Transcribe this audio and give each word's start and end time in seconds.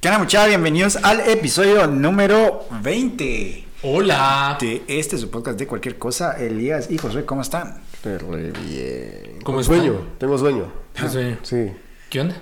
¿Qué 0.00 0.08
onda 0.08 0.18
muchachos? 0.18 0.48
Bienvenidos 0.48 0.96
al 0.96 1.20
episodio 1.28 1.86
número 1.86 2.64
20 2.82 3.66
Hola. 3.82 4.56
de 4.60 4.82
este 4.88 5.18
su 5.18 5.30
podcast 5.30 5.58
de 5.58 5.66
cualquier 5.66 5.98
cosa. 5.98 6.32
Elías 6.38 6.90
y 6.90 6.96
José, 6.98 7.24
¿cómo 7.24 7.42
están? 7.42 7.82
Re 8.02 8.18
bien. 8.52 9.40
¿Cómo 9.44 9.56
Con 9.56 9.60
está? 9.60 9.74
sueño, 9.74 10.06
tengo 10.18 10.38
sueño. 10.38 10.72
No 11.00 11.08
sé. 11.10 11.36
Sí. 11.42 11.72
¿Qué 12.08 12.20
onda? 12.20 12.36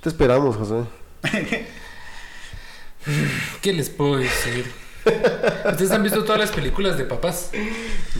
Te 0.00 0.08
esperamos, 0.08 0.56
José. 0.56 0.84
¿Qué 3.60 3.72
les 3.72 3.90
puedo 3.90 4.18
decir? 4.18 4.70
¿Ustedes 5.70 5.90
han 5.90 6.02
visto 6.02 6.22
todas 6.22 6.40
las 6.40 6.50
películas 6.52 6.96
de 6.98 7.04
papás? 7.04 7.50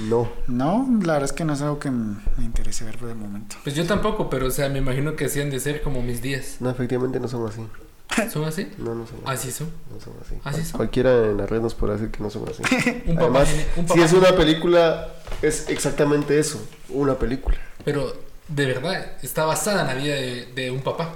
No. 0.09 0.33
No, 0.49 0.89
la 1.05 1.13
verdad 1.15 1.27
es 1.27 1.33
que 1.33 1.45
no 1.45 1.53
es 1.53 1.61
algo 1.63 1.79
que 1.79 1.91
me 1.91 2.17
interese 2.45 2.85
ver 2.85 2.99
por 2.99 3.09
el 3.09 3.15
momento. 3.15 3.57
Pues 3.63 3.77
yo 3.77 3.85
tampoco, 3.87 4.29
pero 4.31 4.47
o 4.47 4.51
sea, 4.51 4.69
me 4.69 4.79
imagino 4.79 5.15
que 5.15 5.27
hacían 5.27 5.51
de 5.51 5.61
ser 5.61 5.81
como 5.83 6.03
mis 6.03 6.23
días. 6.23 6.57
No, 6.61 6.71
efectivamente 6.71 7.21
no 7.21 7.29
son 7.29 7.47
así. 7.47 7.61
¿Son 8.33 8.45
así? 8.45 8.71
No, 8.79 8.95
no 8.95 9.07
son 9.07 9.19
así. 9.25 9.49
Así 9.49 9.53
son. 9.53 9.71
No 9.93 10.01
son 10.01 10.15
así. 10.25 10.35
¿Así 10.45 10.65
son? 10.65 10.79
Cualquiera 10.79 11.27
en 11.27 11.37
la 11.37 11.47
red 11.47 11.61
nos 11.61 11.75
podrá 11.75 11.95
decir 11.95 12.11
que 12.11 12.23
no 12.23 12.30
son 12.30 12.45
así. 12.49 12.62
Un 13.07 13.16
papá, 13.16 13.41
Además, 13.41 13.49
un 13.77 13.89
si 13.89 14.01
es 14.01 14.12
una 14.12 14.33
película, 14.35 15.09
es 15.43 15.69
exactamente 15.69 16.39
eso. 16.39 16.61
Una 16.89 17.19
película. 17.19 17.57
Pero 17.85 18.15
de 18.49 18.66
verdad, 18.66 19.13
está 19.23 19.45
basada 19.45 19.83
en 19.83 19.87
la 19.87 19.95
vida 19.95 20.15
de, 20.15 20.47
de 20.55 20.71
un 20.71 20.83
papá. 20.83 21.13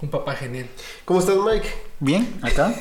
Un 0.00 0.10
papá 0.10 0.34
genial. 0.34 0.66
¿Cómo 1.04 1.20
estás, 1.20 1.36
Mike? 1.36 1.68
Bien, 2.00 2.40
acá. 2.42 2.74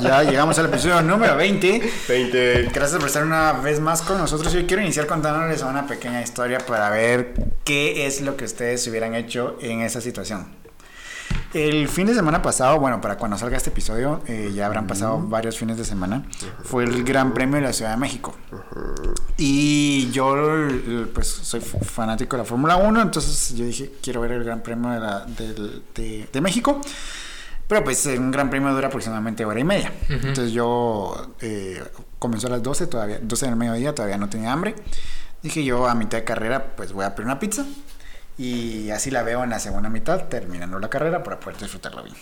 Ya 0.00 0.24
llegamos 0.24 0.58
al 0.58 0.66
episodio 0.66 1.00
número 1.02 1.36
20. 1.36 1.90
20. 2.08 2.62
Gracias 2.74 2.98
por 2.98 3.06
estar 3.06 3.22
una 3.22 3.52
vez 3.52 3.78
más 3.78 4.02
con 4.02 4.18
nosotros. 4.18 4.52
Yo 4.52 4.66
quiero 4.66 4.82
iniciar 4.82 5.06
contándoles 5.06 5.62
una 5.62 5.86
pequeña 5.86 6.20
historia 6.20 6.58
para 6.58 6.90
ver 6.90 7.34
qué 7.62 8.08
es 8.08 8.22
lo 8.22 8.36
que 8.36 8.44
ustedes 8.44 8.84
hubieran 8.88 9.14
hecho 9.14 9.56
en 9.60 9.82
esa 9.82 10.00
situación. 10.00 10.57
El 11.54 11.88
fin 11.88 12.06
de 12.06 12.14
semana 12.14 12.42
pasado, 12.42 12.78
bueno, 12.78 13.00
para 13.00 13.16
cuando 13.16 13.38
salga 13.38 13.56
este 13.56 13.70
episodio, 13.70 14.20
eh, 14.26 14.52
ya 14.54 14.66
habrán 14.66 14.86
pasado 14.86 15.18
varios 15.18 15.56
fines 15.58 15.76
de 15.78 15.84
semana, 15.84 16.24
fue 16.62 16.84
el 16.84 17.04
Gran 17.04 17.32
Premio 17.32 17.56
de 17.56 17.62
la 17.62 17.72
Ciudad 17.72 17.92
de 17.92 17.96
México. 17.96 18.34
Y 19.36 20.10
yo, 20.10 20.36
l- 20.36 21.06
pues, 21.14 21.26
soy 21.28 21.60
fanático 21.60 22.36
de 22.36 22.42
la 22.42 22.48
Fórmula 22.48 22.76
1, 22.76 23.00
entonces 23.02 23.54
yo 23.56 23.64
dije, 23.64 23.92
quiero 24.02 24.20
ver 24.20 24.32
el 24.32 24.44
Gran 24.44 24.62
Premio 24.62 24.90
de, 24.90 25.00
la- 25.00 25.24
del- 25.24 25.82
de- 25.94 26.28
de 26.32 26.40
México. 26.40 26.80
Pero 27.66 27.84
pues 27.84 28.06
eh, 28.06 28.18
un 28.18 28.30
gran 28.30 28.48
premio 28.48 28.72
dura 28.72 28.86
aproximadamente 28.88 29.44
hora 29.44 29.60
y 29.60 29.64
media. 29.64 29.92
Entonces 30.08 30.52
yo 30.52 31.34
eh, 31.42 31.82
comenzó 32.18 32.46
a 32.46 32.50
las 32.50 32.62
12, 32.62 32.86
todavía, 32.86 33.18
12 33.20 33.44
del 33.44 33.56
mediodía, 33.56 33.94
todavía 33.94 34.16
no 34.16 34.30
tenía 34.30 34.52
hambre. 34.54 34.74
Dije 35.42 35.62
yo 35.62 35.86
a 35.86 35.94
mitad 35.94 36.16
de 36.16 36.24
carrera 36.24 36.74
pues 36.76 36.94
voy 36.94 37.04
a 37.04 37.14
pedir 37.14 37.26
una 37.26 37.38
pizza. 37.38 37.66
Y 38.38 38.90
así 38.90 39.10
la 39.10 39.22
veo 39.22 39.42
en 39.42 39.50
la 39.50 39.58
segunda 39.58 39.88
mitad, 39.88 40.28
terminando 40.28 40.78
la 40.78 40.88
carrera 40.88 41.22
para 41.24 41.40
poder 41.40 41.58
disfrutarla 41.58 42.02
bien. 42.02 42.14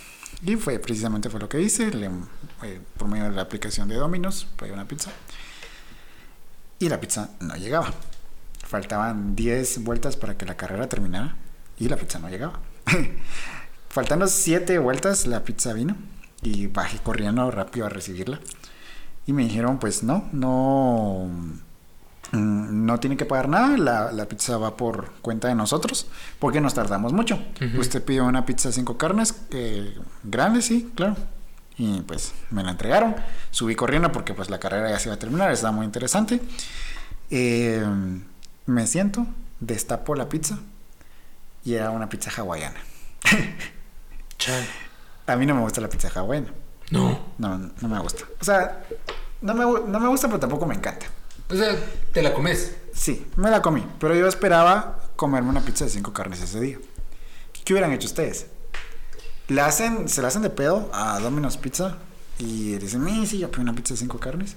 Y 0.43 0.55
fue 0.55 0.79
precisamente 0.79 1.29
fue 1.29 1.39
lo 1.39 1.47
que 1.47 1.61
hice, 1.61 1.91
le- 1.91 2.09
eh, 2.63 2.81
por 2.97 3.07
medio 3.07 3.25
de 3.25 3.31
la 3.31 3.43
aplicación 3.43 3.87
de 3.87 3.95
Domino's, 3.95 4.47
pedí 4.57 4.71
una 4.71 4.87
pizza. 4.87 5.11
Y 6.79 6.89
la 6.89 6.99
pizza 6.99 7.29
no 7.39 7.55
llegaba. 7.55 7.93
Faltaban 8.65 9.35
10 9.35 9.83
vueltas 9.83 10.15
para 10.17 10.37
que 10.37 10.45
la 10.45 10.57
carrera 10.57 10.87
terminara 10.89 11.35
y 11.77 11.87
la 11.87 11.97
pizza 11.97 12.19
no 12.19 12.29
llegaba. 12.29 12.59
Faltando 13.89 14.27
7 14.27 14.77
vueltas 14.79 15.25
la 15.27 15.43
pizza 15.43 15.73
vino 15.73 15.95
y 16.41 16.67
bajé 16.67 16.99
corriendo 16.99 17.49
rápido 17.51 17.85
a 17.85 17.89
recibirla. 17.89 18.39
Y 19.25 19.33
me 19.33 19.43
dijeron, 19.43 19.79
pues 19.79 20.03
no, 20.03 20.27
no, 20.31 21.29
no 22.31 22.99
tiene 22.99 23.15
que 23.17 23.25
pagar 23.25 23.47
nada, 23.49 23.77
la, 23.77 24.11
la 24.11 24.25
pizza 24.27 24.57
va 24.57 24.75
por 24.75 25.11
cuenta 25.21 25.47
de 25.47 25.55
nosotros, 25.55 26.07
porque 26.39 26.61
nos 26.61 26.73
tardamos 26.73 27.13
mucho. 27.13 27.39
Usted 27.77 28.03
pidió 28.03 28.25
una 28.25 28.45
pizza 28.45 28.71
cinco 28.71 28.97
carnes, 28.97 29.35
eh, 29.51 29.97
grande, 30.23 30.61
sí, 30.61 30.91
claro. 30.95 31.15
Y 31.77 32.01
pues 32.01 32.33
me 32.49 32.63
la 32.63 32.71
entregaron. 32.71 33.15
Subí 33.51 33.75
corriendo 33.75 34.11
porque 34.11 34.33
pues 34.33 34.49
la 34.49 34.59
carrera 34.59 34.89
ya 34.89 34.99
se 34.99 35.09
iba 35.09 35.15
a 35.15 35.19
terminar, 35.19 35.51
estaba 35.51 35.71
muy 35.71 35.85
interesante. 35.85 36.41
Eh, 37.29 37.85
me 38.65 38.87
siento, 38.87 39.25
destapo 39.59 40.15
la 40.15 40.27
pizza 40.27 40.57
y 41.63 41.75
era 41.75 41.91
una 41.91 42.09
pizza 42.09 42.31
hawaiana. 42.35 42.79
Chale. 44.37 44.67
A 45.27 45.35
mí 45.35 45.45
no 45.45 45.55
me 45.55 45.61
gusta 45.61 45.81
la 45.81 45.89
pizza 45.89 46.09
hawaiana. 46.13 46.51
No. 46.91 47.19
No, 47.37 47.57
no 47.57 47.87
me 47.87 47.99
gusta. 47.99 48.23
O 48.39 48.43
sea, 48.43 48.83
no 49.41 49.53
me, 49.53 49.63
no 49.63 49.99
me 49.99 50.07
gusta, 50.07 50.27
pero 50.27 50.39
tampoco 50.39 50.65
me 50.65 50.75
encanta. 50.75 51.05
O 51.49 51.55
sea, 51.55 51.75
te 52.11 52.21
la 52.21 52.33
comes. 52.33 52.75
Sí, 52.93 53.25
me 53.35 53.49
la 53.49 53.61
comí, 53.61 53.85
pero 53.99 54.15
yo 54.15 54.27
esperaba 54.27 54.99
comerme 55.15 55.49
una 55.49 55.61
pizza 55.61 55.85
de 55.85 55.91
cinco 55.91 56.13
carnes 56.13 56.41
ese 56.41 56.59
día. 56.59 56.77
¿Qué 57.63 57.73
hubieran 57.73 57.91
hecho 57.91 58.07
ustedes? 58.07 58.47
¿Le 59.47 59.61
hacen, 59.61 60.09
¿Se 60.09 60.21
la 60.21 60.27
hacen 60.29 60.41
de 60.41 60.49
pedo 60.49 60.89
a 60.93 61.19
Domino's 61.19 61.57
Pizza 61.57 61.97
y 62.37 62.75
dicen, 62.77 63.03
"Mi, 63.03 63.25
sí, 63.25 63.39
yo 63.39 63.49
pedí 63.51 63.61
una 63.61 63.73
pizza 63.73 63.93
de 63.93 63.99
cinco 63.99 64.19
carnes? 64.19 64.55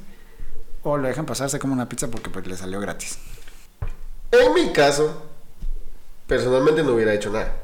¿O 0.82 0.96
lo 0.96 1.06
dejan 1.06 1.26
pasarse 1.26 1.58
como 1.58 1.72
una 1.74 1.88
pizza 1.88 2.08
porque 2.08 2.30
pues, 2.30 2.46
le 2.46 2.56
salió 2.56 2.80
gratis? 2.80 3.18
En 4.32 4.54
mi 4.54 4.72
caso, 4.72 5.26
personalmente 6.26 6.82
no 6.82 6.94
hubiera 6.94 7.14
hecho 7.14 7.30
nada. 7.30 7.54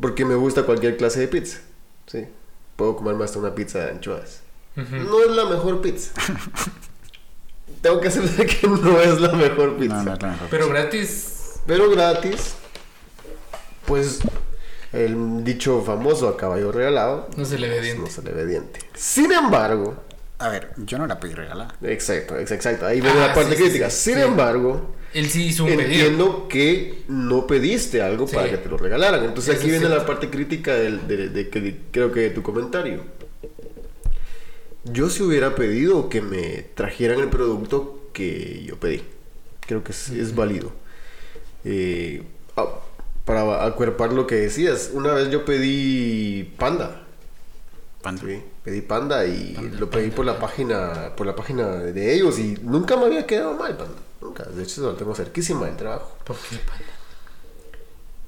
Porque 0.00 0.24
me 0.24 0.34
gusta 0.34 0.62
cualquier 0.64 0.96
clase 0.96 1.20
de 1.20 1.28
pizza. 1.28 1.58
Sí. 2.06 2.26
Puedo 2.76 2.96
comerme 2.96 3.24
hasta 3.24 3.38
una 3.38 3.54
pizza 3.54 3.80
de 3.80 3.90
anchoas. 3.90 4.40
No 4.76 5.22
es 5.22 5.30
la 5.30 5.44
mejor 5.44 5.80
pizza. 5.82 6.12
Tengo 7.80 8.00
que 8.00 8.08
aceptar 8.08 8.46
que 8.46 8.66
no 8.68 9.00
es 9.00 9.20
la 9.20 9.32
mejor 9.32 9.76
pizza. 9.76 9.94
No, 9.96 10.04
no 10.04 10.12
es 10.14 10.22
la 10.22 10.28
mejor 10.28 10.48
Pero 10.50 10.68
gratis. 10.68 11.60
Pero 11.66 11.90
gratis, 11.90 12.54
pues 13.86 14.20
el 14.92 15.44
dicho 15.44 15.82
famoso 15.82 16.28
a 16.28 16.36
caballo 16.36 16.72
regalado 16.72 17.28
No 17.36 17.44
se 17.44 17.58
le 17.58 17.68
ve 17.68 17.74
pues, 17.76 17.84
diente. 17.84 18.02
no 18.02 18.10
se 18.10 18.22
le 18.22 18.32
ve 18.32 18.46
diente. 18.46 18.80
Sin 18.94 19.30
embargo, 19.32 20.02
A 20.38 20.48
ver, 20.48 20.70
yo 20.78 20.98
no 20.98 21.06
la 21.06 21.20
pedí 21.20 21.34
regalada. 21.34 21.74
exacto, 21.82 22.34
exacto, 22.38 22.54
exacto, 22.54 22.86
ahí 22.86 23.00
viene 23.00 23.18
Ah, 23.20 23.28
la 23.28 23.34
parte 23.34 23.56
sí, 23.56 23.62
crítica. 23.62 23.90
sí, 23.90 24.10
Sin 24.10 24.14
sí. 24.16 24.20
embargo, 24.22 24.94
Él 25.12 25.28
sí 25.28 25.46
hizo 25.48 25.64
un 25.64 25.70
pedido. 25.76 25.84
entiendo 25.86 26.48
que 26.48 27.04
no 27.08 27.46
pediste 27.46 28.00
algo 28.02 28.26
Sí. 28.26 28.34
para 28.36 28.50
que 28.50 28.56
te 28.58 28.68
lo 28.68 28.76
regalaran. 28.78 29.24
Entonces 29.24 29.54
Eso 29.54 29.62
aquí 29.62 29.70
viene 29.70 29.88
la 29.88 30.04
parte 30.06 30.28
crítica 30.30 30.74
del- 30.74 31.06
de, 31.06 31.28
de- 31.28 31.48
que 31.50 31.80
creo 31.90 32.10
que 32.10 32.20
de 32.20 32.30
tu 32.30 32.42
comentario. 32.42 33.02
Yo 34.84 35.10
si 35.10 35.22
hubiera 35.22 35.54
pedido 35.54 36.08
que 36.08 36.22
me 36.22 36.62
trajeran 36.74 37.20
el 37.20 37.28
producto 37.28 38.08
que 38.12 38.64
yo 38.64 38.78
pedí. 38.78 39.02
Creo 39.60 39.84
que 39.84 39.92
es, 39.92 40.10
es 40.10 40.34
válido. 40.34 40.72
Eh, 41.64 42.22
ah, 42.56 42.80
para 43.24 43.64
acuerpar 43.64 44.12
lo 44.12 44.26
que 44.26 44.36
decías, 44.36 44.90
una 44.92 45.12
vez 45.12 45.30
yo 45.30 45.44
pedí 45.44 46.44
panda. 46.58 47.06
Panda. 48.02 48.22
Sí, 48.26 48.42
pedí 48.64 48.80
panda 48.80 49.26
y 49.26 49.52
Panda, 49.52 49.78
lo 49.78 49.90
pedí 49.90 50.04
panda, 50.04 50.16
por 50.16 50.24
la 50.24 50.38
página 50.38 51.12
por 51.16 51.26
la 51.26 51.36
página 51.36 51.68
de 51.68 52.14
ellos 52.14 52.38
y 52.38 52.56
nunca 52.62 52.96
me 52.96 53.04
había 53.04 53.26
quedado 53.26 53.54
mal 53.54 53.76
panda. 53.76 54.00
Nunca, 54.22 54.44
de 54.44 54.62
hecho 54.62 54.80
lo 54.80 54.94
tengo 54.94 55.14
cerquísima 55.14 55.66
del 55.66 55.76
trabajo. 55.76 56.16
¿Por 56.24 56.36
qué, 56.36 56.56
panda? 56.56 56.89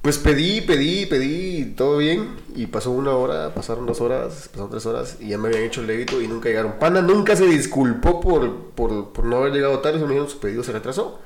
Pues 0.03 0.17
pedí, 0.17 0.59
pedí, 0.59 1.05
pedí, 1.05 1.73
todo 1.77 1.97
bien. 1.97 2.35
Y 2.53 2.67
pasó 2.67 2.91
una 2.91 3.11
hora, 3.11 3.53
pasaron 3.55 3.85
dos 3.85 4.01
horas, 4.01 4.49
pasaron 4.49 4.69
tres 4.69 4.85
horas 4.85 5.17
y 5.21 5.29
ya 5.29 5.37
me 5.37 5.47
habían 5.47 5.63
hecho 5.63 5.79
el 5.79 5.87
débito 5.87 6.21
y 6.21 6.27
nunca 6.27 6.49
llegaron. 6.49 6.73
Panda 6.77 7.01
nunca 7.01 7.37
se 7.37 7.45
disculpó 7.45 8.19
por, 8.19 8.71
por, 8.71 9.13
por 9.13 9.23
no 9.23 9.37
haber 9.37 9.53
llegado 9.53 9.79
tarde. 9.79 9.99
Se 9.99 10.03
me 10.03 10.09
dijeron 10.09 10.29
su 10.29 10.39
pedido 10.39 10.61
se 10.61 10.73
retrasó. 10.73 11.21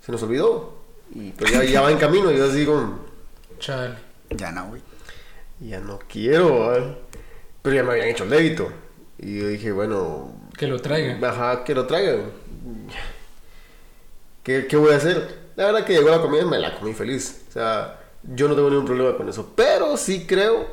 Se 0.00 0.12
nos 0.12 0.22
olvidó. 0.22 0.74
Y 1.12 1.32
pues 1.32 1.50
ya, 1.50 1.64
ya 1.64 1.80
va 1.80 1.90
en 1.90 1.98
camino. 1.98 2.30
Y 2.30 2.36
yo 2.36 2.44
así 2.44 2.58
digo, 2.58 3.00
Chale. 3.58 3.96
Ya 4.30 4.52
no, 4.52 4.68
güey. 4.68 4.82
ya 5.58 5.80
no 5.80 5.98
quiero. 6.08 6.96
Pero 7.62 7.74
ya 7.74 7.82
me 7.82 7.92
habían 7.94 8.08
hecho 8.08 8.22
el 8.24 8.30
débito. 8.30 8.70
Y 9.18 9.40
yo 9.40 9.48
dije, 9.48 9.72
bueno, 9.72 10.32
Que 10.56 10.68
lo 10.68 10.78
traigan. 10.78 11.24
Ajá, 11.24 11.64
que 11.64 11.74
lo 11.74 11.84
traigan. 11.88 12.30
¿Qué, 14.44 14.68
qué 14.68 14.76
voy 14.76 14.92
a 14.92 14.96
hacer? 14.98 15.42
La 15.56 15.66
verdad 15.66 15.84
que 15.84 15.94
llegó 15.94 16.10
la 16.10 16.20
comida 16.20 16.42
y 16.42 16.46
me 16.46 16.58
la 16.60 16.78
comí 16.78 16.92
feliz. 16.94 17.42
O 17.48 17.52
sea, 17.52 18.00
yo 18.32 18.48
no 18.48 18.54
tengo 18.54 18.70
ningún 18.70 18.86
problema 18.86 19.16
con 19.16 19.28
eso. 19.28 19.52
Pero 19.54 19.96
sí 19.96 20.26
creo 20.26 20.66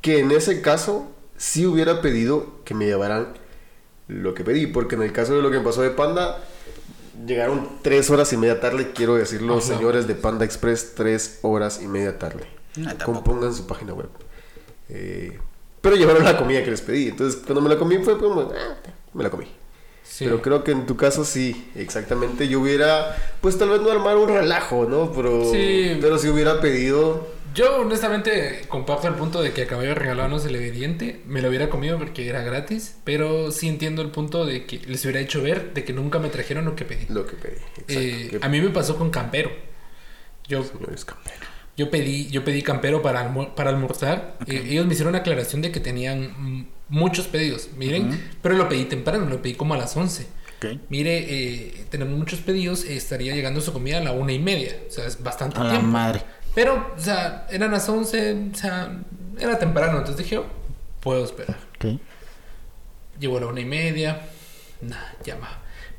que 0.00 0.18
en 0.20 0.30
ese 0.30 0.60
caso 0.62 1.10
sí 1.36 1.66
hubiera 1.66 2.00
pedido 2.00 2.46
que 2.64 2.74
me 2.74 2.86
llevaran 2.86 3.34
lo 4.08 4.34
que 4.34 4.44
pedí. 4.44 4.66
Porque 4.66 4.94
en 4.94 5.02
el 5.02 5.12
caso 5.12 5.34
de 5.34 5.42
lo 5.42 5.50
que 5.50 5.58
me 5.58 5.64
pasó 5.64 5.82
de 5.82 5.90
Panda, 5.90 6.42
llegaron 7.26 7.68
tres 7.82 8.10
horas 8.10 8.32
y 8.32 8.36
media 8.36 8.60
tarde. 8.60 8.92
Quiero 8.94 9.14
decirlo, 9.16 9.58
Ajá. 9.58 9.66
señores 9.66 10.06
de 10.06 10.14
Panda 10.14 10.44
Express, 10.44 10.94
tres 10.94 11.38
horas 11.42 11.80
y 11.82 11.86
media 11.86 12.18
tarde. 12.18 12.46
No. 12.76 12.90
Compongan 13.04 13.52
su 13.54 13.66
página 13.66 13.92
web. 13.92 14.08
Eh, 14.88 15.38
pero 15.80 15.96
llevaron 15.96 16.24
la 16.24 16.38
comida 16.38 16.62
que 16.64 16.70
les 16.70 16.80
pedí. 16.80 17.08
Entonces, 17.08 17.40
cuando 17.44 17.60
me 17.60 17.68
la 17.68 17.76
comí 17.78 17.98
fue 17.98 18.18
como, 18.18 18.40
ah, 18.42 18.76
me 19.12 19.22
la 19.22 19.30
comí. 19.30 19.46
Sí. 20.04 20.24
Pero 20.24 20.42
creo 20.42 20.62
que 20.64 20.72
en 20.72 20.84
tu 20.86 20.96
caso 20.96 21.24
sí, 21.24 21.70
exactamente. 21.74 22.48
Yo 22.48 22.60
hubiera, 22.60 23.16
pues 23.40 23.56
tal 23.58 23.70
vez 23.70 23.80
no 23.80 23.90
armar 23.90 24.16
un 24.16 24.28
relajo, 24.28 24.84
¿no? 24.86 25.10
Pero, 25.12 25.50
Sí. 25.50 25.96
pero 26.00 26.18
si 26.18 26.28
hubiera 26.28 26.60
pedido, 26.60 27.28
Yo 27.54 27.80
honestamente 27.82 28.62
comparto 28.68 29.08
el 29.08 29.14
punto 29.14 29.42
de 29.42 29.52
que 29.52 29.62
a 29.64 29.66
caballo 29.66 29.94
regalado 29.94 30.26
no 30.30 30.38
se 30.38 30.50
le 30.50 30.58
ve 30.58 30.70
diente. 30.70 31.20
Me 31.26 31.42
lo 31.42 31.48
hubiera 31.50 31.68
comido 31.68 31.98
porque 31.98 32.26
era 32.26 32.40
gratis. 32.42 32.96
Pero 33.04 33.50
sí 33.52 33.68
entiendo 33.68 34.00
el 34.00 34.10
punto 34.10 34.46
de 34.46 34.64
que 34.64 34.78
les 34.86 35.04
hubiera 35.04 35.20
hecho 35.20 35.42
ver 35.42 35.74
de 35.74 35.84
que 35.84 35.92
nunca 35.92 36.18
me 36.18 36.30
trajeron 36.30 36.64
lo 36.64 36.74
que 36.76 36.86
pedí. 36.86 37.04
lo 37.10 37.26
que 37.26 37.36
pedí. 37.36 37.56
Exacto. 37.76 37.92
Eh, 37.92 38.28
Que- 38.30 38.38
a 38.40 38.48
mí 38.48 38.58
me 38.62 38.70
pasó 38.70 38.96
con 38.96 39.10
Campero. 39.10 39.50
Yo, 40.48 40.64
señores 40.64 41.04
camperos. 41.04 41.40
Yo 41.76 41.90
pedí, 41.90 42.28
yo 42.30 42.42
pedí 42.44 42.62
campero 42.62 43.00
para, 43.02 43.22
almu- 43.30 43.54
para 43.54 43.68
almorzar. 43.70 44.36
Eh, 44.46 44.64
ellos 44.70 44.86
me 44.86 44.92
hicieron 44.94 45.12
la 45.12 45.20
aclaración 45.20 45.60
de 45.62 45.70
que 45.72 45.80
tenían 45.80 46.32
mm, 46.38 46.66
muchos 46.92 47.26
pedidos, 47.26 47.70
miren, 47.76 48.20
pero 48.42 48.54
lo 48.54 48.68
pedí 48.68 48.84
temprano, 48.84 49.24
lo 49.26 49.40
pedí 49.42 49.54
como 49.54 49.74
a 49.74 49.78
las 49.78 49.96
11. 49.96 50.26
Ok. 50.58 50.78
Mire, 50.90 51.16
eh, 51.28 51.84
tenemos 51.90 52.16
muchos 52.16 52.40
pedidos, 52.40 52.84
eh, 52.84 52.96
estaría 52.96 53.34
llegando 53.34 53.60
su 53.60 53.72
comida 53.72 53.98
a 53.98 54.00
la 54.00 54.12
una 54.12 54.32
y 54.32 54.38
media, 54.38 54.76
o 54.88 54.90
sea, 54.92 55.06
es 55.06 55.22
bastante 55.22 55.58
A 55.58 55.64
la 55.64 55.70
tiempo. 55.70 55.88
madre. 55.88 56.22
Pero, 56.54 56.92
o 56.96 57.00
sea, 57.00 57.46
eran 57.50 57.72
las 57.72 57.88
11, 57.88 58.50
o 58.52 58.54
sea, 58.54 59.00
era 59.38 59.58
temprano, 59.58 59.98
entonces 59.98 60.18
dije, 60.24 60.36
"Oh, 60.38 60.46
puedo 61.00 61.24
esperar. 61.24 61.56
Ok. 61.76 61.98
Llegó 63.18 63.38
a 63.38 63.40
la 63.40 63.46
una 63.46 63.60
y 63.60 63.64
media. 63.64 64.20
Nah, 64.82 64.96
llama. 65.24 65.48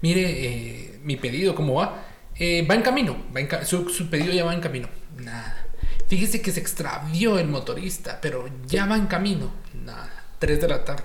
Mire, 0.02 0.22
eh, 0.46 1.00
mi 1.04 1.16
pedido, 1.16 1.56
¿cómo 1.56 1.74
va? 1.76 2.06
Eh, 2.36 2.66
va 2.70 2.76
en 2.76 2.82
camino. 2.84 3.18
Va 3.36 3.40
en 3.40 3.48
ca- 3.48 3.66
su, 3.66 3.90
su 3.90 4.10
pedido 4.10 4.32
ya 4.34 4.44
va 4.46 4.54
en 4.54 4.62
camino. 4.62 4.88
Nada. 5.18 5.66
Fíjese 6.08 6.42
que 6.42 6.52
se 6.52 6.60
extravió 6.60 7.40
el 7.40 7.48
motorista, 7.48 8.20
pero 8.22 8.48
ya 8.68 8.86
va 8.86 8.96
en 8.96 9.08
camino. 9.08 9.52
Nada. 9.74 10.13
Tres 10.44 10.60
de 10.60 10.68
la 10.68 10.84
tarde. 10.84 11.04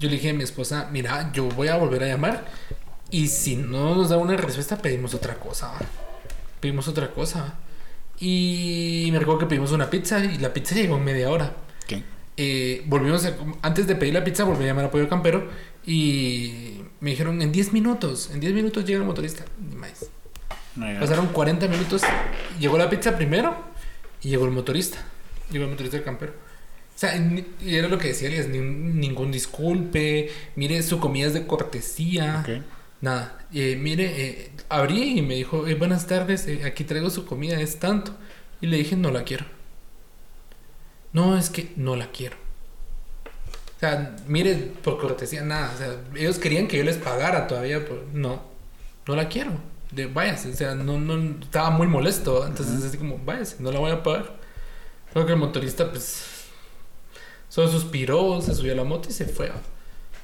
Yo 0.00 0.08
le 0.08 0.14
dije 0.16 0.30
a 0.30 0.32
mi 0.32 0.42
esposa, 0.44 0.88
mira, 0.90 1.30
yo 1.34 1.44
voy 1.50 1.68
a 1.68 1.76
volver 1.76 2.02
a 2.04 2.06
llamar. 2.06 2.46
Y 3.10 3.28
si 3.28 3.54
no 3.56 3.94
nos 3.94 4.08
da 4.08 4.16
una 4.16 4.34
respuesta, 4.34 4.78
pedimos 4.80 5.12
otra 5.12 5.34
cosa. 5.34 5.72
Pedimos 6.58 6.88
otra 6.88 7.10
cosa. 7.10 7.52
Y 8.18 9.10
me 9.12 9.18
recuerdo 9.18 9.40
que 9.40 9.46
pedimos 9.46 9.72
una 9.72 9.90
pizza 9.90 10.24
y 10.24 10.38
la 10.38 10.54
pizza 10.54 10.74
llegó 10.74 10.96
en 10.96 11.04
media 11.04 11.28
hora 11.30 11.52
eh, 12.38 12.82
volvimos 12.86 13.26
a- 13.26 13.36
antes 13.60 13.86
de 13.86 13.94
pedir 13.94 14.14
la 14.14 14.24
pizza 14.24 14.44
volví 14.44 14.64
a 14.64 14.68
llamar 14.68 14.86
a 14.86 14.90
Pollo 14.90 15.06
Campero 15.06 15.50
y 15.86 16.80
me 17.00 17.10
dijeron 17.10 17.42
en 17.42 17.52
10 17.52 17.74
minutos, 17.74 18.30
en 18.32 18.40
10 18.40 18.54
minutos 18.54 18.86
llega 18.86 19.00
el 19.00 19.04
motorista. 19.04 19.44
Ni 19.68 19.76
más. 19.76 20.06
No. 20.76 20.86
Pasaron 20.98 21.26
40 21.26 21.68
minutos, 21.68 22.02
llegó 22.58 22.78
la 22.78 22.88
pizza 22.88 23.14
primero 23.18 23.54
y 24.22 24.30
llegó 24.30 24.46
el 24.46 24.52
motorista. 24.52 24.96
Llegó 25.50 25.64
el 25.64 25.70
motorista 25.72 25.98
del 25.98 26.04
campero. 26.06 26.32
O 26.96 26.98
sea, 26.98 27.14
y 27.16 27.76
era 27.76 27.88
lo 27.88 27.98
que 27.98 28.08
decía 28.08 28.28
Elias, 28.28 28.48
ni- 28.48 28.58
ningún 28.58 29.30
disculpe, 29.30 30.30
mire, 30.56 30.82
su 30.82 30.98
comida 30.98 31.26
es 31.26 31.34
de 31.34 31.46
cortesía. 31.46 32.40
Ok. 32.42 32.64
Nada, 33.02 33.38
eh, 33.52 33.76
mire, 33.78 34.04
eh, 34.28 34.50
abrí 34.70 35.18
y 35.18 35.22
me 35.22 35.34
dijo, 35.34 35.66
eh, 35.66 35.74
buenas 35.74 36.06
tardes, 36.06 36.46
eh, 36.48 36.62
aquí 36.64 36.84
traigo 36.84 37.10
su 37.10 37.26
comida, 37.26 37.60
es 37.60 37.78
tanto. 37.78 38.16
Y 38.62 38.66
le 38.68 38.78
dije, 38.78 38.96
no 38.96 39.10
la 39.10 39.24
quiero. 39.24 39.44
No, 41.12 41.36
es 41.38 41.50
que 41.50 41.72
no 41.76 41.96
la 41.96 42.10
quiero. 42.10 42.36
O 43.76 43.78
sea, 43.80 44.16
mire, 44.26 44.54
por 44.82 44.98
cortesía, 44.98 45.42
nada. 45.42 45.72
O 45.74 45.78
sea, 45.78 45.96
ellos 46.14 46.38
querían 46.38 46.66
que 46.66 46.78
yo 46.78 46.84
les 46.84 46.96
pagara 46.96 47.46
todavía, 47.46 47.80
pero 47.80 48.04
no, 48.14 48.42
no 49.06 49.16
la 49.16 49.28
quiero. 49.28 49.52
De, 49.90 50.06
váyase, 50.06 50.50
o 50.50 50.54
sea, 50.54 50.74
no, 50.74 50.98
no, 50.98 51.40
estaba 51.42 51.68
muy 51.70 51.86
molesto. 51.86 52.46
Entonces, 52.46 52.82
así 52.84 52.96
como, 52.96 53.18
váyase, 53.18 53.56
no 53.60 53.70
la 53.70 53.78
voy 53.78 53.92
a 53.92 54.02
pagar. 54.02 54.36
Creo 55.12 55.26
que 55.26 55.32
el 55.32 55.38
motorista, 55.38 55.90
pues, 55.90 56.24
solo 57.56 57.70
suspiró, 57.70 58.42
se 58.42 58.54
subió 58.54 58.74
a 58.74 58.76
la 58.76 58.84
moto 58.84 59.08
y 59.08 59.12
se 59.12 59.24
fue. 59.24 59.50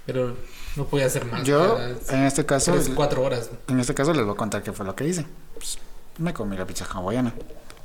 Pero 0.04 0.36
no 0.76 0.84
podía 0.84 1.06
hacer 1.06 1.24
más. 1.24 1.44
Yo, 1.44 1.78
en 2.10 2.24
este 2.24 2.44
caso, 2.44 2.72
tres, 2.72 2.90
cuatro 2.94 3.22
horas. 3.22 3.48
en 3.68 3.80
este 3.80 3.94
caso 3.94 4.12
les 4.12 4.22
voy 4.22 4.34
a 4.34 4.36
contar 4.36 4.62
qué 4.62 4.70
fue 4.70 4.84
lo 4.84 4.94
que 4.94 5.08
hice. 5.08 5.24
Pues, 5.54 5.78
me 6.18 6.34
comí 6.34 6.58
la 6.58 6.66
pizza 6.66 6.84
hawaiana. 6.84 7.32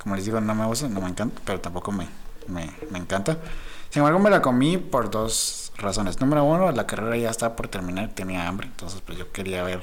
Como 0.02 0.16
les 0.16 0.26
digo, 0.26 0.38
no 0.38 0.54
me 0.54 0.66
gusta, 0.66 0.86
no 0.90 1.00
me 1.00 1.08
encanta, 1.08 1.40
pero 1.46 1.60
tampoco 1.60 1.92
me, 1.92 2.06
me, 2.46 2.70
me 2.90 2.98
encanta. 2.98 3.38
Sin 3.88 4.00
embargo, 4.00 4.18
me 4.18 4.28
la 4.28 4.42
comí 4.42 4.76
por 4.76 5.10
dos 5.10 5.72
razones. 5.78 6.20
Número 6.20 6.44
uno, 6.44 6.70
la 6.70 6.86
carrera 6.86 7.16
ya 7.16 7.30
estaba 7.30 7.56
por 7.56 7.68
terminar, 7.68 8.10
tenía 8.14 8.46
hambre, 8.46 8.66
entonces 8.66 9.00
pues 9.00 9.16
yo 9.16 9.32
quería 9.32 9.62
ver 9.62 9.80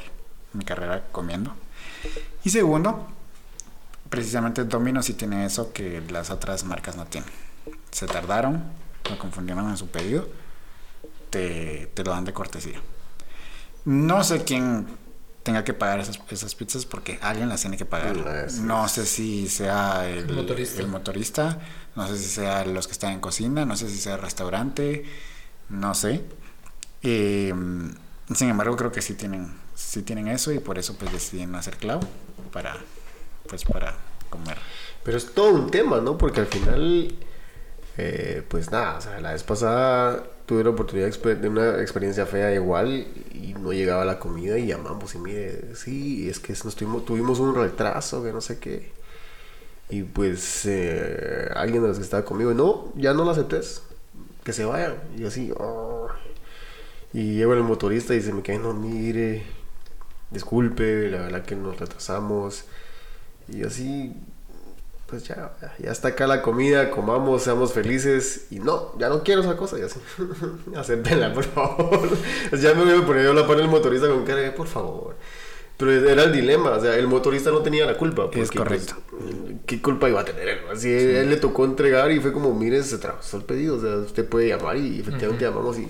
mi 0.53 0.63
carrera 0.63 1.06
comiendo. 1.12 1.56
Y 2.44 2.51
segundo, 2.51 3.07
precisamente 4.12 4.63
Domino 4.63 5.01
sí 5.01 5.15
tiene 5.15 5.44
eso 5.44 5.73
que 5.73 6.03
las 6.12 6.29
otras 6.29 6.65
marcas 6.65 6.95
no 6.97 7.06
tienen. 7.06 7.31
Se 7.89 8.06
tardaron, 8.06 8.84
me 9.11 9.17
confundieron 9.17 9.69
en 9.69 9.77
su 9.77 9.87
pedido, 9.87 10.27
te, 11.29 11.87
te 11.93 12.03
lo 12.03 12.11
dan 12.11 12.25
de 12.25 12.33
cortesía. 12.33 12.81
No 13.85 14.23
sé 14.23 14.43
quién 14.43 14.87
tenga 15.43 15.63
que 15.63 15.73
pagar 15.73 15.99
esas, 15.99 16.19
esas 16.31 16.55
pizzas 16.55 16.85
porque 16.85 17.19
alguien 17.21 17.49
las 17.49 17.61
tiene 17.61 17.77
que 17.77 17.85
pagar. 17.85 18.15
No 18.61 18.87
sé 18.87 19.05
si 19.05 19.47
sea 19.47 20.09
el, 20.09 20.27
El 20.29 20.35
motorista. 20.35 20.81
el 20.81 20.87
motorista, 20.87 21.59
no 21.95 22.07
sé 22.07 22.17
si 22.17 22.25
sea 22.25 22.65
los 22.65 22.87
que 22.87 22.93
están 22.93 23.11
en 23.11 23.19
cocina, 23.19 23.63
no 23.63 23.77
sé 23.77 23.87
si 23.89 23.97
sea 23.97 24.15
el 24.15 24.21
restaurante, 24.21 25.05
no 25.69 25.93
sé. 25.93 26.23
Eh, 27.03 27.53
sin 28.33 28.49
embargo, 28.49 28.75
creo 28.75 28.91
que 28.91 29.03
sí 29.03 29.13
tienen, 29.13 29.53
sí 29.75 30.01
tienen 30.01 30.27
eso 30.27 30.51
y 30.51 30.57
por 30.57 30.79
eso 30.79 30.95
pues 30.97 31.11
deciden 31.11 31.53
hacer 31.53 31.77
clavo 31.77 32.07
para, 32.51 32.77
pues 33.47 33.63
para 33.65 33.93
comer. 34.31 34.57
Pero 35.03 35.17
es 35.17 35.31
todo 35.33 35.49
un 35.53 35.69
tema, 35.69 36.01
¿no? 36.01 36.17
Porque 36.17 36.39
al 36.39 36.47
final, 36.47 37.15
eh, 37.97 38.44
pues 38.47 38.71
nada, 38.71 38.97
o 38.97 39.01
sea, 39.01 39.19
la 39.21 39.31
vez 39.33 39.44
pasada 39.44 40.24
tuve 40.45 40.63
la 40.63 40.71
oportunidad 40.71 41.09
de 41.09 41.47
una 41.50 41.81
experiencia 41.81 42.25
fea 42.25 42.53
igual 42.53 43.07
y 43.33 43.53
no 43.59 43.74
llegaba 43.74 44.06
la 44.06 44.19
comida 44.19 44.57
y 44.57 44.68
llamamos 44.68 45.15
y 45.15 45.18
mire, 45.19 45.75
sí, 45.75 46.30
es 46.30 46.39
que 46.39 46.53
nos 46.63 46.75
tuvimos, 46.75 47.39
un 47.39 47.56
retraso, 47.56 48.24
que 48.24 48.31
no 48.33 48.42
sé 48.42 48.59
qué. 48.59 48.92
Y 49.89 50.03
pues 50.03 50.65
eh, 50.65 51.50
alguien 51.56 51.81
de 51.83 51.89
los 51.89 51.97
que 51.97 52.03
estaba 52.03 52.25
conmigo, 52.25 52.53
no, 52.53 52.92
ya 52.95 53.13
no 53.13 53.24
lo 53.25 53.31
aceptes, 53.31 53.83
que 54.44 54.53
se 54.53 54.65
vayan. 54.65 54.95
Y 55.18 55.25
así, 55.25 55.51
"Oh". 55.57 56.07
y 57.13 57.36
llego 57.36 57.53
el 57.53 57.63
motorista 57.63 58.13
y 58.15 58.21
se 58.21 58.33
me 58.33 58.41
queda, 58.44 58.59
no, 58.59 58.74
mire, 58.74 59.44
disculpe, 60.31 61.09
la 61.09 61.19
verdad 61.21 61.45
que 61.45 61.56
nos 61.56 61.80
retrasamos. 61.80 62.65
Y 63.48 63.63
así, 63.63 64.13
pues 65.07 65.23
ya, 65.23 65.55
ya 65.77 65.91
está 65.91 66.09
acá 66.09 66.25
la 66.25 66.41
comida, 66.41 66.89
comamos, 66.89 67.43
seamos 67.43 67.73
felices. 67.73 68.47
Y 68.49 68.59
no, 68.59 68.97
ya 68.97 69.09
no 69.09 69.23
quiero 69.23 69.41
esa 69.41 69.55
cosa. 69.55 69.77
Y 69.77 69.83
así, 69.83 69.99
acéptenla, 70.75 71.33
por 71.33 71.43
favor. 71.43 72.09
ya 72.59 72.73
me 72.73 72.85
voy 72.85 73.01
a 73.01 73.05
poner 73.05 73.23
yo 73.23 73.33
la 73.33 73.45
par 73.45 73.59
el 73.59 73.67
motorista 73.67 74.07
con 74.07 74.25
cara 74.25 74.41
de, 74.41 74.51
por 74.51 74.67
favor. 74.67 75.15
Pero 75.77 75.91
era 75.91 76.23
el 76.23 76.31
dilema, 76.31 76.71
o 76.71 76.81
sea, 76.81 76.95
el 76.95 77.05
motorista 77.07 77.51
no 77.51 77.59
tenía 77.59 77.85
la 77.85 77.97
culpa. 77.97 78.29
Es 78.31 78.47
porque, 78.47 78.57
correcto. 78.57 78.95
pues, 79.09 79.23
¿Qué 79.65 79.81
culpa 79.81 80.09
iba 80.09 80.21
a 80.21 80.25
tener 80.25 80.47
él? 80.47 80.59
Así, 80.71 80.91
él 80.91 81.29
le 81.29 81.35
tocó 81.35 81.65
entregar 81.65 82.11
y 82.11 82.19
fue 82.19 82.31
como, 82.31 82.53
mire, 82.53 82.81
se 82.81 82.95
atravesó 82.95 83.37
el 83.37 83.43
pedido. 83.43 83.75
O 83.75 83.81
sea, 83.81 83.97
usted 83.97 84.27
puede 84.27 84.47
llamar 84.47 84.77
y 84.77 84.99
efectivamente 84.99 85.45
llamamos 85.45 85.77
y... 85.77 85.87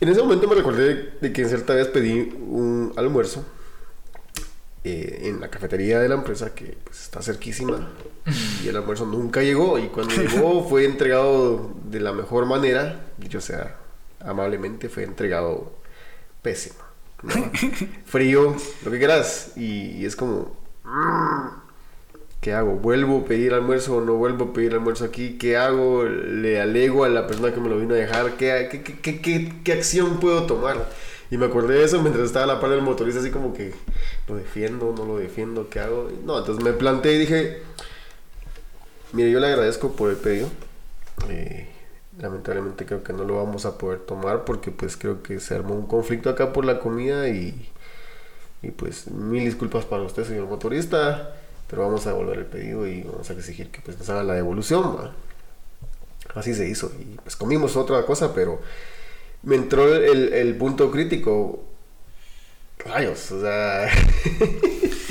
En 0.00 0.08
ese 0.08 0.20
momento 0.22 0.48
me 0.48 0.54
recordé 0.54 1.12
de 1.20 1.32
que 1.32 1.42
en 1.42 1.48
cierta 1.48 1.74
vez 1.74 1.86
pedí 1.88 2.32
un 2.40 2.92
almuerzo 2.96 3.44
eh, 4.84 5.22
en 5.24 5.40
la 5.40 5.48
cafetería 5.50 6.00
de 6.00 6.08
la 6.08 6.14
empresa 6.16 6.54
que 6.54 6.76
pues, 6.84 7.02
está 7.02 7.22
cerquísima 7.22 7.88
y 8.62 8.68
el 8.68 8.76
almuerzo 8.76 9.06
nunca 9.06 9.42
llegó 9.42 9.78
y 9.78 9.88
cuando 9.88 10.14
llegó 10.22 10.68
fue 10.68 10.84
entregado 10.84 11.72
de 11.84 12.00
la 12.00 12.12
mejor 12.12 12.46
manera, 12.46 13.00
dicho 13.18 13.40
sea 13.40 13.76
amablemente, 14.20 14.88
fue 14.88 15.04
entregado 15.04 15.72
pésimo. 16.42 16.76
¿no? 17.22 17.32
Frío, 18.06 18.56
lo 18.84 18.90
que 18.90 18.98
quieras 18.98 19.52
y, 19.56 19.92
y 19.98 20.06
es 20.06 20.16
como... 20.16 20.56
mm, 20.84 21.48
¿Qué 22.40 22.54
hago? 22.54 22.72
¿Vuelvo 22.76 23.18
a 23.20 23.24
pedir 23.26 23.52
almuerzo 23.52 23.96
o 23.96 24.00
no 24.00 24.14
vuelvo 24.14 24.46
a 24.46 24.52
pedir 24.54 24.72
almuerzo 24.72 25.04
aquí? 25.04 25.36
¿Qué 25.38 25.58
hago? 25.58 26.04
¿Le 26.04 26.60
alego 26.60 27.04
a 27.04 27.10
la 27.10 27.26
persona 27.26 27.52
que 27.52 27.60
me 27.60 27.68
lo 27.68 27.78
vino 27.78 27.94
a 27.94 27.98
dejar? 27.98 28.32
¿Qué, 28.38 28.68
qué, 28.70 28.82
qué, 28.82 28.98
qué, 29.00 29.20
qué- 29.20 29.52
qué 29.62 29.72
acción 29.74 30.20
puedo 30.20 30.46
tomar? 30.46 30.88
Y 31.30 31.38
me 31.38 31.46
acordé 31.46 31.74
de 31.74 31.84
eso 31.84 32.02
mientras 32.02 32.26
estaba 32.26 32.44
a 32.44 32.48
la 32.48 32.60
par 32.60 32.70
del 32.70 32.82
motorista, 32.82 33.20
así 33.20 33.30
como 33.30 33.52
que 33.54 33.72
lo 34.28 34.36
defiendo, 34.36 34.92
no 34.96 35.04
lo 35.04 35.18
defiendo, 35.18 35.68
¿qué 35.68 35.80
hago? 35.80 36.10
No, 36.24 36.38
entonces 36.38 36.64
me 36.64 36.72
planteé 36.72 37.14
y 37.14 37.18
dije, 37.18 37.62
mire, 39.12 39.30
yo 39.30 39.38
le 39.38 39.46
agradezco 39.46 39.92
por 39.92 40.10
el 40.10 40.16
pedido. 40.16 40.48
Eh, 41.28 41.68
lamentablemente 42.18 42.84
creo 42.84 43.02
que 43.02 43.12
no 43.12 43.24
lo 43.24 43.36
vamos 43.36 43.64
a 43.64 43.78
poder 43.78 44.00
tomar 44.00 44.44
porque 44.44 44.70
pues 44.70 44.96
creo 44.96 45.22
que 45.22 45.40
se 45.40 45.54
armó 45.54 45.74
un 45.74 45.86
conflicto 45.86 46.30
acá 46.30 46.52
por 46.52 46.64
la 46.64 46.80
comida 46.80 47.28
y, 47.28 47.70
y 48.62 48.70
pues 48.72 49.08
mil 49.10 49.44
disculpas 49.44 49.84
para 49.84 50.02
usted, 50.02 50.24
señor 50.24 50.46
motorista, 50.46 51.36
pero 51.68 51.82
vamos 51.82 52.06
a 52.06 52.10
devolver 52.10 52.38
el 52.38 52.46
pedido 52.46 52.86
y 52.86 53.02
vamos 53.02 53.30
a 53.30 53.32
exigir 53.34 53.70
que 53.70 53.80
pues 53.80 53.98
nos 53.98 54.08
haga 54.10 54.24
la 54.24 54.34
devolución. 54.34 54.96
¿va? 54.96 55.12
Así 56.34 56.54
se 56.54 56.68
hizo 56.68 56.90
y 56.98 57.16
pues 57.22 57.36
comimos 57.36 57.76
otra 57.76 58.04
cosa, 58.04 58.34
pero 58.34 58.60
me 59.42 59.56
entró 59.56 59.94
el, 59.94 60.32
el 60.32 60.56
punto 60.56 60.90
crítico. 60.90 61.64
Rayos, 62.78 63.30
o 63.32 63.40
sea... 63.40 63.90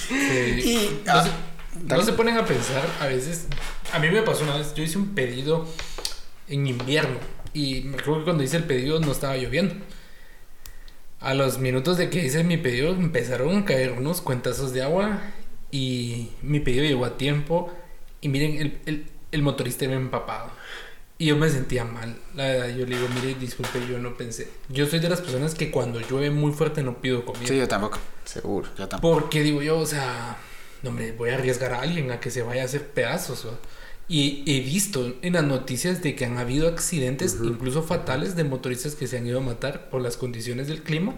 Sí. 0.09 0.61
Y- 0.65 1.01
no, 1.05 1.13
ah, 1.13 1.23
se, 1.23 1.95
no 1.95 2.01
se 2.03 2.13
ponen 2.13 2.37
a 2.37 2.45
pensar, 2.45 2.83
a 2.99 3.05
veces, 3.05 3.47
a 3.93 3.99
mí 3.99 4.09
me 4.09 4.23
pasó 4.23 4.43
una 4.43 4.57
vez, 4.57 4.73
yo 4.73 4.83
hice 4.83 4.97
un 4.97 5.13
pedido 5.13 5.67
en 6.47 6.65
invierno 6.65 7.19
y 7.53 7.81
me 7.81 7.97
acuerdo 7.97 8.19
que 8.19 8.23
cuando 8.25 8.43
hice 8.43 8.57
el 8.57 8.63
pedido 8.63 8.99
no 8.99 9.11
estaba 9.11 9.37
lloviendo. 9.37 9.75
A 11.19 11.33
los 11.33 11.59
minutos 11.59 11.97
de 11.97 12.09
que 12.09 12.25
hice 12.25 12.43
mi 12.43 12.57
pedido 12.57 12.91
empezaron 12.91 13.55
a 13.55 13.65
caer 13.65 13.91
unos 13.91 14.21
cuentazos 14.21 14.73
de 14.73 14.81
agua 14.81 15.21
y 15.69 16.29
mi 16.41 16.59
pedido 16.59 16.85
llegó 16.85 17.05
a 17.05 17.17
tiempo 17.17 17.71
y 18.21 18.29
miren, 18.29 18.57
el, 18.57 18.79
el, 18.85 19.05
el 19.31 19.41
motorista 19.41 19.85
iba 19.85 19.93
empapado. 19.95 20.49
Y 21.21 21.25
yo 21.25 21.35
me 21.35 21.49
sentía 21.49 21.83
mal. 21.83 22.15
La 22.33 22.45
verdad, 22.45 22.69
yo 22.69 22.85
le 22.85 22.95
digo, 22.95 23.09
mire, 23.13 23.35
disculpe, 23.37 23.85
yo 23.91 23.99
no 23.99 24.15
pensé. 24.15 24.47
Yo 24.69 24.87
soy 24.87 24.99
de 24.99 25.09
las 25.09 25.19
personas 25.19 25.53
que 25.53 25.69
cuando 25.69 25.99
llueve 25.99 26.31
muy 26.31 26.53
fuerte 26.53 26.81
no 26.81 27.01
pido 27.01 27.25
comida. 27.25 27.45
Sí, 27.45 27.57
yo 27.57 27.67
tampoco. 27.67 27.99
Seguro. 28.23 28.69
Yo 28.77 28.87
tampoco. 28.87 29.19
Porque 29.19 29.43
digo 29.43 29.61
yo, 29.61 29.79
o 29.79 29.85
sea, 29.85 30.37
no 30.81 30.91
hombre, 30.91 31.11
voy 31.11 31.31
a 31.31 31.33
arriesgar 31.33 31.73
a 31.73 31.81
alguien 31.81 32.09
a 32.11 32.21
que 32.21 32.31
se 32.31 32.41
vaya 32.41 32.61
a 32.61 32.65
hacer 32.65 32.87
pedazos. 32.87 33.45
Y 34.07 34.45
he 34.47 34.61
visto 34.61 35.17
en 35.21 35.33
las 35.33 35.43
noticias 35.43 36.01
de 36.01 36.15
que 36.15 36.23
han 36.23 36.37
habido 36.37 36.69
accidentes, 36.69 37.37
incluso 37.43 37.83
fatales, 37.83 38.37
de 38.37 38.45
motoristas 38.45 38.95
que 38.95 39.05
se 39.05 39.17
han 39.17 39.27
ido 39.27 39.39
a 39.39 39.43
matar 39.43 39.89
por 39.89 40.01
las 40.01 40.15
condiciones 40.15 40.67
del 40.67 40.83
clima 40.83 41.15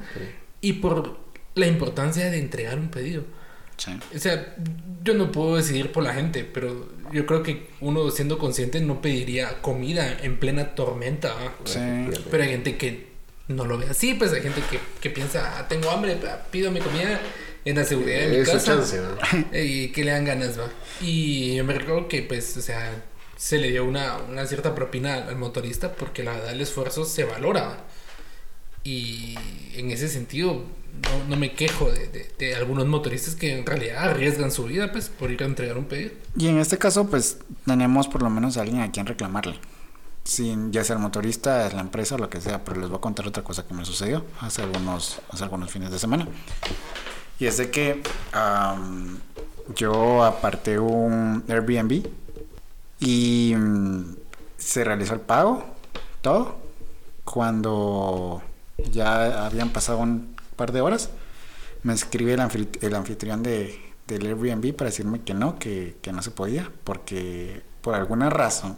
y 0.61 0.73
por 0.73 1.19
la 1.53 1.67
importancia 1.67 2.31
de 2.31 2.39
entregar 2.39 2.79
un 2.79 2.89
pedido. 2.89 3.23
Sí. 3.83 3.97
O 4.15 4.19
sea, 4.19 4.55
yo 5.03 5.15
no 5.15 5.31
puedo 5.31 5.55
decidir 5.55 5.91
por 5.91 6.03
la 6.03 6.13
gente, 6.13 6.43
pero 6.43 6.87
yo 7.11 7.25
creo 7.25 7.41
que 7.41 7.67
uno 7.79 8.11
siendo 8.11 8.37
consciente 8.37 8.79
no 8.79 9.01
pediría 9.01 9.59
comida 9.61 10.19
en 10.21 10.37
plena 10.37 10.75
tormenta. 10.75 11.33
Sí. 11.65 11.79
Pero 12.29 12.43
hay 12.43 12.49
gente 12.49 12.77
que 12.77 13.07
no 13.47 13.65
lo 13.65 13.79
ve 13.79 13.87
así, 13.89 14.13
pues 14.13 14.31
hay 14.33 14.41
gente 14.41 14.61
que, 14.69 14.79
que 15.01 15.09
piensa, 15.09 15.57
"Ah, 15.57 15.67
tengo 15.67 15.89
hambre, 15.89 16.15
pido 16.51 16.69
mi 16.71 16.79
comida 16.79 17.19
en 17.65 17.75
la 17.75 17.83
seguridad 17.83 18.19
de 18.27 18.37
mi 18.39 18.45
casa. 18.45 18.59
chance, 18.59 18.99
¿no? 19.01 19.47
Y 19.57 19.87
que 19.91 20.03
le 20.03 20.11
dan 20.11 20.25
ganas, 20.25 20.59
va. 20.59 20.67
Y 21.01 21.55
yo 21.55 21.63
me 21.63 21.73
recuerdo 21.73 22.07
que, 22.07 22.21
pues, 22.21 22.55
o 22.57 22.61
sea, 22.61 23.03
se 23.35 23.57
le 23.57 23.71
dio 23.71 23.83
una, 23.83 24.17
una 24.29 24.45
cierta 24.45 24.75
propina 24.75 25.15
al, 25.15 25.29
al 25.29 25.35
motorista 25.37 25.93
porque 25.93 26.23
la 26.23 26.33
verdad 26.33 26.51
el 26.51 26.61
esfuerzo 26.61 27.03
se 27.03 27.23
valora. 27.23 27.63
va. 27.63 27.85
Y 28.83 29.35
en 29.75 29.91
ese 29.91 30.07
sentido, 30.07 30.63
no, 31.03 31.29
no 31.29 31.35
me 31.37 31.53
quejo 31.53 31.91
de, 31.91 32.31
de- 32.37 32.55
algunos 32.55 32.87
motoristas 32.87 33.35
que 33.35 33.57
en 33.57 33.65
realidad 33.65 34.09
arriesgan 34.09 34.51
su 34.51 34.65
vida, 34.65 34.91
pues, 34.91 35.09
por 35.09 35.31
ir 35.31 35.41
a 35.43 35.45
entregar 35.45 35.77
un 35.77 35.85
pedido. 35.85 36.11
Y 36.37 36.47
en 36.47 36.57
este 36.59 36.77
caso, 36.77 37.07
pues 37.07 37.37
tenemos 37.65 38.07
por 38.07 38.21
lo 38.21 38.29
menos 38.29 38.57
a 38.57 38.61
alguien 38.61 38.81
a 38.81 38.91
quien 38.91 39.05
reclamarle. 39.05 39.55
Sin, 40.23 40.71
ya 40.71 40.83
sea 40.83 40.95
el 40.97 41.01
motorista, 41.01 41.69
la 41.73 41.81
empresa 41.81 42.15
o 42.15 42.17
lo 42.19 42.29
que 42.29 42.39
sea, 42.41 42.63
pero 42.63 42.79
les 42.79 42.89
voy 42.89 42.97
a 42.97 43.01
contar 43.01 43.27
otra 43.27 43.43
cosa 43.43 43.65
que 43.67 43.73
me 43.73 43.85
sucedió 43.85 44.23
hace 44.39 44.61
algunos, 44.61 45.19
hace 45.29 45.43
algunos 45.43 45.71
fines 45.71 45.89
de 45.91 45.97
semana. 45.97 46.27
Y 47.39 47.47
es 47.47 47.57
de 47.57 47.71
que 47.71 48.03
am, 48.33 49.17
yo 49.75 50.23
aparté 50.23 50.77
un 50.77 51.43
Airbnb 51.47 52.05
y 52.99 53.53
mm, 53.57 54.15
se 54.57 54.83
realizó 54.83 55.15
el 55.15 55.21
pago, 55.21 55.65
todo. 56.21 56.59
Cuando 57.23 58.41
ya 58.91 59.45
habían 59.45 59.69
pasado 59.69 59.99
un 59.99 60.30
par 60.55 60.71
de 60.71 60.81
horas, 60.81 61.09
me 61.83 61.93
escribe 61.93 62.33
el, 62.33 62.39
anfit- 62.39 62.77
el 62.81 62.95
anfitrión 62.95 63.43
de, 63.43 63.93
del 64.07 64.25
Airbnb 64.25 64.75
para 64.75 64.89
decirme 64.89 65.21
que 65.21 65.33
no, 65.33 65.57
que, 65.57 65.97
que 66.01 66.11
no 66.11 66.21
se 66.21 66.31
podía, 66.31 66.71
porque 66.83 67.61
por 67.81 67.95
alguna 67.95 68.29
razón 68.29 68.77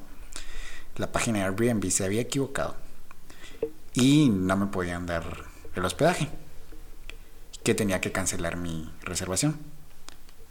la 0.95 1.11
página 1.11 1.39
de 1.39 1.45
Airbnb 1.45 1.89
se 1.89 2.05
había 2.05 2.21
equivocado 2.21 2.75
y 3.93 4.29
no 4.29 4.55
me 4.57 4.67
podían 4.67 5.05
dar 5.05 5.23
el 5.75 5.83
hospedaje, 5.85 6.29
que 7.63 7.73
tenía 7.73 7.99
que 8.01 8.11
cancelar 8.11 8.57
mi 8.57 8.91
reservación. 9.01 9.57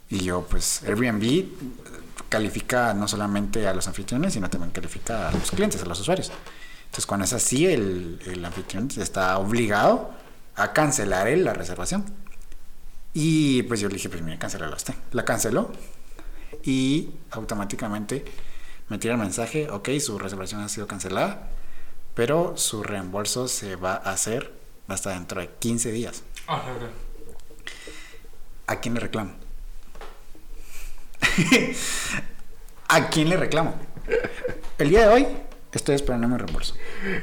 Y 0.09 0.19
yo, 0.19 0.45
pues, 0.49 0.83
Airbnb 0.83 1.45
califica 2.29 2.93
no 2.93 3.07
solamente 3.07 3.67
a 3.67 3.73
los 3.73 3.87
anfitriones, 3.87 4.33
sino 4.33 4.49
también 4.49 4.71
califica 4.71 5.29
a 5.29 5.31
los 5.31 5.51
clientes, 5.51 5.81
a 5.81 5.85
los 5.85 5.99
usuarios. 5.99 6.31
Entonces, 6.85 7.05
cuando 7.05 7.25
es 7.25 7.33
así, 7.33 7.65
el, 7.65 8.19
el 8.25 8.43
anfitrión 8.43 8.89
está 8.97 9.37
obligado 9.37 10.11
a 10.55 10.73
cancelar 10.73 11.27
él 11.27 11.43
la 11.43 11.53
reservación. 11.53 12.05
Y 13.13 13.63
pues 13.63 13.79
yo 13.79 13.87
le 13.89 13.95
dije, 13.95 14.09
pues 14.09 14.21
mira, 14.21 14.39
cancelarla 14.39 14.75
usted. 14.75 14.93
La 15.11 15.23
canceló 15.25 15.71
y 16.63 17.11
automáticamente 17.31 18.25
me 18.89 18.97
tira 18.97 19.13
el 19.13 19.19
mensaje, 19.19 19.69
ok, 19.69 19.89
su 19.99 20.17
reservación 20.19 20.61
ha 20.61 20.69
sido 20.69 20.87
cancelada, 20.87 21.49
pero 22.15 22.57
su 22.57 22.83
reembolso 22.83 23.47
se 23.47 23.75
va 23.75 23.93
a 23.93 24.11
hacer 24.11 24.51
hasta 24.87 25.11
dentro 25.11 25.41
de 25.41 25.49
15 25.59 25.91
días. 25.91 26.23
¿A 28.67 28.79
quién 28.79 28.93
le 28.95 28.99
reclamo? 28.99 29.33
¿A 32.87 33.09
quién 33.09 33.29
le 33.29 33.37
reclamo? 33.37 33.75
El 34.77 34.89
día 34.89 35.07
de 35.07 35.13
hoy 35.13 35.27
estoy 35.71 35.95
esperando 35.95 36.27
mi 36.27 36.37
reembolso. 36.37 36.75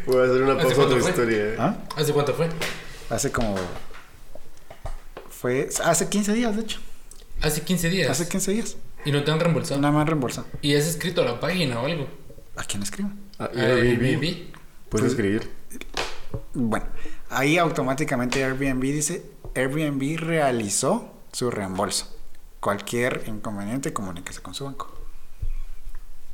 Voy 0.06 0.20
a 0.20 0.24
hacer 0.24 0.42
una 0.42 0.52
¿Hace 0.54 0.62
pausa 0.62 0.72
a 0.72 0.76
cuánto 0.76 0.94
tu 0.94 1.00
fue? 1.00 1.10
historia. 1.10 1.38
¿eh? 1.38 1.56
¿Ah? 1.58 1.76
¿Hace 1.96 2.12
cuánto 2.12 2.34
fue? 2.34 2.48
Hace 3.10 3.32
como... 3.32 3.56
Fue 5.28 5.68
hace 5.84 6.08
15 6.08 6.32
días, 6.32 6.56
de 6.56 6.62
hecho. 6.62 6.80
Hace 7.42 7.62
15 7.62 7.88
días. 7.88 8.10
Hace 8.10 8.28
15 8.28 8.52
días. 8.52 8.76
Y 9.04 9.12
no 9.12 9.24
te 9.24 9.30
han 9.30 9.40
reembolsado. 9.40 9.80
Nada 9.80 9.92
más 9.92 10.06
reembolsado. 10.06 10.46
¿Y 10.62 10.74
has 10.74 10.86
escrito 10.86 11.22
a 11.22 11.24
la 11.24 11.40
página 11.40 11.80
o 11.80 11.86
algo? 11.86 12.08
¿A 12.56 12.64
quién 12.64 12.82
escribo? 12.82 13.10
A 13.38 13.46
Airbnb. 13.46 14.52
Puedes 14.90 15.08
escribir. 15.08 15.50
Bueno, 16.52 16.86
ahí 17.30 17.58
automáticamente 17.58 18.44
Airbnb 18.44 18.82
dice, 18.82 19.24
Airbnb 19.54 20.18
realizó 20.18 21.14
su 21.32 21.50
reembolso. 21.50 22.14
Cualquier 22.60 23.24
inconveniente, 23.26 23.92
comuníquese 23.92 24.42
con 24.42 24.54
su 24.54 24.64
banco. 24.64 24.92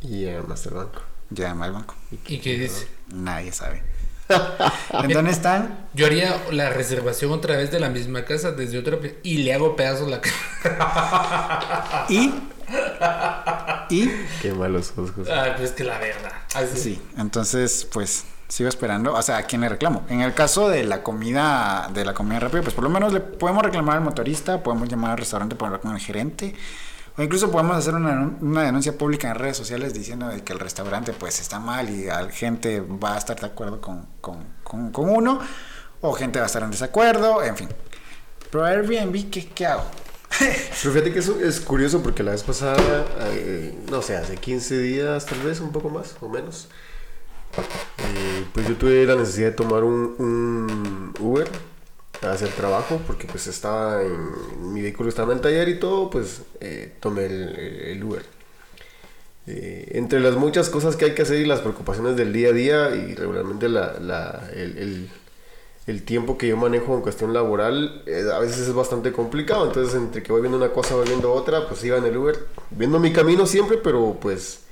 Y 0.01 0.29
a 0.29 0.43
Masterbank. 0.43 0.93
Llama 1.31 1.67
al 1.67 1.73
banco. 1.73 1.95
¿Y 2.11 2.39
qué 2.39 2.59
dice? 2.59 2.89
Nadie 3.09 3.53
sabe. 3.53 3.83
¿En 5.03 5.11
dónde 5.11 5.31
están? 5.31 5.87
Yo 5.95 6.07
haría 6.07 6.37
la 6.53 6.71
reservación 6.71 7.33
otra 7.33 7.57
vez 7.57 7.71
de 7.71 7.81
la 7.81 7.89
misma 7.89 8.25
casa 8.25 8.53
desde 8.53 8.79
otra 8.79 8.99
y 9.23 9.39
le 9.39 9.55
hago 9.55 9.77
pedazos 9.77 10.09
la 10.09 10.21
casa. 10.21 12.07
Y... 12.09 12.35
Y... 13.91 14.11
Qué 14.43 14.53
malos 14.53 14.93
ojos. 14.97 15.29
Ay, 15.29 15.53
pues 15.57 15.71
que 15.71 15.85
la 15.85 15.99
verdad. 15.99 16.33
Así. 16.55 16.79
Sí, 16.79 17.03
entonces 17.17 17.87
pues 17.93 18.25
sigo 18.49 18.69
esperando, 18.69 19.15
o 19.15 19.23
sea, 19.23 19.39
¿a 19.39 19.43
quién 19.43 19.61
le 19.61 19.69
reclamo? 19.69 20.05
En 20.09 20.21
el 20.21 20.35
caso 20.35 20.69
de 20.69 20.85
la 20.85 21.03
comida, 21.03 21.89
de 21.93 22.05
la 22.05 22.15
comida 22.15 22.41
rápida, 22.41 22.63
pues 22.63 22.75
por 22.75 22.85
lo 22.85 22.91
menos 22.91 23.13
le 23.13 23.21
podemos 23.21 23.63
reclamar 23.63 23.97
al 23.97 24.03
motorista, 24.03 24.63
podemos 24.63 24.89
llamar 24.89 25.13
al 25.13 25.19
restaurante 25.19 25.57
para 25.57 25.69
hablar 25.69 25.81
con 25.81 25.95
el 25.95 26.01
gerente, 26.01 26.55
o 27.19 27.23
incluso 27.23 27.51
podemos 27.51 27.77
hacer 27.77 27.95
una, 27.95 28.37
una 28.41 28.63
denuncia 28.63 28.97
pública 28.97 29.29
en 29.29 29.37
redes 29.37 29.57
sociales 29.57 29.95
diciendo 29.95 30.29
de 30.29 30.43
que 30.43 30.53
el 30.53 30.59
restaurante 30.59 31.13
pues 31.13 31.41
está 31.41 31.59
mal 31.59 31.89
y 31.89 32.05
la 32.05 32.29
gente 32.29 32.81
va 32.81 33.15
a 33.15 33.19
estar 33.19 33.39
de 33.41 33.47
acuerdo 33.47 33.81
con, 33.81 34.07
con, 34.21 34.45
con, 34.63 35.09
uno, 35.09 35.41
o 36.03 36.13
gente 36.13 36.39
va 36.39 36.45
a 36.45 36.47
estar 36.47 36.63
en 36.63 36.71
desacuerdo, 36.71 37.43
en 37.43 37.57
fin. 37.57 37.69
Pero 38.51 38.65
Airbnb, 38.65 39.31
¿qué, 39.31 39.49
qué 39.49 39.67
hago? 39.67 39.85
Pero 40.39 40.93
fíjate 40.93 41.13
que 41.13 41.21
eso 41.21 41.41
es 41.41 41.61
curioso 41.61 42.03
porque 42.03 42.23
la 42.23 42.33
vez 42.33 42.43
pasada, 42.43 43.07
eh, 43.31 43.75
no 43.91 44.03
sé, 44.03 44.17
hace 44.17 44.37
15 44.37 44.79
días 44.79 45.25
tal 45.25 45.41
vez, 45.41 45.61
un 45.61 45.73
poco 45.73 45.89
más 45.89 46.17
o 46.21 46.29
menos, 46.29 46.69
eh, 47.99 48.45
pues 48.53 48.69
yo 48.69 48.77
tuve 48.77 49.07
la 49.07 49.15
necesidad 49.15 49.49
de 49.49 49.55
tomar 49.55 49.85
un 49.85 51.15
Uber 51.19 51.49
a 52.23 52.33
hacer 52.33 52.49
trabajo 52.51 53.01
porque 53.07 53.27
pues 53.27 53.47
estaba 53.47 54.03
en, 54.03 54.73
mi 54.73 54.83
vehículo 54.83 55.09
estaba 55.09 55.33
en 55.33 55.39
el 55.39 55.43
taller 55.43 55.69
y 55.69 55.79
todo, 55.79 56.11
pues 56.11 56.43
eh, 56.61 56.93
tomé 57.01 57.27
el, 57.27 57.57
el 57.59 58.05
Uber. 58.05 58.25
Eh, 59.47 59.91
entre 59.95 60.19
las 60.21 60.35
muchas 60.35 60.69
cosas 60.71 60.97
que 60.97 61.05
hay 61.05 61.15
que 61.15 61.23
hacer 61.23 61.39
y 61.41 61.47
las 61.47 61.61
preocupaciones 61.61 62.17
del 62.17 62.33
día 62.33 62.49
a 62.49 62.53
día 62.53 62.97
y 62.97 63.15
regularmente 63.15 63.69
la, 63.69 63.95
la- 64.01 64.51
el, 64.55 64.77
el- 64.79 65.11
el 65.87 66.03
tiempo 66.05 66.39
que 66.39 66.49
yo 66.49 66.57
manejo 66.57 66.95
en 66.97 67.03
cuestión 67.03 67.33
laboral 67.35 68.03
eh, 68.07 68.25
a 68.35 68.39
veces 68.41 68.61
es 68.69 68.75
bastante 68.75 69.13
complicado. 69.13 69.67
Entonces, 69.67 69.95
entre 69.97 70.23
que 70.23 70.33
voy 70.33 70.43
viendo 70.43 70.59
una 70.59 70.71
cosa, 70.73 70.97
voy 70.97 71.07
viendo 71.09 71.33
otra, 71.33 71.69
pues 71.69 71.85
iba 71.85 71.99
en 71.99 72.07
el 72.07 72.17
Uber, 72.17 72.39
viendo 72.71 72.99
mi 73.01 73.13
camino 73.13 73.47
siempre, 73.47 73.79
pero 73.79 74.19
pues 74.21 74.63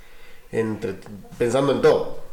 entre, 0.52 0.96
pensando 1.38 1.72
en 1.72 1.82
todo. 1.82 2.23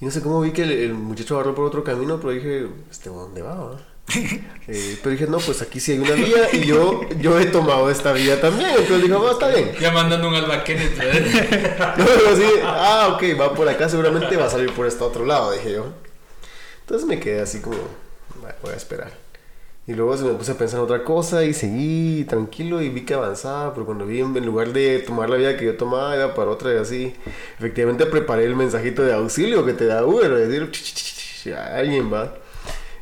Y 0.00 0.04
no 0.04 0.10
sé 0.10 0.20
cómo 0.22 0.40
vi 0.40 0.52
que 0.52 0.62
el, 0.62 0.72
el 0.72 0.94
muchacho 0.94 1.36
agarró 1.36 1.54
por 1.54 1.64
otro 1.66 1.84
camino, 1.84 2.18
pero 2.18 2.32
dije, 2.32 2.66
¿este 2.90 3.10
dónde 3.10 3.42
va? 3.42 3.54
va?" 3.54 3.80
Eh, 4.66 4.98
pero 5.02 5.10
dije, 5.10 5.26
no, 5.26 5.36
pues 5.38 5.60
aquí 5.60 5.78
sí 5.78 5.92
hay 5.92 5.98
una 5.98 6.12
vía 6.12 6.48
y 6.54 6.64
yo, 6.64 7.02
yo 7.20 7.38
he 7.38 7.44
tomado 7.46 7.90
esta 7.90 8.12
vía 8.12 8.40
también. 8.40 8.70
Entonces 8.70 9.02
dije, 9.02 9.14
va, 9.14 9.32
está 9.32 9.48
bien. 9.48 9.72
Ya 9.78 9.92
mandando 9.92 10.28
un 10.28 10.34
alba 10.34 10.64
Kenneth, 10.64 10.96
¿verdad? 10.96 11.94
No, 11.98 12.04
pero 12.06 12.62
ah, 12.64 13.10
ok, 13.14 13.38
va 13.38 13.54
por 13.54 13.68
acá, 13.68 13.90
seguramente 13.90 14.38
va 14.38 14.46
a 14.46 14.50
salir 14.50 14.72
por 14.72 14.86
este 14.86 15.04
otro 15.04 15.26
lado, 15.26 15.52
dije 15.52 15.72
yo. 15.72 15.86
Entonces 16.80 17.06
me 17.06 17.20
quedé 17.20 17.42
así 17.42 17.60
como, 17.60 17.76
"Bueno, 18.40 18.56
voy 18.62 18.72
a 18.72 18.76
esperar. 18.76 19.23
Y 19.86 19.92
luego 19.92 20.16
se 20.16 20.24
me 20.24 20.32
puse 20.32 20.52
a 20.52 20.54
pensar 20.54 20.78
en 20.78 20.84
otra 20.84 21.04
cosa 21.04 21.44
y 21.44 21.52
seguí 21.52 22.24
tranquilo 22.24 22.80
y 22.80 22.88
vi 22.88 23.04
que 23.04 23.12
avanzaba, 23.12 23.74
pero 23.74 23.84
cuando 23.84 24.06
vi 24.06 24.20
en 24.20 24.46
lugar 24.46 24.72
de 24.72 25.00
tomar 25.00 25.28
la 25.28 25.36
vía 25.36 25.58
que 25.58 25.66
yo 25.66 25.76
tomaba, 25.76 26.16
iba 26.16 26.34
para 26.34 26.50
otra 26.50 26.72
y 26.72 26.78
así. 26.78 27.14
Efectivamente 27.58 28.06
preparé 28.06 28.44
el 28.44 28.56
mensajito 28.56 29.02
de 29.02 29.12
auxilio 29.12 29.66
que 29.66 29.74
te 29.74 29.84
da 29.84 30.06
Uber, 30.06 30.32
es 30.32 30.48
decir, 30.48 30.70
"Ch, 30.70 30.82
ch, 30.82 30.94
ch, 30.94 31.42
ch, 31.44 31.52
alguien 31.52 32.10
va. 32.10 32.32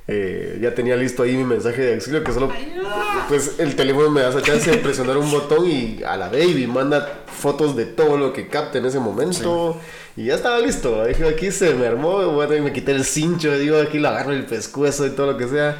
Eh, 0.08 0.58
ya 0.60 0.74
tenía 0.74 0.96
listo 0.96 1.22
ahí 1.22 1.36
mi 1.36 1.44
mensaje 1.44 1.80
de 1.80 1.94
auxilio 1.94 2.24
que 2.24 2.32
solo 2.32 2.50
pues 3.28 3.60
el 3.60 3.76
teléfono 3.76 4.10
me 4.10 4.20
da 4.20 4.30
esa 4.30 4.42
chance 4.42 4.68
de 4.68 4.78
presionar 4.78 5.16
un 5.16 5.30
botón 5.30 5.64
y 5.70 6.02
a 6.04 6.16
la 6.16 6.28
baby 6.28 6.66
manda 6.66 7.22
fotos 7.26 7.76
de 7.76 7.86
todo 7.86 8.18
lo 8.18 8.32
que 8.32 8.48
capte 8.48 8.78
en 8.78 8.86
ese 8.86 8.98
momento. 8.98 9.76
Y 10.16 10.24
ya 10.24 10.34
estaba 10.34 10.58
listo. 10.58 11.04
Dije 11.04 11.28
aquí 11.28 11.52
se 11.52 11.74
me 11.74 11.86
armó 11.86 12.46
que 12.48 12.60
me 12.60 12.72
quité 12.72 12.90
el 12.90 13.04
cincho 13.04 13.56
digo 13.56 13.78
aquí 13.80 14.00
lo 14.00 14.08
agarro 14.08 14.32
el 14.32 14.44
pescuezo 14.44 15.06
y 15.06 15.10
todo 15.10 15.32
lo 15.32 15.38
que 15.38 15.46
sea 15.46 15.78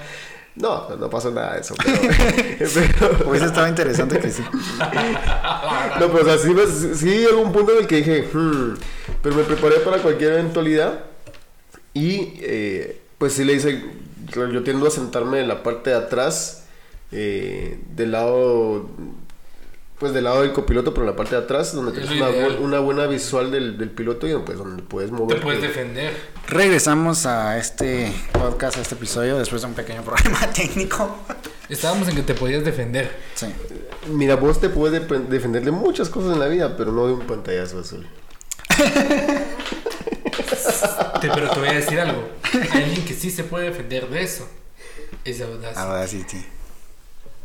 no 0.56 0.97
no 0.97 1.09
pasó 1.11 1.30
nada 1.30 1.54
de 1.54 1.61
eso 1.61 1.75
pero, 1.82 1.99
pero- 3.00 3.25
Pues 3.25 3.42
estaba 3.42 3.68
interesante 3.68 4.18
que 4.18 4.30
sí. 4.30 4.42
no, 6.00 6.09
pero 6.12 6.21
o 6.23 6.25
sea, 6.25 6.38
sí, 6.38 6.50
me- 6.50 6.94
sí 6.94 7.06
llegó 7.06 7.40
un 7.40 7.52
punto 7.52 7.73
en 7.73 7.78
el 7.78 7.87
que 7.87 7.97
dije, 7.97 8.28
"Hmm", 8.32 8.75
pero 9.23 9.35
me 9.37 9.44
preparé 9.44 9.76
para 9.76 9.99
cualquier 9.99 10.32
eventualidad 10.35 11.00
y 11.94 12.35
eh, 12.40 13.00
pues 13.18 13.32
sí 13.35 13.44
le 13.44 13.54
hice, 13.54 13.82
yo 14.35 14.62
tiendo 14.62 14.87
a 14.87 14.90
sentarme 14.90 15.40
en 15.40 15.49
la 15.49 15.62
parte 15.62 15.90
de 15.90 15.97
atrás, 15.97 16.64
eh, 17.12 17.78
del 17.94 18.12
lado 18.12 18.88
pues 20.02 20.12
del 20.12 20.25
lado 20.25 20.42
del 20.42 20.52
copiloto, 20.52 20.92
pero 20.92 21.04
en 21.04 21.11
la 21.12 21.16
parte 21.16 21.37
de 21.37 21.42
atrás, 21.42 21.73
donde 21.75 21.92
Es 21.92 21.99
tienes 22.09 22.21
una, 22.21 22.30
ideal. 22.30 22.59
bu- 22.59 22.61
una 22.62 22.80
buena 22.80 23.06
visual 23.06 23.52
del, 23.52 23.78
del 23.78 23.88
piloto 23.90 24.26
y 24.26 24.37
pues 24.44 24.59
donde 24.59 24.82
puedes 24.82 25.11
Te 25.12 25.16
mover. 25.16 25.40
puedes 25.40 25.62
defender. 25.62 26.12
Regresamos 26.49 27.25
a 27.25 27.56
este 27.56 28.12
podcast, 28.32 28.78
a 28.78 28.80
este 28.82 28.97
episodio, 28.97 29.38
después 29.38 29.62
de 29.62 29.68
un 29.68 29.75
pequeño 29.75 30.02
problema 30.04 30.40
técnico. 30.52 31.16
Estábamos 31.68 32.09
en 32.09 32.16
que 32.16 32.23
te 32.23 32.35
podías 32.35 32.64
defender. 32.64 33.11
Sí. 33.35 33.47
Mira, 34.09 34.35
vos 34.35 34.61
te 34.61 34.68
puedes 34.68 35.00
dep- 35.09 35.28
defender 35.28 35.64
de 35.64 35.71
muchas 35.71 36.09
cosas 36.09 36.32
en 36.32 36.40
la 36.40 36.49
vida, 36.49 36.76
pero 36.76 36.90
no 36.90 37.06
de 37.06 37.12
un 37.12 37.21
pantallazo 37.25 37.78
azul. 37.78 38.04
Te- 41.21 41.28
pero 41.32 41.49
te 41.50 41.59
voy 41.61 41.68
a 41.68 41.73
decir 41.75 42.00
algo. 42.00 42.28
Hay 42.73 42.82
alguien 42.82 43.04
que 43.04 43.14
sí 43.14 43.30
se 43.30 43.44
puede 43.44 43.66
defender 43.66 44.09
de 44.09 44.23
eso. 44.23 44.49
Es 45.25 45.37
sí, 46.09 46.25
sí. 46.28 46.44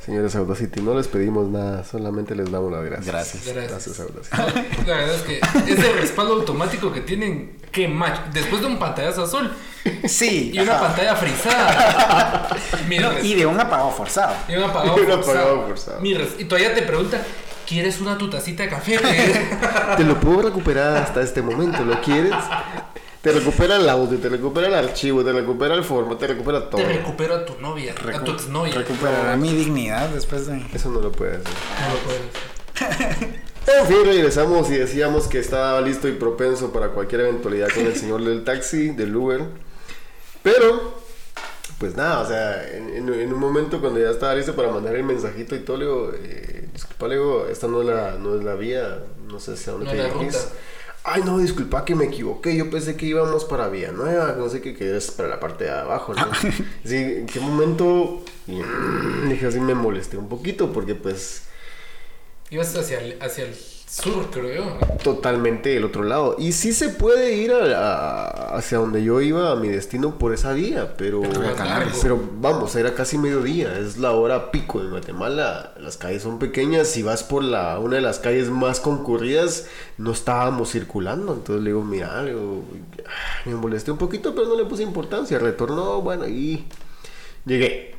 Señores 0.07 0.33
Audacity, 0.37 0.79
no 0.81 0.93
les 0.95 1.07
pedimos 1.09 1.49
nada, 1.49 1.83
solamente 1.83 2.33
les 2.33 2.49
damos 2.49 2.71
las 2.71 2.83
gracias. 2.85 3.07
Gracias. 3.45 3.69
Gracias, 3.69 3.99
Audacity. 3.99 4.37
La 4.87 4.95
verdad 4.95 5.15
es 5.15 5.21
que 5.23 5.39
ese 5.73 5.91
respaldo 5.93 6.33
automático 6.35 6.93
que 6.93 7.01
tienen, 7.01 7.57
que 7.73 7.89
match. 7.89 8.17
Después 8.31 8.61
de 8.61 8.67
un 8.67 8.79
pantallazo 8.79 9.23
azul 9.25 9.51
Sí. 10.07 10.51
y 10.53 10.59
una 10.59 10.75
ajá. 10.77 10.87
pantalla 10.87 11.15
frisada. 11.15 12.47
Mira, 12.87 13.19
Y 13.21 13.35
de 13.35 13.45
un 13.45 13.59
apagado 13.59 13.91
forzado. 13.91 14.33
y 14.47 14.55
un 14.55 14.63
apagado 14.63 14.97
Y 14.97 15.01
un 15.01 15.07
forzado. 15.07 15.21
apagado 15.33 15.67
forzado. 15.67 15.99
Mira, 15.99 16.23
y 16.39 16.45
todavía 16.45 16.73
te 16.73 16.81
pregunta, 16.83 17.21
¿quieres 17.67 17.99
una 17.99 18.17
tu 18.17 18.29
tacita 18.29 18.63
de 18.63 18.69
café? 18.69 18.97
Te 19.97 20.03
lo 20.05 20.17
puedo 20.21 20.43
recuperar 20.43 20.95
hasta 20.95 21.21
este 21.21 21.41
momento, 21.41 21.83
¿lo 21.83 21.99
quieres? 22.01 22.31
Te 23.33 23.39
recupera 23.39 23.75
el 23.75 23.89
audio, 23.89 24.17
te 24.19 24.29
recupera 24.29 24.67
el 24.67 24.73
archivo, 24.75 25.23
te 25.23 25.33
recupera 25.33 25.73
el 25.75 25.83
formato, 25.83 26.17
te 26.17 26.27
recupera 26.27 26.69
todo. 26.69 26.81
Te 26.81 26.87
recupero 26.87 27.35
a 27.35 27.45
tu 27.45 27.59
novia, 27.59 27.93
a 27.93 28.23
tu 28.23 28.31
exnovia. 28.31 28.73
Recuperará 28.73 29.35
mi 29.35 29.51
dignidad 29.53 30.09
después 30.09 30.47
de. 30.47 30.65
Eso 30.73 30.89
no 30.89 31.01
lo 31.01 31.11
puedes 31.11 31.41
hacer. 31.41 31.53
No 31.87 31.93
lo 31.93 31.99
puedes. 33.19 33.37
En 33.67 33.85
fin, 33.85 33.97
regresamos 34.05 34.69
y 34.69 34.75
decíamos 34.75 35.27
que 35.27 35.39
estaba 35.39 35.81
listo 35.81 36.07
y 36.07 36.13
propenso 36.13 36.71
para 36.71 36.87
cualquier 36.91 37.19
eventualidad 37.21 37.67
con 37.67 37.85
el 37.85 37.95
señor 37.99 38.23
del 38.23 38.45
taxi, 38.45 38.91
del 38.91 39.13
Uber. 39.13 39.41
Pero, 40.41 40.93
pues 41.77 41.93
nada, 41.97 42.21
o 42.21 42.27
sea, 42.27 42.65
en, 42.69 42.89
en- 42.95 43.13
en 43.13 43.33
un 43.33 43.39
momento 43.39 43.81
cuando 43.81 43.99
ya 43.99 44.09
estaba 44.11 44.35
listo 44.35 44.55
para 44.55 44.71
mandar 44.71 44.95
el 44.95 45.03
mensajito 45.03 45.53
y 45.53 45.59
todo, 45.59 45.75
le 45.77 45.83
digo, 45.85 46.11
eh, 46.15 46.69
disculpa, 46.73 47.07
le 47.09 47.15
digo, 47.15 47.45
esta 47.51 47.67
no 47.67 47.81
es 47.81 47.87
la, 47.87 48.11
no 48.13 48.37
es 48.37 48.43
la 48.45 48.55
vía, 48.55 48.99
no 49.29 49.37
sé 49.41 49.57
si 49.57 49.69
a 49.69 49.73
dónde 49.73 49.85
No 49.87 49.91
te 49.91 49.97
es 49.97 50.03
la 50.07 50.13
dirigís". 50.13 50.47
Ay, 51.09 51.23
no, 51.23 51.37
disculpa 51.39 51.85
que 51.85 51.95
me 51.95 52.03
equivoqué, 52.03 52.53
yo 52.57 52.69
pensé 52.69 52.97
que 52.97 53.05
íbamos 53.05 53.45
para 53.45 53.69
Vía 53.69 53.93
Nueva, 53.93 54.35
no 54.37 54.49
sé 54.49 54.59
qué, 54.59 54.75
que 54.75 54.97
es 54.97 55.09
para 55.09 55.29
la 55.29 55.39
parte 55.39 55.63
de 55.63 55.69
abajo, 55.69 56.13
¿no? 56.13 56.27
Sí, 56.83 56.95
¿en 56.97 57.27
qué 57.27 57.39
momento? 57.39 58.25
Y, 58.45 58.59
dije 59.29 59.47
así, 59.47 59.61
me 59.61 59.73
molesté 59.73 60.17
un 60.17 60.27
poquito 60.27 60.73
porque 60.73 60.95
pues 60.95 61.43
Ibas 62.49 62.75
hacia 62.75 62.99
el, 62.99 63.21
hacia 63.21 63.45
el 63.45 63.55
sur, 63.89 64.29
creo 64.31 64.77
yo. 64.79 64.97
totalmente 65.03 65.75
el 65.77 65.85
otro 65.85 66.03
lado. 66.03 66.35
Y 66.37 66.51
sí 66.51 66.73
se 66.73 66.89
puede 66.89 67.35
ir 67.37 67.53
a- 67.53 68.25
a- 68.25 68.57
hacia 68.57 68.79
donde 68.79 69.01
yo 69.03 69.21
iba 69.21 69.51
a 69.51 69.55
mi 69.55 69.69
destino 69.69 70.17
por 70.19 70.33
esa 70.33 70.51
vía, 70.53 70.95
pero, 70.97 71.21
Pero 72.01 72.19
vamos, 72.39 72.75
era 72.75 72.93
casi 72.93 73.17
mediodía, 73.17 73.79
es 73.79 73.97
la 73.97 74.11
hora 74.11 74.51
pico 74.51 74.81
en 74.81 74.89
Guatemala. 74.89 75.73
Las 75.79 75.95
calles 75.97 76.23
son 76.23 76.37
pequeñas, 76.37 76.87
si 76.89 77.01
vas 77.03 77.23
por 77.23 77.43
la 77.43 77.79
una 77.79 77.95
de 77.95 78.01
las 78.01 78.19
calles 78.19 78.49
más 78.49 78.79
concurridas, 78.81 79.67
no 79.97 80.11
estábamos 80.11 80.71
circulando. 80.71 81.33
Entonces 81.33 81.63
le 81.63 81.69
digo, 81.69 81.83
mira, 81.83 82.21
le 82.23 82.33
digo, 82.33 82.63
me 83.45 83.55
molesté 83.55 83.91
un 83.91 83.97
poquito, 83.97 84.35
pero 84.35 84.47
no 84.47 84.55
le 84.57 84.65
puse 84.65 84.83
importancia. 84.83 85.39
Retornó, 85.39 86.01
bueno, 86.01 86.27
y 86.27 86.65
llegué. 87.45 87.95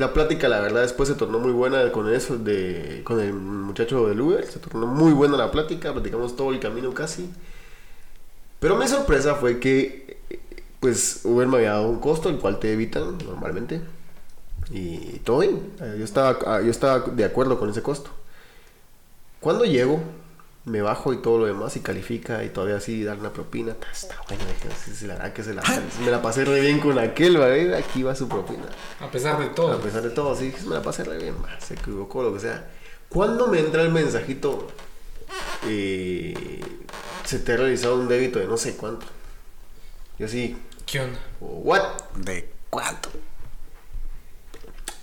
La 0.00 0.14
plática, 0.14 0.48
la 0.48 0.60
verdad, 0.60 0.80
después 0.80 1.10
se 1.10 1.14
tornó 1.14 1.38
muy 1.38 1.52
buena 1.52 1.92
con 1.92 2.10
eso, 2.10 2.38
de, 2.38 3.02
con 3.04 3.20
el 3.20 3.34
muchacho 3.34 4.08
del 4.08 4.18
Uber. 4.18 4.46
Se 4.46 4.58
tornó 4.58 4.86
muy 4.86 5.12
buena 5.12 5.36
la 5.36 5.50
plática, 5.50 5.92
platicamos 5.92 6.36
todo 6.36 6.52
el 6.52 6.58
camino 6.58 6.94
casi. 6.94 7.30
Pero 8.60 8.76
mi 8.76 8.88
sorpresa 8.88 9.34
fue 9.34 9.60
que, 9.60 10.18
pues, 10.80 11.20
Uber 11.24 11.46
me 11.46 11.58
había 11.58 11.72
dado 11.72 11.88
un 11.90 12.00
costo, 12.00 12.30
el 12.30 12.38
cual 12.38 12.58
te 12.58 12.72
evitan 12.72 13.18
normalmente. 13.18 13.82
Y 14.70 15.18
todo 15.20 15.40
bien. 15.40 15.60
Eh, 15.80 15.96
Yo 15.98 16.04
estaba, 16.04 16.38
ah, 16.46 16.62
yo 16.62 16.70
estaba 16.70 17.00
de 17.00 17.24
acuerdo 17.24 17.58
con 17.58 17.68
ese 17.70 17.82
costo. 17.82 18.10
Cuando 19.40 19.64
llego, 19.64 20.00
me 20.66 20.82
bajo 20.82 21.12
y 21.12 21.18
todo 21.22 21.38
lo 21.38 21.46
demás 21.46 21.74
y 21.76 21.80
califica 21.80 22.44
y 22.44 22.50
todavía 22.50 22.76
así 22.76 23.02
dar 23.02 23.18
una 23.18 23.32
propina. 23.32 23.74
"Ta, 23.74 23.90
Está 23.90 24.16
bueno, 24.28 24.44
sí, 24.84 24.92
sí, 24.94 25.06
la 25.06 25.32
que 25.32 25.42
se 25.42 25.54
la, 25.54 25.62
me 26.04 26.10
la 26.10 26.20
pasé 26.20 26.44
re 26.44 26.60
bien 26.60 26.80
con 26.80 26.98
aquel, 26.98 27.38
¿vale? 27.38 27.74
Aquí 27.76 28.02
va 28.02 28.14
su 28.14 28.28
propina. 28.28 28.64
A 29.00 29.10
pesar 29.10 29.38
de 29.38 29.46
A 29.46 29.54
todo. 29.54 29.80
pesar 29.80 30.02
de 30.02 30.10
todo, 30.10 30.36
sí, 30.36 30.52
me 30.66 30.74
la 30.74 30.82
pasé 30.82 31.04
re 31.04 31.16
bien, 31.18 31.34
va, 31.42 31.58
se 31.60 31.74
equivocó, 31.74 32.22
lo 32.22 32.34
que 32.34 32.40
sea. 32.40 32.68
Cuando 33.08 33.46
me 33.48 33.58
entra 33.60 33.82
el 33.82 33.90
mensajito, 33.90 34.68
eh, 35.66 36.60
se 37.24 37.38
te 37.38 37.52
ha 37.52 37.56
realizado 37.56 37.96
un 37.96 38.08
débito 38.08 38.38
de 38.38 38.46
no 38.46 38.56
sé 38.56 38.76
cuánto. 38.76 39.06
Yo 40.18 40.26
así, 40.26 40.56
¿Qué 40.86 41.00
onda? 41.00 41.18
¿what? 41.40 41.82
¿De 42.16 42.50
cuánto? 42.68 43.08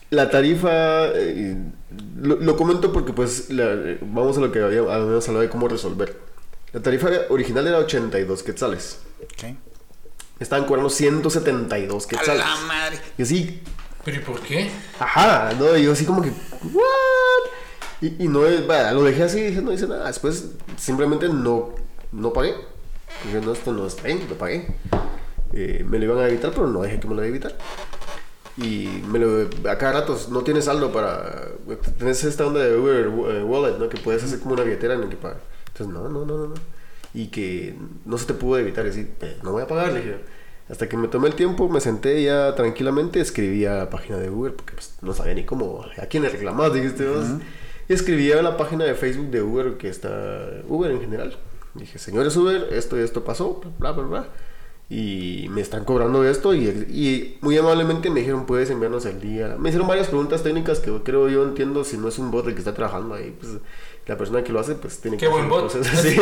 La 0.09 0.29
tarifa, 0.29 1.07
eh, 1.07 1.57
lo, 2.17 2.35
lo 2.37 2.55
comento 2.55 2.93
porque 2.93 3.11
pues 3.13 3.49
la- 3.49 3.73
eh, 3.73 3.99
vamos 4.01 4.37
a 4.37 4.41
lo 4.41 4.51
que 4.51 4.61
había- 4.61 4.79
habíamos 4.79 5.27
hablado 5.27 5.41
de 5.43 5.49
cómo 5.49 5.67
resolver. 5.67 6.17
La 6.73 6.81
tarifa 6.81 7.09
original 7.29 7.67
era 7.67 7.77
82 7.79 8.43
quetzales. 8.43 8.99
Ok. 9.21 9.43
Me 9.43 9.57
estaban 10.43 10.65
cobrando 10.65 10.89
172 10.89 12.05
A 12.05 12.07
quetzales. 12.09 12.37
la 12.39 12.55
madre. 12.67 12.99
Y 13.17 13.23
así, 13.23 13.61
¿Pero 14.05 14.17
y 14.17 14.23
por 14.23 14.39
qué? 14.39 14.69
Ajá, 14.99 15.51
no, 15.59 15.75
yo 15.75 15.91
así 15.91 16.05
como 16.05 16.21
que, 16.21 16.29
¿what? 16.29 17.49
Y, 17.99 18.23
y 18.23 18.27
no, 18.29 18.41
vaya, 18.65 18.93
lo 18.93 19.03
dejé 19.03 19.23
así, 19.23 19.41
dije, 19.41 19.61
no 19.61 19.73
hice 19.73 19.87
nada. 19.87 20.07
Después 20.07 20.51
simplemente 20.77 21.27
no, 21.27 21.73
no 22.13 22.31
pagué. 22.31 22.53
Dije, 23.25 23.41
no, 23.43 23.51
esto 23.51 23.73
no 23.73 23.85
está 23.87 24.03
bien, 24.03 24.25
lo 24.29 24.37
pagué. 24.37 24.67
Eh, 25.51 25.83
me 25.85 25.97
lo 25.99 26.05
iban 26.05 26.19
a 26.19 26.27
evitar, 26.27 26.51
pero 26.51 26.67
no 26.67 26.81
dejé 26.83 26.99
que 27.01 27.07
me 27.07 27.15
lo 27.15 27.23
evitar. 27.23 27.57
Y 28.57 29.03
me 29.07 29.19
lo, 29.19 29.41
a 29.69 29.77
cada 29.77 29.93
rato 30.01 30.19
no 30.31 30.41
tienes 30.43 30.65
saldo 30.65 30.91
para. 30.91 31.49
Tienes 31.97 32.23
esta 32.23 32.45
onda 32.45 32.59
de 32.61 32.75
Uber 32.75 33.05
eh, 33.35 33.43
Wallet, 33.43 33.77
¿no? 33.77 33.87
Que 33.87 33.97
puedes 33.97 34.23
hacer 34.23 34.39
como 34.39 34.53
una 34.53 34.63
billetera 34.63 34.95
en 34.95 35.01
la 35.01 35.09
que 35.09 35.15
pagas. 35.15 35.37
Entonces, 35.67 35.93
no, 35.93 36.09
no, 36.09 36.25
no, 36.25 36.37
no, 36.37 36.47
no. 36.47 36.53
Y 37.13 37.27
que 37.27 37.75
no 38.05 38.17
se 38.17 38.25
te 38.25 38.33
pudo 38.33 38.57
evitar. 38.57 38.83
Decir, 38.83 39.11
"Eh, 39.21 39.37
no 39.43 39.51
voy 39.51 39.61
a 39.63 39.67
pagar, 39.67 39.93
le 39.93 39.99
dije. 39.99 40.17
Hasta 40.69 40.89
que 40.89 40.97
me 40.97 41.07
tomé 41.07 41.29
el 41.29 41.35
tiempo, 41.35 41.69
me 41.69 41.79
senté 41.79 42.21
ya 42.23 42.53
tranquilamente, 42.55 43.21
escribí 43.21 43.63
a 43.65 43.75
la 43.75 43.89
página 43.89 44.17
de 44.17 44.29
Uber, 44.29 44.53
porque 44.53 44.73
pues, 44.73 44.97
no 45.01 45.13
sabía 45.13 45.33
ni 45.33 45.45
cómo, 45.45 45.85
a 45.97 46.05
quién 46.07 46.23
le 46.23 46.29
reclamaba, 46.29 46.69
dijiste 46.73 47.07
vos. 47.07 47.25
Y 47.87 47.93
escribí 47.93 48.33
a 48.33 48.41
la 48.41 48.57
página 48.57 48.83
de 48.83 48.93
Facebook 48.93 49.29
de 49.29 49.41
Uber, 49.41 49.77
que 49.77 49.87
está 49.87 50.49
Uber 50.67 50.91
en 50.91 50.99
general. 50.99 51.37
Dije, 51.73 51.99
señores 51.99 52.35
Uber, 52.35 52.67
esto 52.71 52.97
y 52.99 53.01
esto 53.01 53.23
pasó, 53.23 53.61
bla, 53.79 53.93
bla, 53.93 54.03
bla. 54.03 54.27
Y 54.89 55.47
me 55.51 55.59
están 55.59 55.83
cobrando 55.83 56.23
esto 56.23 56.53
y, 56.55 56.65
y 56.67 57.37
muy 57.41 57.57
amablemente 57.57 58.09
me 58.09 58.21
dijeron, 58.21 58.45
puedes 58.45 58.69
enviarnos 58.69 59.05
el 59.05 59.19
día. 59.19 59.57
Me 59.59 59.67
hicieron 59.69 59.85
varias 59.87 60.07
preguntas 60.07 60.43
técnicas 60.43 60.79
que 60.79 60.91
creo 61.03 61.27
yo 61.27 61.43
entiendo 61.43 61.83
si 61.83 61.97
no 61.97 62.07
es 62.07 62.17
un 62.19 62.31
bot 62.31 62.47
el 62.47 62.53
que 62.53 62.59
está 62.59 62.73
trabajando 62.73 63.15
ahí, 63.15 63.35
pues 63.37 63.53
la 64.05 64.17
persona 64.17 64.43
que 64.45 64.53
lo 64.53 64.61
hace 64.61 64.75
pues 64.75 64.99
tiene 65.01 65.17
Qué 65.17 65.25
que 65.25 65.31
buen 65.31 65.49
bot. 65.49 65.69
sí. 65.71 66.15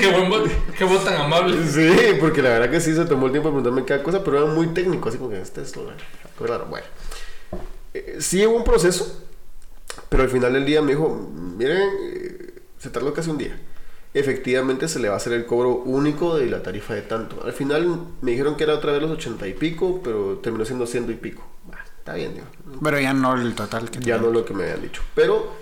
Qué 0.00 0.10
buen 0.12 0.30
bot. 0.30 0.48
Qué 0.78 0.84
bot 0.84 1.04
tan 1.04 1.20
amable. 1.20 1.58
Sí, 1.68 1.90
porque 2.18 2.40
la 2.40 2.50
verdad 2.50 2.70
que 2.70 2.80
sí 2.80 2.94
se 2.94 3.04
tomó 3.04 3.26
el 3.26 3.32
tiempo 3.32 3.50
de 3.50 3.54
preguntarme 3.56 3.84
cada 3.84 4.02
cosa, 4.02 4.24
pero 4.24 4.38
era 4.42 4.46
muy 4.46 4.68
técnico, 4.68 5.10
así 5.10 5.18
como 5.18 5.28
que 5.30 5.40
este 5.42 5.60
es 5.60 5.76
lo 5.76 5.82
algo 5.82 6.46
raro. 6.46 6.64
Bueno, 6.70 6.86
Eh, 7.92 8.16
sí 8.20 8.44
hubo 8.46 8.56
un 8.56 8.64
proceso, 8.64 9.22
pero 10.08 10.22
al 10.24 10.30
final 10.30 10.52
del 10.54 10.64
día 10.66 10.82
me 10.82 10.92
dijo, 10.92 11.30
miren, 11.58 11.78
eh, 12.02 12.54
se 12.78 12.90
tardó 12.90 13.12
casi 13.14 13.30
un 13.30 13.38
día. 13.38 13.58
Efectivamente 14.14 14.86
se 14.86 15.00
le 15.00 15.08
va 15.08 15.14
a 15.14 15.16
hacer 15.16 15.32
el 15.32 15.44
cobro 15.44 15.82
único 15.84 16.36
de 16.36 16.46
la 16.46 16.62
tarifa 16.62 16.94
de 16.94 17.02
tanto. 17.02 17.44
Al 17.44 17.52
final 17.52 17.98
me 18.20 18.30
dijeron 18.30 18.56
que 18.56 18.62
era 18.62 18.74
otra 18.74 18.92
vez 18.92 19.02
los 19.02 19.10
ochenta 19.10 19.48
y 19.48 19.54
pico, 19.54 20.00
pero 20.04 20.38
terminó 20.38 20.64
siendo 20.64 20.86
ciento 20.86 21.10
y 21.10 21.16
pico. 21.16 21.44
Bah, 21.66 21.84
está 21.98 22.14
bien, 22.14 22.32
digo. 22.34 22.46
Pero 22.80 23.00
ya 23.00 23.12
no 23.12 23.34
el 23.34 23.54
total 23.56 23.90
que 23.90 23.98
Ya 23.98 24.16
no 24.16 24.30
lo 24.30 24.44
que 24.44 24.54
me 24.54 24.62
habían 24.62 24.82
dicho. 24.82 25.02
Pero 25.16 25.52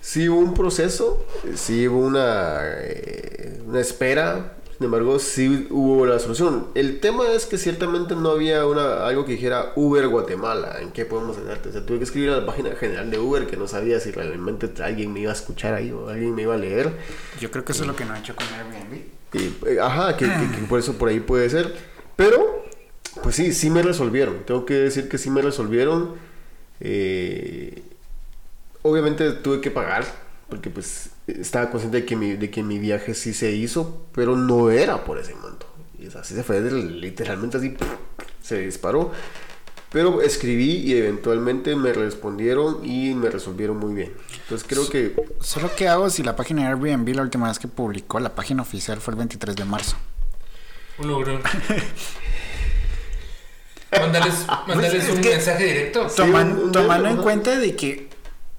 sí 0.00 0.28
hubo 0.28 0.38
un 0.38 0.54
proceso, 0.54 1.26
eh, 1.44 1.56
sí 1.56 1.88
hubo 1.88 1.98
una, 1.98 2.60
eh, 2.78 3.60
una 3.66 3.80
espera. 3.80 4.57
Sin 4.78 4.84
embargo, 4.84 5.18
sí 5.18 5.66
hubo 5.70 6.06
la 6.06 6.20
solución. 6.20 6.68
El 6.76 7.00
tema 7.00 7.24
es 7.32 7.46
que 7.46 7.58
ciertamente 7.58 8.14
no 8.14 8.30
había 8.30 8.64
una, 8.64 9.04
algo 9.06 9.24
que 9.24 9.32
dijera 9.32 9.72
Uber 9.74 10.06
Guatemala. 10.06 10.76
¿En 10.80 10.92
qué 10.92 11.04
podemos 11.04 11.36
ayudarte? 11.36 11.70
O 11.70 11.72
sea, 11.72 11.84
tuve 11.84 11.98
que 11.98 12.04
escribir 12.04 12.30
a 12.30 12.36
la 12.36 12.46
página 12.46 12.70
general 12.76 13.10
de 13.10 13.18
Uber 13.18 13.46
que 13.48 13.56
no 13.56 13.66
sabía 13.66 13.98
si 13.98 14.12
realmente 14.12 14.70
alguien 14.82 15.12
me 15.12 15.18
iba 15.20 15.32
a 15.32 15.34
escuchar 15.34 15.74
ahí 15.74 15.90
o 15.90 16.08
alguien 16.08 16.32
me 16.32 16.42
iba 16.42 16.54
a 16.54 16.58
leer. 16.58 16.92
Yo 17.40 17.50
creo 17.50 17.64
que 17.64 17.72
eso 17.72 17.82
es 17.82 17.88
lo 17.88 17.96
que 17.96 18.04
no 18.04 18.14
he 18.14 18.20
hecho 18.20 18.36
con 18.36 18.46
Airbnb. 18.46 19.02
Y, 19.34 19.68
eh, 19.68 19.80
ajá, 19.80 20.16
que, 20.16 20.26
que- 20.26 20.56
que 20.60 20.66
por 20.68 20.78
eso 20.78 20.92
por 20.94 21.08
ahí 21.08 21.18
puede 21.18 21.50
ser. 21.50 21.74
Pero, 22.14 22.64
pues 23.24 23.34
sí, 23.34 23.52
sí 23.52 23.70
me 23.70 23.82
resolvieron. 23.82 24.44
Tengo 24.46 24.64
que 24.64 24.74
decir 24.74 25.08
que 25.08 25.18
sí 25.18 25.28
me 25.28 25.42
resolvieron. 25.42 26.14
Eh, 26.80 27.82
obviamente 28.82 29.32
tuve 29.32 29.60
que 29.60 29.72
pagar, 29.72 30.04
porque 30.48 30.70
pues 30.70 31.10
estaba 31.28 31.70
consciente 31.70 31.98
de 32.00 32.06
que, 32.06 32.16
mi, 32.16 32.32
de 32.32 32.50
que 32.50 32.62
mi 32.62 32.78
viaje 32.78 33.14
sí 33.14 33.32
se 33.34 33.52
hizo, 33.52 34.06
pero 34.14 34.36
no 34.36 34.70
era 34.70 35.04
por 35.04 35.18
ese 35.18 35.34
monto. 35.34 35.66
Y 35.98 36.06
así 36.16 36.34
se 36.34 36.42
fue, 36.44 36.60
literalmente 36.60 37.58
así, 37.58 37.76
se 38.42 38.58
disparó. 38.60 39.12
Pero 39.90 40.20
escribí 40.20 40.72
y 40.76 40.92
eventualmente 40.96 41.74
me 41.74 41.94
respondieron 41.94 42.84
y 42.84 43.14
me 43.14 43.30
resolvieron 43.30 43.78
muy 43.78 43.94
bien. 43.94 44.12
Entonces 44.42 44.66
creo 44.68 44.86
que 44.88 45.14
Solo 45.40 45.74
que 45.74 45.88
hago 45.88 46.10
si 46.10 46.22
la 46.22 46.36
página 46.36 46.62
de 46.62 46.68
Airbnb 46.68 47.08
la 47.14 47.22
última 47.22 47.48
vez 47.48 47.58
que 47.58 47.68
publicó 47.68 48.20
la 48.20 48.34
página 48.34 48.60
oficial 48.62 49.00
fue 49.00 49.12
el 49.12 49.18
23 49.18 49.56
de 49.56 49.64
marzo. 49.64 49.96
Un 50.98 51.08
logro. 51.08 51.40
Mándales, 53.92 54.34
mándales 54.68 54.90
Pues, 54.92 55.04
es 55.04 55.10
un 55.10 55.20
que- 55.22 55.30
mensaje 55.30 55.64
directo. 55.64 56.06
Toman- 56.08 56.52
un- 56.52 56.58
un- 56.64 56.72
tomando 56.72 57.08
en 57.08 57.16
cuenta 57.16 57.58
de 57.58 57.74
que, 57.74 58.08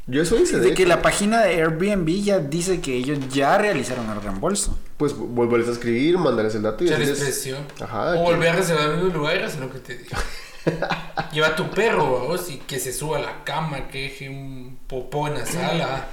yo 0.10 0.22
eso 0.22 0.38
hice. 0.38 0.60
de 0.60 0.70
de 0.70 0.74
que 0.74 0.86
la 0.86 1.02
página 1.02 1.42
de 1.42 1.56
Airbnb 1.56 2.08
ya 2.24 2.40
dice 2.40 2.82
que 2.82 2.96
ellos 2.96 3.20
ya 3.30 3.58
realizaron 3.58 4.10
el 4.10 4.22
reembolso. 4.22 4.78
Pues 4.98 5.16
volverles 5.16 5.70
a 5.70 5.72
escribir, 5.72 6.18
mandarles 6.18 6.56
el 6.56 6.64
dato 6.64 6.84
y 6.84 6.88
presión. 6.88 7.64
Ajá, 7.80 8.16
o 8.16 8.24
volver 8.24 8.50
a 8.50 8.54
reservar 8.54 8.92
en 8.92 9.06
un 9.06 9.14
lugar 9.14 9.38
y 9.38 9.44
hacer 9.44 9.62
lo 9.62 9.72
que 9.72 9.80
te 9.80 9.98
digo. 9.98 10.18
Lleva 11.32 11.48
a 11.48 11.56
tu 11.56 11.70
perro, 11.70 12.28
vos, 12.28 12.50
y 12.50 12.58
que 12.58 12.80
se 12.80 12.92
suba 12.92 13.18
a 13.18 13.22
la 13.22 13.44
cama, 13.44 13.88
que 13.88 14.04
deje 14.04 14.30
un 14.30 14.78
popó 14.88 15.28
en 15.28 15.36
la 15.36 15.46
sala. 15.46 16.08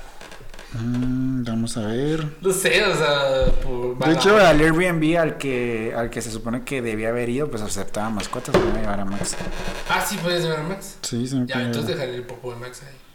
Mm, 0.73 1.45
vamos 1.45 1.77
a 1.77 1.87
ver. 1.87 2.27
No 2.41 2.53
sé, 2.53 2.85
o 2.85 2.97
sea, 2.97 3.47
por 3.63 3.99
De 3.99 4.13
hecho, 4.13 4.37
al 4.37 4.61
Airbnb 4.61 5.19
al 5.19 5.39
que, 5.39 5.95
al 5.97 6.11
que 6.11 6.21
se 6.21 6.31
supone 6.31 6.65
que 6.65 6.83
debía 6.83 7.09
haber 7.09 7.29
ido, 7.29 7.49
pues 7.51 7.63
aceptaba 7.63 8.11
mascotas. 8.11 8.55
Me 8.55 8.63
voy 8.63 8.79
a 8.79 8.81
llevar 8.81 9.01
a 9.01 9.05
Max. 9.05 9.37
Ah, 9.89 10.05
sí, 10.07 10.19
puedes 10.23 10.43
llevar 10.43 10.61
a 10.61 10.63
Max. 10.65 10.99
Sí, 11.03 11.27
sí 11.27 11.37
me 11.37 11.47
Ya, 11.47 11.63
entonces 11.63 11.97
dejaré 11.97 12.15
el 12.15 12.25
popó 12.25 12.53
de 12.53 12.61
Max 12.61 12.83
ahí. 12.83 13.06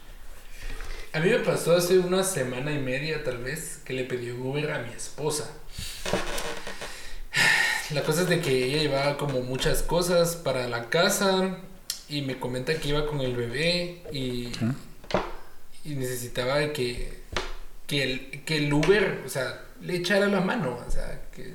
A 1.14 1.20
mí 1.20 1.28
me 1.28 1.40
pasó 1.40 1.76
hace 1.76 1.98
una 1.98 2.24
semana 2.24 2.72
y 2.72 2.78
media, 2.78 3.22
tal 3.22 3.36
vez, 3.36 3.80
que 3.84 3.92
le 3.92 4.04
pedí 4.04 4.30
Uber 4.30 4.72
a 4.72 4.78
mi 4.78 4.94
esposa. 4.94 5.46
La 7.90 8.02
cosa 8.02 8.22
es 8.22 8.30
de 8.30 8.40
que 8.40 8.64
ella 8.64 8.78
llevaba 8.78 9.18
como 9.18 9.42
muchas 9.42 9.82
cosas 9.82 10.36
para 10.36 10.66
la 10.68 10.88
casa 10.88 11.58
y 12.08 12.22
me 12.22 12.38
comenta 12.38 12.74
que 12.76 12.88
iba 12.88 13.06
con 13.06 13.20
el 13.20 13.36
bebé 13.36 14.02
y, 14.10 14.52
y 15.84 15.94
necesitaba 15.96 16.72
que, 16.72 17.20
que, 17.86 18.04
el, 18.04 18.44
que 18.46 18.56
el 18.56 18.72
Uber, 18.72 19.22
o 19.26 19.28
sea, 19.28 19.60
le 19.82 19.96
echara 19.96 20.28
la 20.28 20.40
mano. 20.40 20.78
O 20.86 20.90
sea, 20.90 21.20
que 21.30 21.52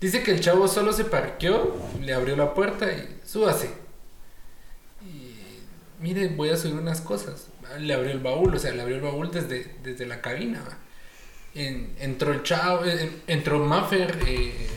dice 0.00 0.22
que 0.22 0.30
el 0.30 0.40
chavo 0.40 0.68
solo 0.68 0.94
se 0.94 1.04
parqueó, 1.04 1.76
le 2.00 2.14
abrió 2.14 2.34
la 2.34 2.54
puerta 2.54 2.90
y 2.90 3.20
súbase. 3.26 3.68
Y 5.04 5.34
mire, 6.02 6.28
voy 6.28 6.48
a 6.48 6.56
subir 6.56 6.76
unas 6.76 7.02
cosas. 7.02 7.48
Le 7.78 7.94
abrió 7.94 8.10
el 8.12 8.18
baúl, 8.20 8.54
o 8.54 8.58
sea, 8.58 8.72
le 8.72 8.82
abrió 8.82 8.96
el 8.96 9.02
baúl 9.02 9.30
desde, 9.30 9.76
desde 9.82 10.06
la 10.06 10.20
cabina. 10.20 10.62
entró 11.54 12.32
el 12.32 12.42
chavo, 12.42 12.84
en- 12.84 13.22
entró 13.26 13.58
Maffer 13.58 14.18
eh, 14.26 14.68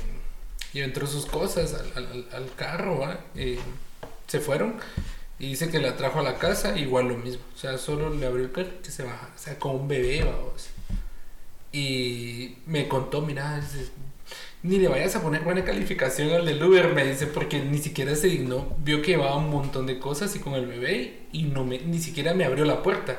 y 0.73 0.81
entró 0.81 1.05
sus 1.07 1.25
cosas 1.25 1.73
al, 1.95 2.51
carro. 2.55 3.07
Eh, 3.35 3.59
se 4.27 4.39
fueron 4.39 4.75
y 5.39 5.47
dice 5.49 5.69
que 5.69 5.79
la 5.79 5.95
trajo 5.97 6.19
a 6.19 6.23
la 6.23 6.37
casa, 6.37 6.77
igual 6.77 7.07
lo 7.09 7.17
mismo. 7.17 7.43
O 7.55 7.57
sea, 7.57 7.77
solo 7.77 8.09
le 8.13 8.25
abrió 8.25 8.45
el 8.45 8.51
carro 8.51 8.69
que 8.83 8.91
se 8.91 9.03
baja. 9.03 9.29
O 9.35 9.37
sea, 9.37 9.57
con 9.59 9.75
un 9.75 9.87
bebé. 9.87 10.25
Y 11.71 12.57
me 12.67 12.87
contó, 12.87 13.21
mira, 13.21 13.59
ni 14.63 14.79
le 14.79 14.87
vayas 14.87 15.15
a 15.15 15.21
poner 15.21 15.43
buena 15.43 15.65
calificación 15.65 16.31
al 16.31 16.45
del 16.45 16.63
Uber, 16.63 16.93
me 16.93 17.05
dice, 17.05 17.27
porque 17.27 17.59
ni 17.59 17.77
siquiera 17.77 18.15
se 18.15 18.27
dignó, 18.27 18.73
vio 18.79 19.01
que 19.01 19.11
llevaba 19.11 19.35
un 19.35 19.49
montón 19.49 19.85
de 19.85 19.99
cosas 19.99 20.33
y 20.37 20.39
con 20.39 20.53
el 20.53 20.65
bebé 20.65 21.25
y 21.33 21.43
no 21.43 21.65
me, 21.65 21.79
ni 21.79 21.99
siquiera 21.99 22.33
me 22.33 22.45
abrió 22.45 22.63
la 22.63 22.81
puerta. 22.81 23.17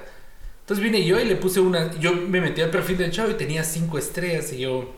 Entonces 0.61 0.83
vine 0.83 1.05
yo 1.05 1.21
y 1.21 1.27
le 1.27 1.37
puse 1.37 1.61
una, 1.61 1.93
yo 2.01 2.15
me 2.15 2.41
metí 2.41 2.63
al 2.63 2.71
perfil 2.71 2.97
del 2.97 3.11
chavo 3.11 3.31
y 3.31 3.35
tenía 3.35 3.63
cinco 3.63 3.99
estrellas 3.99 4.55
y 4.55 4.61
yo 4.61 4.95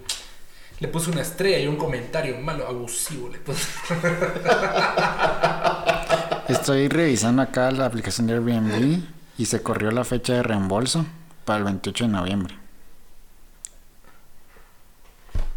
le 0.79 0.87
puse 0.87 1.11
una 1.11 1.23
estrella 1.23 1.59
y 1.59 1.67
un 1.67 1.77
comentario 1.77 2.39
malo, 2.39 2.69
abusivo 2.69 3.29
le 3.29 3.39
puse. 3.39 3.67
Estoy 6.49 6.89
revisando 6.89 7.43
acá 7.43 7.73
la 7.73 7.87
aplicación 7.87 8.29
de 8.29 8.35
Airbnb 8.35 9.01
y 9.37 9.47
se 9.47 9.63
corrió 9.63 9.91
la 9.91 10.05
fecha 10.05 10.35
de 10.35 10.45
reembolso 10.45 11.05
para 11.45 11.59
el 11.59 11.65
28 11.65 12.05
de 12.05 12.11
noviembre. 12.11 12.66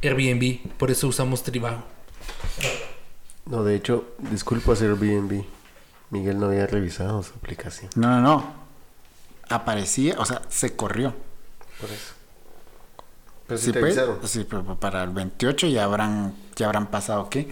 Airbnb, 0.01 0.71
por 0.77 0.91
eso 0.91 1.07
usamos 1.07 1.43
Tribago. 1.43 1.83
No, 3.45 3.63
de 3.63 3.75
hecho, 3.75 4.15
disculpas 4.31 4.81
Airbnb. 4.81 5.43
Miguel 6.11 6.39
no 6.39 6.47
había 6.47 6.65
revisado 6.67 7.21
su 7.23 7.33
aplicación. 7.33 7.89
No, 7.95 8.07
no, 8.09 8.21
no. 8.21 8.53
Aparecía, 9.49 10.15
o 10.19 10.25
sea, 10.25 10.41
se 10.49 10.75
corrió. 10.75 11.13
Por 11.79 11.89
eso. 11.89 12.13
Pero 13.47 13.57
sí, 13.57 13.65
Sí, 13.65 13.71
te 13.71 13.79
pues, 13.79 13.97
sí, 14.25 14.45
pero 14.47 14.63
para 14.79 15.03
el 15.03 15.09
28 15.09 15.67
ya 15.67 15.83
habrán, 15.83 16.35
ya 16.55 16.67
habrán 16.67 16.87
pasado, 16.87 17.29
¿qué? 17.29 17.49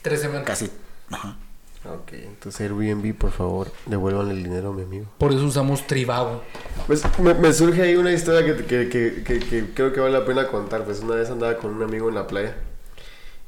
Tres 0.00 0.22
semanas. 0.22 0.44
Casi. 0.46 0.70
Ajá. 1.10 1.36
Ok, 1.84 2.12
entonces 2.14 2.60
Airbnb, 2.60 3.14
por 3.16 3.30
favor, 3.30 3.70
devuelvan 3.86 4.30
el 4.30 4.42
dinero 4.42 4.70
a 4.70 4.72
mi 4.72 4.82
amigo. 4.82 5.06
Por 5.16 5.32
eso 5.32 5.44
usamos 5.44 5.86
Tribago. 5.86 6.42
Pues 6.86 7.02
me, 7.20 7.34
me 7.34 7.52
surge 7.52 7.82
ahí 7.82 7.94
una 7.96 8.12
historia 8.12 8.44
que, 8.44 8.64
que, 8.64 8.88
que, 8.88 9.22
que- 9.24 9.38
que 9.38 9.64
creo 9.74 9.92
que 9.92 10.00
vale 10.00 10.18
la 10.18 10.24
pena 10.24 10.48
contar. 10.48 10.84
Pues 10.84 11.00
una 11.00 11.14
vez 11.14 11.30
andaba 11.30 11.56
con 11.56 11.72
un 11.74 11.82
amigo 11.82 12.08
en 12.08 12.16
la 12.16 12.26
playa. 12.26 12.56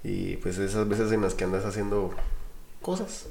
Y 0.04 0.36
pues 0.36 0.58
esas 0.58 0.88
veces 0.88 1.10
en 1.12 1.22
las 1.22 1.34
que 1.34 1.44
andas 1.44 1.64
haciendo 1.66 2.14
cosas 2.80 3.26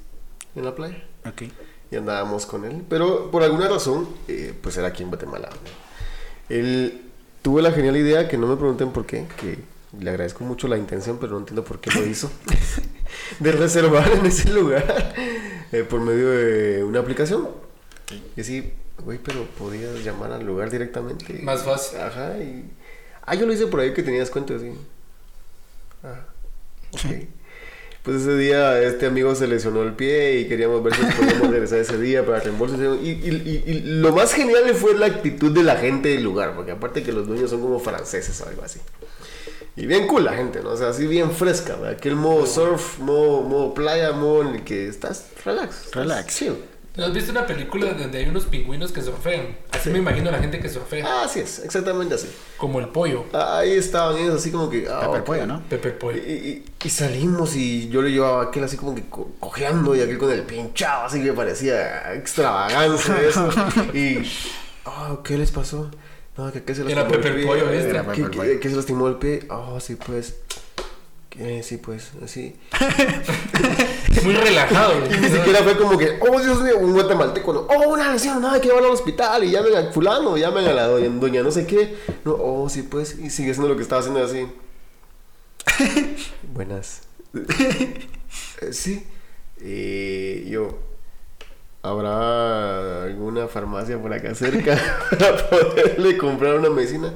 en 0.55 0.65
la 0.65 0.75
playa. 0.75 1.03
Ok. 1.27 1.43
y 1.91 1.95
andábamos 1.95 2.45
con 2.45 2.65
él. 2.65 2.83
Pero 2.89 3.31
por 3.31 3.41
alguna 3.43 3.67
razón, 3.69 4.07
eh, 4.27 4.53
pues 4.61 4.77
era 4.77 4.89
aquí 4.89 5.01
en 5.03 5.09
Guatemala. 5.09 5.49
¿no? 5.49 6.55
Él 6.55 7.01
tuvo 7.41 7.61
la 7.61 7.71
genial 7.71 7.95
idea, 7.97 8.27
que 8.27 8.37
no 8.37 8.47
me 8.47 8.57
pregunten 8.57 8.91
por 8.91 9.05
qué, 9.05 9.25
que 9.39 9.57
le 9.97 10.09
agradezco 10.09 10.43
mucho 10.43 10.67
la 10.67 10.77
intención, 10.77 11.17
pero 11.19 11.33
no 11.33 11.39
entiendo 11.39 11.63
por 11.63 11.79
qué 11.79 11.89
lo 11.91 12.05
hizo, 12.05 12.31
de 13.39 13.51
reservar 13.51 14.11
en 14.11 14.25
ese 14.25 14.49
lugar 14.51 15.15
eh, 15.71 15.83
por 15.83 16.01
medio 16.01 16.29
de 16.29 16.83
una 16.83 16.99
aplicación. 16.99 17.49
Y 18.35 18.41
así, 18.41 18.73
güey, 19.03 19.17
pero 19.19 19.45
podías 19.57 20.03
llamar 20.03 20.31
al 20.31 20.45
lugar 20.45 20.69
directamente. 20.69 21.39
Más 21.43 21.63
fácil. 21.63 21.99
Ajá, 21.99 22.37
y... 22.37 22.65
Ah, 23.25 23.35
yo 23.35 23.45
lo 23.45 23.53
hice 23.53 23.67
por 23.67 23.79
ahí 23.79 23.93
que 23.93 24.03
tenías 24.03 24.29
cuenta, 24.29 24.55
así. 24.55 24.71
Ah, 26.03 26.25
ok. 26.91 26.99
Pues 28.01 28.21
ese 28.21 28.37
día 28.37 28.81
este 28.81 29.07
amigo 29.07 29.35
se 29.35 29.45
lesionó 29.45 29.83
el 29.83 29.91
pie 29.93 30.39
y 30.39 30.47
queríamos 30.47 30.81
ver 30.81 30.95
si 30.95 31.01
podíamos 31.01 31.49
regresar 31.51 31.79
ese 31.79 31.97
día 31.99 32.25
para 32.25 32.39
reembolso. 32.39 32.95
Y, 32.95 33.09
y- 33.09 33.61
y- 33.67 33.71
y 33.71 33.79
lo 33.81 34.13
más 34.13 34.33
genial 34.33 34.73
fue 34.73 34.97
la 34.97 35.07
actitud 35.07 35.51
de 35.53 35.63
la 35.63 35.75
gente 35.75 36.07
del 36.09 36.23
lugar, 36.23 36.55
porque 36.55 36.71
aparte 36.71 37.03
que 37.03 37.11
los 37.11 37.27
dueños 37.27 37.49
son 37.49 37.59
como 37.59 37.77
franceses 37.77 38.39
o 38.39 38.47
algo 38.47 38.63
así. 38.63 38.79
Y 39.79 39.85
bien 39.87 40.07
cool 40.07 40.25
la 40.25 40.33
gente, 40.33 40.61
¿no? 40.61 40.71
O 40.71 40.77
sea, 40.77 40.89
así 40.89 41.07
bien 41.07 41.31
fresca, 41.31 41.75
¿verdad? 41.75 41.91
Aquel 41.97 42.15
modo 42.15 42.45
surf, 42.45 42.99
modo, 42.99 43.41
modo 43.43 43.73
playa, 43.73 44.11
modo 44.11 44.41
en 44.41 44.55
el 44.55 44.63
que 44.63 44.87
estás 44.87 45.27
relax. 45.45 45.91
Relax. 45.93 46.35
chill. 46.37 46.55
¿No 46.97 47.05
has 47.05 47.13
visto 47.13 47.31
una 47.31 47.45
película 47.47 47.93
donde 47.93 48.17
hay 48.17 48.27
unos 48.27 48.43
pingüinos 48.45 48.91
que 48.91 49.01
surfean? 49.01 49.55
Así 49.71 49.89
me 49.89 49.99
imagino 49.99 50.31
la 50.31 50.39
gente 50.39 50.59
que 50.59 50.67
surfea. 50.67 51.05
Ah, 51.07 51.21
así 51.23 51.39
es, 51.39 51.59
exactamente 51.59 52.15
así. 52.15 52.27
Como 52.57 52.79
el 52.81 52.89
pollo. 52.89 53.23
Ah, 53.31 53.59
Ahí 53.59 53.71
estaban 53.71 54.17
ellos 54.17 54.35
así 54.35 54.51
como 54.51 54.69
que... 54.69 54.85
Ah, 54.89 54.99
Pepe 54.99 55.13
el 55.15 55.19
ok. 55.21 55.25
pollo, 55.25 55.45
¿no? 55.47 55.61
Pepe 55.69 55.87
el 55.89 55.93
Y, 55.93 55.97
pollo. 55.97 56.17
y- 56.17 56.65
y 56.83 56.89
salimos 56.89 57.55
y 57.55 57.87
yo 57.87 58.01
le 58.01 58.11
llevaba 58.11 58.41
a 58.41 58.45
aquel 58.47 58.65
así 58.65 58.75
como 58.75 58.95
que 58.95 59.03
co- 59.07 59.31
cojeando 59.39 59.95
y 59.95 60.01
aquel 60.01 60.17
con 60.17 60.29
el 60.31 60.41
pinchado, 60.41 61.05
así 61.05 61.23
que 61.23 61.31
parecía 61.31 62.13
extravagancia 62.15 63.21
eso. 63.21 63.47
Y, 63.93 64.29
ah, 64.85 65.19
¿qué 65.23 65.37
les 65.37 65.51
pasó? 65.51 65.89
No, 66.39 66.53
que, 66.53 66.63
que 66.63 66.73
se 66.73 66.85
lastimó 66.85 67.01
el 67.01 67.11
Pepe 67.11 67.27
el 67.27 67.35
pie. 67.35 67.45
Pollo, 67.45 67.69
¿viste? 67.69 67.89
Era 67.89 68.03
Pepe 68.03 68.15
¿Qué, 68.15 68.21
el 68.21 68.31
Pollo. 68.31 68.59
se 68.61 68.69
lastimó 68.69 69.07
el 69.09 69.15
pie? 69.15 69.45
Ah, 69.49 69.77
sí, 69.81 69.95
pues. 69.95 70.35
Sí, 71.63 71.77
pues, 71.77 72.11
así. 72.23 72.55
Muy 74.23 74.33
relajado. 74.33 75.05
Y 75.05 75.17
ni 75.17 75.27
siquiera 75.29 75.63
fue 75.63 75.77
como 75.77 75.97
que, 75.97 76.17
oh, 76.21 76.39
Dios 76.39 76.61
mío, 76.61 76.77
un 76.79 76.93
guatemalteco, 76.93 77.53
no, 77.53 77.59
oh, 77.61 77.89
una 77.89 78.11
lesión, 78.13 78.41
no, 78.41 78.51
hay 78.51 78.61
que 78.61 78.67
llevarlo 78.67 78.87
al 78.87 78.93
hospital 78.93 79.43
y 79.43 79.51
llamen 79.51 79.75
a 79.75 79.91
fulano, 79.91 80.37
llamen 80.37 80.65
a 80.65 80.73
la 80.73 80.87
doña, 80.87 81.09
doña 81.09 81.43
no 81.43 81.51
sé 81.51 81.65
qué. 81.65 81.97
No, 82.23 82.37
oh, 82.39 82.69
sí, 82.69 82.83
pues, 82.83 83.17
y 83.19 83.29
sigue 83.29 83.51
haciendo 83.51 83.67
lo 83.67 83.75
que 83.75 83.83
estaba 83.83 83.99
haciendo 83.99 84.23
así. 84.23 84.47
Buenas. 86.53 87.01
Eh, 88.61 88.73
sí. 88.73 89.07
Y 89.61 90.49
yo, 90.49 90.77
¿habrá 91.81 93.03
alguna 93.03 93.47
farmacia 93.47 93.99
por 94.01 94.13
acá 94.13 94.33
cerca 94.35 94.77
para 95.19 95.49
poderle 95.49 96.17
comprar 96.17 96.55
una 96.55 96.69
medicina? 96.69 97.13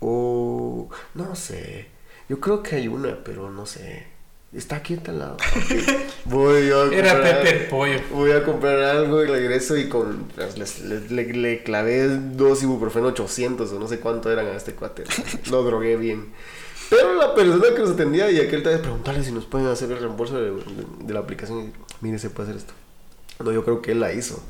O, 0.00 0.88
no 1.14 1.34
sé, 1.36 1.86
yo 2.28 2.40
creo 2.40 2.62
que 2.62 2.76
hay 2.76 2.88
una, 2.88 3.22
pero 3.24 3.50
no 3.50 3.66
sé. 3.66 4.10
Está 4.52 4.76
aquí 4.76 4.92
a 4.94 5.02
tal 5.02 5.18
lado. 5.18 5.36
Voy 6.26 6.70
a 6.70 6.82
Era 6.92 7.14
comprar- 7.14 7.22
Pepe 7.42 7.50
el 7.62 7.68
pollo. 7.70 7.98
Voy 8.12 8.32
a 8.32 8.44
comprar 8.44 8.80
algo 8.80 9.22
y 9.22 9.26
regreso 9.26 9.78
y 9.78 9.88
con 9.88 10.26
le, 11.10 11.24
le 11.32 11.62
clavé 11.62 12.06
dos 12.08 12.62
ibuprofeno 12.62 13.06
800 13.06 13.72
o 13.72 13.78
no 13.78 13.88
sé 13.88 13.98
cuánto 13.98 14.30
eran 14.30 14.46
a 14.48 14.52
este 14.52 14.74
cuate. 14.74 15.04
Lo 15.50 15.62
drogué 15.62 15.96
bien. 15.96 16.32
Pero 16.90 17.14
la 17.14 17.34
persona 17.34 17.64
que 17.74 17.80
nos 17.80 17.92
atendía 17.92 18.30
y 18.30 18.40
aquel 18.40 18.62
tal 18.62 18.74
vez 18.74 18.82
preguntarle 18.82 19.24
si 19.24 19.32
nos 19.32 19.46
pueden 19.46 19.68
hacer 19.68 19.90
el 19.90 19.98
reembolso 20.00 20.36
de, 20.38 20.50
de- 20.50 20.62
de 21.00 21.14
la 21.14 21.20
aplicación. 21.20 21.60
Y, 21.60 21.72
Mire, 22.02 22.18
se 22.18 22.28
puede 22.28 22.50
hacer 22.50 22.60
esto. 22.60 22.74
No, 23.42 23.52
yo 23.52 23.64
creo 23.64 23.82
que 23.82 23.92
él 23.92 24.00
la 24.00 24.12
hizo. 24.12 24.42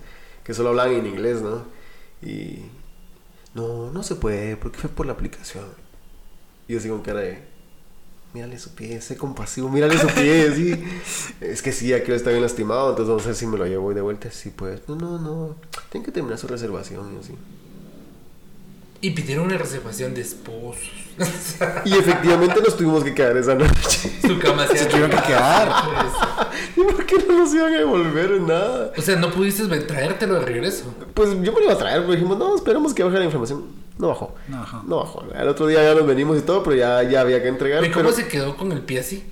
Que 0.44 0.54
solo 0.54 0.70
hablaban 0.70 0.92
en 0.92 1.06
inglés, 1.06 1.40
¿no? 1.42 1.64
Y... 2.22 2.70
No, 3.54 3.90
no 3.90 4.02
se 4.02 4.14
puede 4.14 4.56
porque 4.56 4.78
fue 4.78 4.90
por 4.90 5.06
la 5.06 5.12
aplicación. 5.12 5.66
Y 6.66 6.72
yo 6.72 6.78
así 6.78 6.88
con 6.88 7.02
cara 7.02 7.20
de... 7.20 7.42
mírale 8.32 8.58
su 8.58 8.74
pie, 8.74 9.00
sé 9.00 9.16
compasivo, 9.16 9.68
mírale 9.68 9.98
su 9.98 10.06
pie, 10.06 10.52
sí. 10.54 10.84
Es 11.40 11.60
que 11.60 11.72
sí, 11.72 11.92
aquí 11.92 12.12
está 12.12 12.30
bien 12.30 12.42
lastimado, 12.42 12.90
entonces 12.90 13.08
vamos 13.08 13.24
a 13.24 13.26
ver 13.26 13.36
si 13.36 13.46
me 13.46 13.58
lo 13.58 13.66
llevo 13.66 13.92
de 13.92 14.00
vuelta. 14.00 14.30
Sí, 14.30 14.50
pues, 14.50 14.80
no, 14.88 14.96
no, 14.96 15.18
no, 15.18 15.56
tienen 15.90 16.06
que 16.06 16.12
terminar 16.12 16.38
su 16.38 16.48
reservación 16.48 17.14
y 17.14 17.18
así. 17.18 17.34
Y 19.02 19.10
pidieron 19.10 19.46
una 19.46 19.58
reservación 19.58 20.14
de 20.14 20.22
esposos. 20.22 20.90
Y 21.84 21.92
efectivamente 21.92 22.60
nos 22.62 22.76
tuvimos 22.76 23.04
que 23.04 23.14
quedar 23.14 23.36
esa 23.36 23.54
noche. 23.54 24.12
Su 24.22 24.38
cama 24.38 24.66
Se 24.66 24.86
tuvieron 24.86 25.10
que 25.10 25.22
quedar. 25.26 25.68
¿Y 26.76 26.80
por 26.82 27.06
qué 27.06 27.16
no 27.26 27.38
nos 27.38 27.54
iban 27.54 27.72
a 27.72 27.78
devolver 27.78 28.32
en 28.32 28.46
nada? 28.46 28.92
O 28.96 29.02
sea, 29.02 29.16
no 29.16 29.30
pudiste 29.30 29.66
traértelo 29.66 30.34
de 30.34 30.40
regreso. 30.40 30.94
Pues 31.14 31.30
yo 31.30 31.52
me 31.52 31.60
lo 31.60 31.62
iba 31.62 31.72
a 31.72 31.78
traer, 31.78 32.00
pero 32.00 32.12
dijimos, 32.12 32.38
no, 32.38 32.54
esperamos 32.54 32.94
que 32.94 33.02
baje 33.02 33.18
la 33.18 33.24
inflamación. 33.24 33.64
No 33.98 34.08
bajó. 34.08 34.34
No 34.48 34.58
bajó. 34.58 34.82
No 34.86 34.96
bajó. 34.96 35.24
El 35.34 35.48
otro 35.48 35.66
día 35.66 35.82
ya 35.82 35.94
nos 35.94 36.06
venimos 36.06 36.38
y 36.38 36.42
todo, 36.42 36.62
pero 36.62 36.76
ya, 36.76 37.02
ya 37.02 37.20
había 37.20 37.42
que 37.42 37.48
entregar. 37.48 37.84
¿Y 37.84 37.90
cómo 37.90 38.04
pero, 38.04 38.16
se 38.16 38.28
quedó 38.28 38.56
con 38.56 38.72
el 38.72 38.80
pie 38.80 39.00
así? 39.00 39.24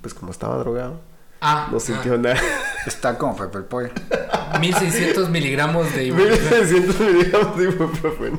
Pues 0.00 0.14
como 0.14 0.32
estaba 0.32 0.58
drogado, 0.58 1.00
Ah, 1.46 1.68
no 1.70 1.78
sintió 1.78 2.16
nada. 2.16 2.40
Está 2.86 3.18
como 3.18 3.36
Pepe 3.36 3.58
el 3.58 3.64
pollo. 3.64 3.90
ah, 4.32 4.56
1600 4.58 5.28
1600 5.28 5.28
miligramos 5.28 5.94
de 5.94 6.04
ibuprofeno. 6.06 6.40
1600 6.40 7.00
miligramos 7.00 7.58
de 7.58 7.64
ibuprofeno. 7.64 8.36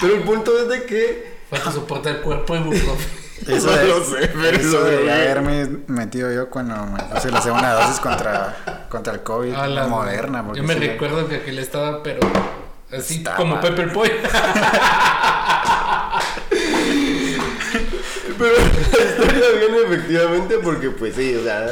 Pero 0.00 0.14
el 0.14 0.22
punto 0.22 0.58
es 0.58 0.68
de 0.68 0.84
que... 0.84 1.38
Falta 1.50 1.70
soportar 1.70 2.16
el 2.16 2.22
cuerpo 2.22 2.54
de 2.54 2.60
ibuprofeno. 2.60 3.27
Eso, 3.46 3.66
No 3.70 3.76
de- 3.76 3.86
lo 3.88 4.04
sé, 4.04 4.28
pero 4.34 4.56
eso 4.58 4.84
de- 4.84 5.10
haberme 5.12 5.66
metido 5.86 6.32
yo 6.32 6.50
cuando 6.50 6.74
me 6.86 7.02
puse 7.04 7.30
la 7.30 7.40
segunda 7.40 7.72
dosis 7.74 8.00
contra, 8.00 8.56
contra 8.88 9.14
el 9.14 9.22
COVID 9.22 9.54
A 9.54 9.66
la- 9.68 9.86
moderna. 9.86 10.44
porque 10.44 10.60
Yo 10.60 10.66
me 10.66 10.74
sí, 10.74 10.80
recuerdo 10.80 11.28
que 11.28 11.36
aquel 11.36 11.58
estaba, 11.58 12.02
pero 12.02 12.20
así 12.92 13.16
Estaba. 13.18 13.36
como 13.36 13.60
Pepe 13.60 13.82
el 13.82 13.92
Pollo. 13.92 14.12
Pero 18.38 18.52
la 18.56 19.10
historia 19.10 19.44
viene 19.58 19.78
efectivamente 19.86 20.58
porque, 20.62 20.90
pues 20.90 21.14
sí, 21.16 21.34
o 21.34 21.42
sea, 21.42 21.66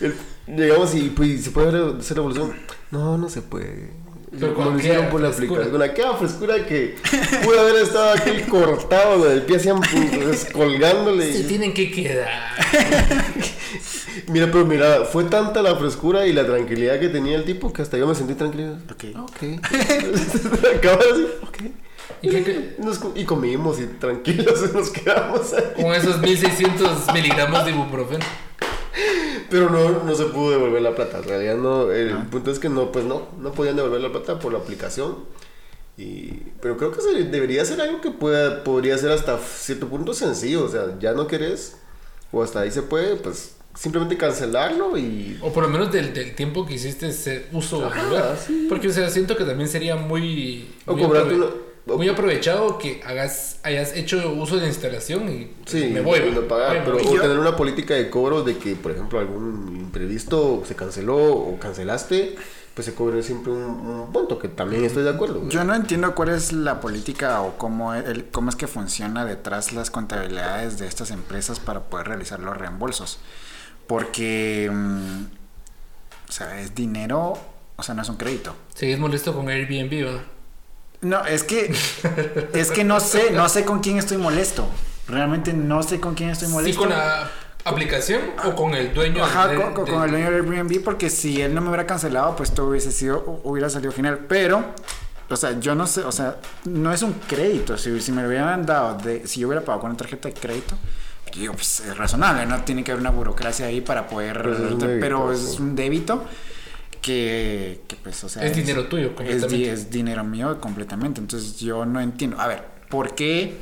el- 0.00 0.14
llegamos 0.48 0.94
y 0.94 1.10
pues, 1.10 1.44
¿se 1.44 1.50
puede 1.50 1.68
hacer 1.98 2.16
revolución? 2.16 2.52
No, 2.90 3.16
no 3.18 3.28
se 3.28 3.42
puede. 3.42 3.90
Pero 4.38 4.54
Como 4.54 4.70
con 4.70 4.78
hicieron 4.78 5.08
por 5.08 5.20
la 5.20 5.30
frescura. 5.32 5.62
aplicación. 5.62 5.72
Con 5.72 5.90
aquella 5.90 6.14
frescura 6.14 6.66
que 6.66 6.96
pudo 7.44 7.60
haber 7.60 7.82
estado 7.82 8.10
aquí 8.10 8.42
cortado, 8.48 9.18
güey, 9.18 9.32
el 9.32 9.42
pie 9.42 9.56
así 9.56 9.68
pues, 10.22 10.44
colgándole. 10.52 11.32
Se 11.32 11.44
tienen 11.44 11.74
que 11.74 11.90
quedar. 11.90 12.28
Mira, 14.28 14.46
pero 14.46 14.64
mira, 14.64 15.04
fue 15.04 15.24
tanta 15.24 15.62
la 15.62 15.76
frescura 15.76 16.26
y 16.26 16.32
la 16.32 16.44
tranquilidad 16.46 17.00
que 17.00 17.08
tenía 17.08 17.36
el 17.36 17.44
tipo 17.44 17.72
que 17.72 17.82
hasta 17.82 17.96
yo 17.96 18.06
me 18.06 18.14
sentí 18.14 18.34
tranquilo. 18.34 18.76
Ok. 18.90 19.04
Ok. 19.22 19.42
Acaba 20.76 20.98
así, 21.12 21.26
ok. 21.42 21.58
¿Y? 22.22 22.82
Nos 22.82 23.00
y 23.14 23.24
comimos 23.24 23.80
y 23.80 23.86
tranquilos 23.86 24.72
nos 24.74 24.90
quedamos 24.90 25.52
ahí. 25.52 25.82
Con 25.82 25.94
esos 25.94 26.20
1600 26.20 27.12
miligramos 27.14 27.64
de 27.64 27.70
ibuprofeno. 27.70 28.24
Pero 29.50 29.68
no, 29.70 30.04
no 30.04 30.14
se 30.14 30.24
pudo 30.26 30.50
devolver 30.52 30.80
la 30.82 30.94
plata. 30.94 31.18
En 31.18 31.24
realidad 31.24 31.56
no. 31.56 31.90
El 31.90 32.16
punto 32.28 32.50
es 32.50 32.58
que 32.58 32.68
no, 32.68 32.92
pues 32.92 33.04
no, 33.04 33.28
no 33.38 33.52
podían 33.52 33.76
devolver 33.76 34.00
la 34.00 34.10
plata 34.12 34.38
por 34.38 34.52
la 34.52 34.58
aplicación. 34.60 35.16
Y, 35.98 36.32
pero 36.62 36.76
creo 36.76 36.92
que 36.92 37.00
se- 37.02 37.24
debería 37.24 37.64
ser 37.64 37.80
algo 37.80 38.00
que 38.00 38.10
pueda, 38.10 38.64
podría 38.64 38.96
ser 38.96 39.10
hasta 39.10 39.38
cierto 39.38 39.88
punto 39.88 40.14
sencillo. 40.14 40.64
O 40.64 40.68
sea, 40.68 40.96
ya 40.98 41.12
no 41.12 41.26
querés, 41.26 41.76
o 42.32 42.42
hasta 42.42 42.60
ahí 42.60 42.70
se 42.70 42.82
puede, 42.82 43.16
pues 43.16 43.56
simplemente 43.74 44.16
cancelarlo 44.16 44.96
y. 44.96 45.38
O 45.42 45.52
por 45.52 45.64
lo 45.64 45.68
menos 45.68 45.92
del, 45.92 46.14
del 46.14 46.34
tiempo 46.34 46.64
que 46.64 46.74
hiciste 46.74 47.08
ese 47.08 47.46
uso. 47.52 47.84
Ajá, 47.84 48.36
sí. 48.36 48.66
Porque, 48.68 48.88
o 48.88 48.92
sea, 48.92 49.10
siento 49.10 49.36
que 49.36 49.44
también 49.44 49.68
sería 49.68 49.96
muy. 49.96 50.70
O 50.86 50.92
muy, 50.94 51.02
cobrarte 51.02 51.36
muy 51.96 52.08
aprovechado 52.08 52.78
que 52.78 53.00
hagas, 53.04 53.58
hayas 53.62 53.94
hecho 53.96 54.32
uso 54.32 54.56
de 54.58 54.66
instalación 54.66 55.28
y 55.28 55.52
Sí, 55.66 55.90
me 55.92 56.00
voy. 56.00 56.20
no 56.32 56.42
pagar, 56.42 56.84
pero 56.84 56.96
o 56.96 57.20
tener 57.20 57.38
una 57.38 57.56
política 57.56 57.94
de 57.94 58.10
cobro 58.10 58.42
de 58.42 58.56
que, 58.58 58.76
por 58.76 58.92
ejemplo, 58.92 59.18
algún 59.18 59.76
imprevisto 59.80 60.62
se 60.66 60.74
canceló 60.74 61.16
o 61.16 61.58
cancelaste, 61.58 62.36
pues 62.74 62.86
se 62.86 62.94
cobre 62.94 63.22
siempre 63.22 63.52
un, 63.52 63.62
un 63.62 64.12
punto, 64.12 64.38
que 64.38 64.48
también 64.48 64.84
estoy 64.84 65.02
de 65.02 65.10
acuerdo. 65.10 65.48
Yo 65.48 65.64
no 65.64 65.74
entiendo 65.74 66.14
cuál 66.14 66.28
es 66.30 66.52
la 66.52 66.80
política 66.80 67.42
o 67.42 67.58
cómo, 67.58 67.94
el, 67.94 68.26
cómo 68.26 68.48
es 68.50 68.56
que 68.56 68.66
funciona 68.68 69.24
detrás 69.24 69.72
las 69.72 69.90
contabilidades 69.90 70.78
de 70.78 70.86
estas 70.86 71.10
empresas 71.10 71.58
para 71.60 71.80
poder 71.84 72.06
realizar 72.08 72.38
los 72.40 72.56
reembolsos. 72.56 73.18
Porque, 73.86 74.70
mm, 74.72 75.24
o 76.28 76.32
sea, 76.32 76.60
es 76.60 76.74
dinero, 76.74 77.36
o 77.76 77.82
sea, 77.82 77.94
no 77.94 78.02
es 78.02 78.08
un 78.08 78.16
crédito. 78.16 78.54
Seguís 78.74 78.98
molesto 78.98 79.34
con 79.34 79.48
Airbnb, 79.48 79.90
¿verdad? 80.04 80.20
No, 81.02 81.24
es 81.24 81.42
que, 81.44 81.72
es 82.52 82.70
que 82.70 82.84
no 82.84 83.00
sé, 83.00 83.30
no 83.30 83.48
sé 83.48 83.64
con 83.64 83.80
quién 83.80 83.98
estoy 83.98 84.18
molesto. 84.18 84.68
Realmente 85.08 85.52
no 85.52 85.82
sé 85.82 85.98
con 85.98 86.14
quién 86.14 86.30
estoy 86.30 86.48
¿Sí 86.48 86.52
molesto. 86.54 86.80
con 86.80 86.90
la 86.90 87.30
aplicación 87.64 88.20
o 88.44 88.54
con 88.54 88.74
el 88.74 88.92
dueño? 88.94 89.24
Ajá, 89.24 89.48
de- 89.48 89.56
con, 89.56 89.72
con- 89.74 89.84
de- 89.86 89.90
con 89.92 90.02
el 90.04 90.10
dueño 90.10 90.26
del 90.30 90.34
Airbnb, 90.34 90.82
porque 90.84 91.08
si 91.10 91.40
él 91.40 91.54
no 91.54 91.60
me 91.62 91.68
hubiera 91.68 91.86
cancelado, 91.86 92.36
pues 92.36 92.52
todo 92.52 92.68
hubiese 92.68 92.92
sido, 92.92 93.40
hubiera 93.44 93.68
salido 93.70 93.92
final. 93.92 94.20
Pero, 94.28 94.62
o 95.28 95.36
sea, 95.36 95.58
yo 95.58 95.74
no 95.74 95.86
sé, 95.86 96.02
o 96.02 96.12
sea, 96.12 96.36
no 96.64 96.92
es 96.92 97.02
un 97.02 97.14
crédito. 97.26 97.76
Si, 97.78 97.98
si 98.00 98.12
me 98.12 98.22
lo 98.22 98.28
hubieran 98.28 98.66
dado, 98.66 98.98
de, 98.98 99.26
si 99.26 99.40
yo 99.40 99.48
hubiera 99.48 99.64
pagado 99.64 99.80
con 99.80 99.90
una 99.90 99.96
tarjeta 99.96 100.28
de 100.28 100.34
crédito, 100.34 100.76
digo, 101.34 101.54
pues 101.54 101.80
es 101.80 101.96
razonable, 101.96 102.44
no 102.46 102.60
tiene 102.62 102.84
que 102.84 102.90
haber 102.92 103.00
una 103.00 103.10
burocracia 103.10 103.66
ahí 103.66 103.80
para 103.80 104.06
poder. 104.06 104.36
Pero 104.42 104.52
es 104.52 104.60
un 104.72 104.78
débito, 104.78 105.00
pero 105.00 105.34
sí. 105.34 105.44
es 105.52 105.60
un 105.60 105.76
débito 105.76 106.24
que, 107.00 107.82
que, 107.86 107.96
pues, 107.96 108.22
o 108.24 108.28
sea. 108.28 108.44
Es 108.44 108.56
dinero 108.56 108.86
tuyo, 108.86 109.08
es, 109.08 109.14
completamente. 109.14 109.72
es 109.72 109.90
dinero 109.90 110.24
mío 110.24 110.60
completamente. 110.60 111.20
Entonces 111.20 111.58
yo 111.58 111.84
no 111.86 112.00
entiendo. 112.00 112.40
A 112.40 112.46
ver, 112.46 112.64
¿por 112.88 113.14
qué? 113.14 113.56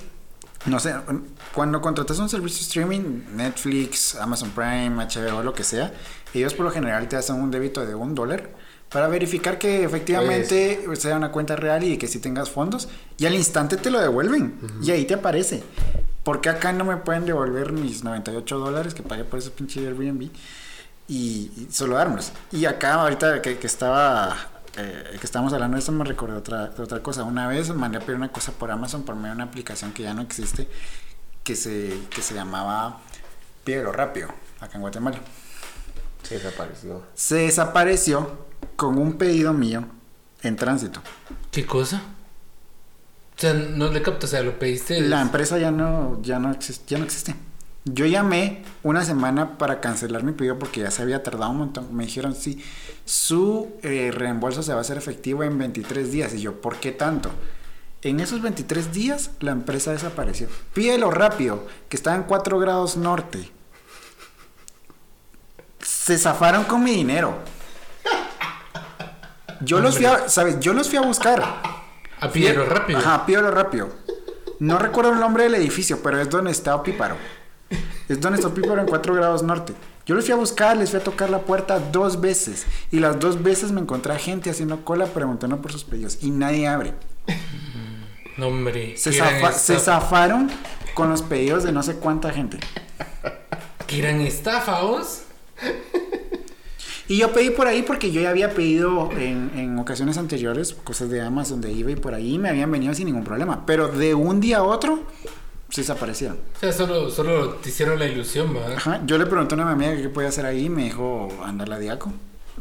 No 0.66 0.80
sé, 0.80 0.92
cuando 1.54 1.80
contratas 1.80 2.18
un 2.18 2.28
servicio 2.28 2.58
de 2.58 2.62
streaming, 2.64 3.22
Netflix, 3.36 4.16
Amazon 4.16 4.50
Prime, 4.50 4.90
HBO, 4.90 5.42
lo 5.42 5.54
que 5.54 5.62
sea, 5.62 5.92
ellos 6.34 6.52
por 6.52 6.66
lo 6.66 6.72
general 6.72 7.08
te 7.08 7.16
hacen 7.16 7.36
un 7.36 7.50
débito 7.50 7.86
de 7.86 7.94
un 7.94 8.14
dólar 8.14 8.50
para 8.90 9.06
verificar 9.08 9.58
que 9.58 9.84
efectivamente 9.84 10.84
sea 10.94 11.16
una 11.16 11.30
cuenta 11.30 11.54
real 11.56 11.84
y 11.84 11.96
que 11.96 12.08
si 12.08 12.18
tengas 12.18 12.50
fondos 12.50 12.88
y 13.18 13.26
al 13.26 13.34
instante 13.34 13.76
te 13.76 13.90
lo 13.90 14.00
devuelven 14.00 14.58
y 14.82 14.90
ahí 14.90 15.04
te 15.04 15.14
aparece. 15.14 15.62
¿Por 16.24 16.40
qué 16.40 16.48
acá 16.48 16.72
no 16.72 16.84
me 16.84 16.96
pueden 16.96 17.24
devolver 17.24 17.72
mis 17.72 18.02
98 18.02 18.58
dólares 18.58 18.94
que 18.94 19.02
pagué 19.02 19.24
por 19.24 19.38
ese 19.38 19.50
pinche 19.50 19.80
Airbnb 19.86 20.28
y, 21.08 21.50
y 21.56 21.68
solo 21.70 21.96
dármelos? 21.96 22.32
Y 22.52 22.66
acá 22.66 22.94
ahorita 22.94 23.42
que, 23.42 23.58
que 23.58 23.66
estaba 23.66 24.36
eh, 24.76 25.16
que 25.18 25.26
estábamos 25.26 25.52
hablando 25.52 25.74
de 25.74 25.80
esto 25.80 25.90
me 25.90 26.04
recordé 26.04 26.36
otra, 26.36 26.68
de 26.68 26.82
otra 26.82 27.02
cosa. 27.02 27.24
Una 27.24 27.48
vez 27.48 27.74
mandé 27.74 27.98
a 27.98 28.00
pedir 28.00 28.16
una 28.16 28.30
cosa 28.30 28.52
por 28.52 28.70
Amazon 28.70 29.02
por 29.02 29.16
medio 29.16 29.30
de 29.30 29.34
una 29.36 29.44
aplicación 29.44 29.92
que 29.92 30.04
ya 30.04 30.14
no 30.14 30.22
existe 30.22 30.68
que 31.42 31.56
se, 31.56 31.98
que 32.10 32.22
se 32.22 32.34
llamaba 32.34 33.00
Pídelo 33.64 33.90
Rápido 33.90 34.28
acá 34.60 34.76
en 34.76 34.82
Guatemala. 34.82 35.18
Se 36.22 36.34
desapareció. 36.34 37.02
Se 37.14 37.36
desapareció 37.36 38.46
con 38.76 38.98
un 38.98 39.16
pedido 39.18 39.52
mío 39.52 39.84
en 40.42 40.56
tránsito. 40.56 41.00
¿Qué 41.50 41.64
cosa? 41.66 42.02
O 43.36 43.40
sea, 43.40 43.54
no 43.54 43.90
le 43.90 44.02
capto, 44.02 44.26
o 44.26 44.28
sea, 44.28 44.42
lo 44.42 44.58
pediste. 44.58 45.00
La 45.00 45.22
empresa 45.22 45.58
ya 45.58 45.70
no, 45.70 46.20
ya 46.22 46.38
no, 46.38 46.52
existe, 46.52 46.84
ya 46.86 46.98
no 46.98 47.04
existe. 47.04 47.34
Yo 47.92 48.06
llamé 48.06 48.62
una 48.82 49.04
semana 49.04 49.56
para 49.56 49.80
cancelar 49.80 50.22
mi 50.22 50.32
pedido 50.32 50.58
porque 50.58 50.80
ya 50.80 50.90
se 50.90 51.02
había 51.02 51.22
tardado 51.22 51.50
un 51.50 51.58
montón. 51.58 51.94
Me 51.94 52.04
dijeron, 52.04 52.34
sí, 52.34 52.62
su 53.04 53.72
eh, 53.82 54.10
reembolso 54.12 54.62
se 54.62 54.72
va 54.72 54.78
a 54.78 54.80
hacer 54.82 54.98
efectivo 54.98 55.42
en 55.42 55.56
23 55.56 56.12
días. 56.12 56.34
Y 56.34 56.40
yo, 56.40 56.60
¿por 56.60 56.76
qué 56.76 56.92
tanto? 56.92 57.30
En 58.02 58.20
esos 58.20 58.42
23 58.42 58.92
días 58.92 59.30
la 59.40 59.52
empresa 59.52 59.92
desapareció. 59.92 60.48
Pídelo 60.74 61.10
rápido, 61.10 61.66
que 61.88 61.96
está 61.96 62.14
en 62.14 62.24
4 62.24 62.58
grados 62.58 62.96
norte. 62.96 63.50
Se 65.80 66.18
zafaron 66.18 66.64
con 66.64 66.82
mi 66.84 66.92
dinero. 66.92 67.38
Yo 69.60 69.80
los 69.80 69.96
fui 69.96 70.04
a, 70.04 70.28
¿sabes? 70.28 70.60
Yo 70.60 70.72
los 70.74 70.88
fui 70.88 70.98
a 70.98 71.02
buscar. 71.02 71.42
A 72.20 72.30
pídelo 72.30 72.66
rápido. 72.66 72.98
Ajá, 72.98 73.24
pídelo 73.24 73.50
rápido. 73.50 73.88
No 74.60 74.78
recuerdo 74.78 75.12
el 75.12 75.20
nombre 75.20 75.44
del 75.44 75.54
edificio, 75.54 76.00
pero 76.02 76.20
es 76.20 76.28
donde 76.28 76.50
está 76.50 76.74
Opíparo. 76.74 77.16
Es 78.08 78.20
donde 78.20 78.36
está 78.38 78.48
Opíparo 78.48 78.80
en 78.80 78.86
4 78.86 79.14
grados 79.14 79.42
norte. 79.42 79.74
Yo 80.06 80.14
les 80.14 80.24
fui 80.24 80.32
a 80.32 80.36
buscar, 80.36 80.76
les 80.76 80.90
fui 80.90 80.98
a 80.98 81.04
tocar 81.04 81.28
la 81.28 81.40
puerta 81.42 81.78
dos 81.78 82.20
veces. 82.20 82.64
Y 82.90 83.00
las 83.00 83.20
dos 83.20 83.42
veces 83.42 83.70
me 83.72 83.80
encontré 83.80 84.12
a 84.14 84.18
gente 84.18 84.48
haciendo 84.48 84.84
cola 84.84 85.06
preguntando 85.06 85.60
por 85.60 85.70
sus 85.72 85.84
pedidos. 85.84 86.18
Y 86.22 86.30
nadie 86.30 86.66
abre. 86.66 86.94
No, 88.38 88.46
hombre. 88.48 88.96
Se, 88.96 89.10
zafa- 89.12 89.52
se 89.52 89.78
zafaron 89.78 90.50
con 90.94 91.10
los 91.10 91.22
pedidos 91.22 91.64
de 91.64 91.72
no 91.72 91.82
sé 91.82 91.96
cuánta 91.96 92.30
gente. 92.30 92.58
Estafa, 94.26 94.80
vos. 94.82 95.22
Y 97.08 97.16
yo 97.18 97.32
pedí 97.32 97.50
por 97.50 97.66
ahí 97.66 97.82
porque 97.82 98.10
yo 98.12 98.20
ya 98.20 98.28
había 98.30 98.50
pedido 98.54 99.10
en, 99.12 99.50
en 99.56 99.78
ocasiones 99.78 100.18
anteriores 100.18 100.74
cosas 100.74 101.08
de 101.08 101.22
Amazon, 101.22 101.60
de 101.62 101.72
eBay 101.72 101.96
por 101.96 102.12
ahí 102.14 102.34
y 102.34 102.38
me 102.38 102.50
habían 102.50 102.70
venido 102.70 102.92
sin 102.94 103.06
ningún 103.06 103.24
problema. 103.24 103.64
Pero 103.64 103.88
de 103.88 104.14
un 104.14 104.40
día 104.40 104.58
a 104.58 104.62
otro 104.62 105.04
se 105.70 105.82
desaparecieron. 105.82 106.38
O 106.56 106.58
sea, 106.60 106.72
solo, 106.72 107.10
solo 107.10 107.50
te 107.56 107.68
hicieron 107.68 107.98
la 107.98 108.06
ilusión, 108.06 108.52
¿verdad? 108.54 108.74
Ajá. 108.76 109.00
Yo 109.06 109.18
le 109.18 109.26
pregunté 109.26 109.54
a 109.54 109.58
una 109.58 109.70
amiga 109.72 109.94
qué 109.96 110.08
podía 110.08 110.28
hacer 110.30 110.46
ahí 110.46 110.66
y 110.66 110.68
me 110.70 110.84
dijo 110.84 111.28
andar 111.44 111.68
la 111.68 111.78
diaco. 111.78 112.12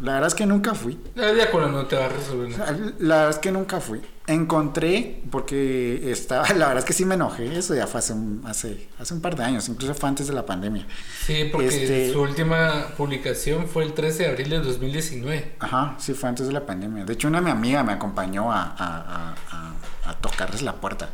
La 0.02 0.14
verdad 0.14 0.28
es 0.28 0.36
que 0.36 0.46
nunca 0.46 0.76
fui. 0.76 1.00
La 1.16 1.32
día 1.34 1.50
con 1.50 1.62
la 1.64 1.70
no 1.70 1.86
te 1.88 1.96
va 1.96 2.06
a 2.06 2.10
resolver. 2.10 2.50
nada. 2.56 2.72
La 3.00 3.16
verdad 3.16 3.30
es 3.32 3.38
que 3.40 3.52
nunca 3.52 3.80
fui. 3.82 4.00
Encontré, 4.28 5.24
porque 5.32 6.12
estaba, 6.12 6.48
la 6.50 6.68
verdad 6.68 6.78
es 6.80 6.86
que 6.86 6.94
sí 6.94 7.04
me 7.04 7.16
enojé, 7.16 7.58
eso 7.58 7.74
ya 7.74 7.88
fue 7.88 8.00
hace 8.00 8.14
un, 8.14 8.44
hace, 8.46 8.88
hace 9.00 9.14
un 9.16 9.22
par 9.22 9.36
de 9.36 9.44
años, 9.44 9.68
incluso 9.70 9.96
fue 9.96 10.08
antes 10.10 10.28
de 10.28 10.34
la 10.34 10.46
pandemia. 10.46 10.86
Sí, 11.26 11.50
porque 11.52 11.68
Este- 11.70 12.14
su 12.14 12.22
última 12.22 12.90
publicación 12.96 13.68
fue 13.68 13.86
el 13.86 13.94
13 13.94 14.24
de 14.24 14.30
abril 14.30 14.50
de 14.52 14.60
2019. 14.60 15.56
Ajá, 15.60 15.96
sí, 15.98 16.14
fue 16.14 16.30
antes 16.30 16.46
de 16.46 16.54
la 16.54 16.66
pandemia. 16.66 17.04
De 17.04 17.14
hecho, 17.14 17.28
una 17.28 17.40
de 17.40 17.46
mi 17.46 17.52
amiga 17.52 17.84
me 17.84 17.94
acompañó 17.94 18.52
a- 18.52 18.76
a- 18.78 19.36
a- 19.52 20.10
a 20.12 20.14
tocarles 20.22 20.62
la 20.62 20.74
puerta. 20.74 21.10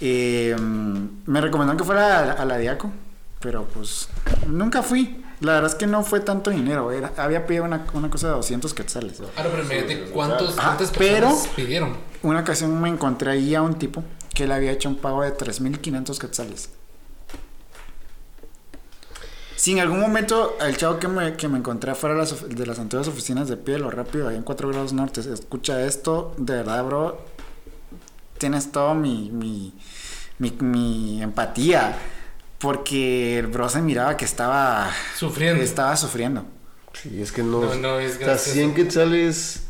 Eh, 0.00 0.54
me 1.26 1.40
recomendó 1.40 1.76
que 1.76 1.84
fuera 1.84 2.18
a, 2.18 2.32
a 2.32 2.44
la 2.44 2.58
Diaco, 2.58 2.90
pero 3.40 3.64
pues 3.64 4.08
nunca 4.46 4.82
fui. 4.82 5.22
La 5.40 5.52
verdad 5.54 5.70
es 5.70 5.74
que 5.76 5.86
no 5.86 6.02
fue 6.02 6.20
tanto 6.20 6.50
dinero, 6.50 6.90
era, 6.92 7.12
había 7.18 7.46
pedido 7.46 7.64
una, 7.64 7.86
una 7.92 8.08
cosa 8.08 8.28
de 8.28 8.32
200 8.34 8.72
quetzales. 8.72 9.20
Ahora, 9.20 9.50
pero 9.50 9.62
imagínate 9.62 10.10
cuántos, 10.10 10.54
cuántas 10.56 10.90
pero- 10.90 11.30
pidieron. 11.54 11.96
Una 12.22 12.40
ocasión 12.40 12.80
me 12.80 12.88
encontré 12.88 13.30
ahí 13.32 13.54
a 13.54 13.60
un 13.62 13.74
tipo 13.74 14.02
que 14.34 14.46
le 14.46 14.54
había 14.54 14.72
hecho 14.72 14.88
un 14.88 14.96
pago 14.96 15.22
de 15.22 15.32
3.500 15.36 16.18
quetzales. 16.18 16.70
Si 19.56 19.72
en 19.72 19.80
algún 19.80 20.00
momento 20.00 20.56
el 20.60 20.76
chavo 20.76 20.98
que 20.98 21.08
me, 21.08 21.34
que 21.34 21.48
me 21.48 21.58
encontré 21.58 21.90
afuera 21.90 22.14
de 22.14 22.20
las, 22.20 22.32
of- 22.32 22.42
de 22.44 22.66
las 22.66 22.78
antiguas 22.78 23.08
oficinas 23.08 23.48
de 23.48 23.56
pie, 23.56 23.78
lo 23.78 23.90
rápido, 23.90 24.28
ahí 24.28 24.36
en 24.36 24.42
4 24.42 24.68
grados 24.68 24.92
norte, 24.92 25.20
escucha 25.20 25.82
esto, 25.84 26.34
de 26.36 26.54
verdad, 26.56 26.84
bro, 26.84 27.18
tienes 28.38 28.72
todo 28.72 28.94
mi, 28.94 29.30
mi, 29.32 29.74
mi, 30.38 30.50
mi 30.60 31.22
empatía. 31.22 31.96
Porque 32.58 33.38
el 33.38 33.48
bro 33.48 33.68
se 33.68 33.82
miraba 33.82 34.16
que 34.16 34.24
estaba 34.24 34.90
Sufriendo. 35.16 35.62
Estaba 35.62 35.94
sufriendo. 35.96 36.44
Sí, 36.94 37.20
es 37.20 37.30
que 37.30 37.42
no. 37.42 37.60
No, 37.60 37.74
no, 37.74 37.98
es 38.00 38.14
o 38.14 38.18
sea, 38.18 38.26
gracioso. 38.28 38.54
100 38.54 38.74
quetzales. 38.74 39.62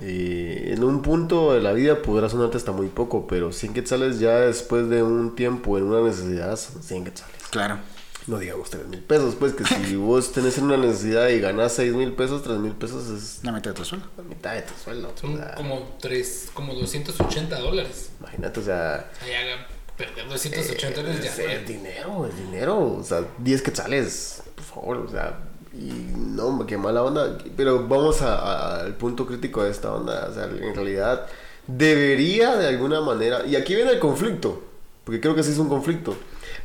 eh, 0.00 0.72
en 0.74 0.84
un 0.84 1.02
punto 1.02 1.52
de 1.52 1.60
la 1.60 1.72
vida 1.72 2.00
podrá 2.00 2.28
sonarte 2.30 2.56
hasta 2.56 2.72
muy 2.72 2.86
poco, 2.86 3.26
pero 3.26 3.52
100 3.52 3.74
quetzales 3.74 4.20
ya 4.20 4.38
después 4.40 4.88
de 4.88 5.02
un 5.02 5.34
tiempo 5.36 5.76
en 5.76 5.84
una 5.84 6.00
necesidad 6.00 6.56
son 6.56 6.82
100 6.82 7.04
quetzales. 7.04 7.36
Claro. 7.50 7.78
No 8.28 8.38
digamos 8.38 8.68
3 8.70 8.86
mil 8.88 9.00
pesos, 9.00 9.34
pues 9.38 9.54
que 9.54 9.64
si 9.64 9.96
vos 9.96 10.30
tenés 10.32 10.58
una 10.58 10.76
necesidad 10.76 11.28
y 11.28 11.40
ganás 11.40 11.72
6 11.72 11.94
mil 11.94 12.12
pesos, 12.12 12.42
3 12.42 12.58
mil 12.58 12.72
pesos 12.72 13.08
es 13.08 13.40
La 13.42 13.52
mitad 13.52 13.70
de 13.70 13.74
tu 13.76 13.84
sueldo. 13.84 14.06
la 14.16 14.22
mitad 14.22 14.54
de 14.54 14.62
tu 14.62 14.74
sueldo. 14.74 15.10
Son 15.20 15.34
o 15.34 15.36
sea, 15.38 15.54
como 15.54 15.96
tres, 16.00 16.48
como 16.54 16.74
280 16.74 17.58
dólares. 17.58 18.10
Imagínate, 18.20 18.60
o 18.60 18.62
sea. 18.62 19.10
Ahí 19.22 19.32
haga 19.32 19.66
perder 19.96 20.28
280 20.28 21.00
dólares 21.00 21.24
ya. 21.24 21.30
Es, 21.32 21.38
es 21.62 21.66
dinero, 21.66 22.26
es 22.26 22.36
dinero. 22.36 22.78
O 22.98 23.02
sea, 23.02 23.24
10 23.38 23.62
quetzales, 23.62 24.42
por 24.54 24.64
favor, 24.64 24.96
o 24.98 25.10
sea. 25.10 25.38
Y 25.72 25.90
no, 26.16 26.66
qué 26.66 26.76
mala 26.76 27.02
onda. 27.04 27.38
Pero 27.56 27.86
vamos 27.88 28.20
a- 28.22 28.34
a- 28.36 28.80
al 28.80 28.94
punto 28.96 29.26
crítico 29.26 29.62
de 29.64 29.70
esta 29.70 29.92
onda. 29.94 30.28
O 30.30 30.34
sea, 30.34 30.44
en 30.44 30.74
realidad 30.74 31.26
debería 31.66 32.56
de 32.56 32.66
alguna 32.66 33.00
manera. 33.00 33.46
Y 33.46 33.56
aquí 33.56 33.74
viene 33.74 33.92
el 33.92 33.98
conflicto. 33.98 34.62
Porque 35.04 35.20
creo 35.20 35.34
que 35.34 35.42
sí 35.42 35.52
es 35.52 35.58
un 35.58 35.68
conflicto. 35.68 36.16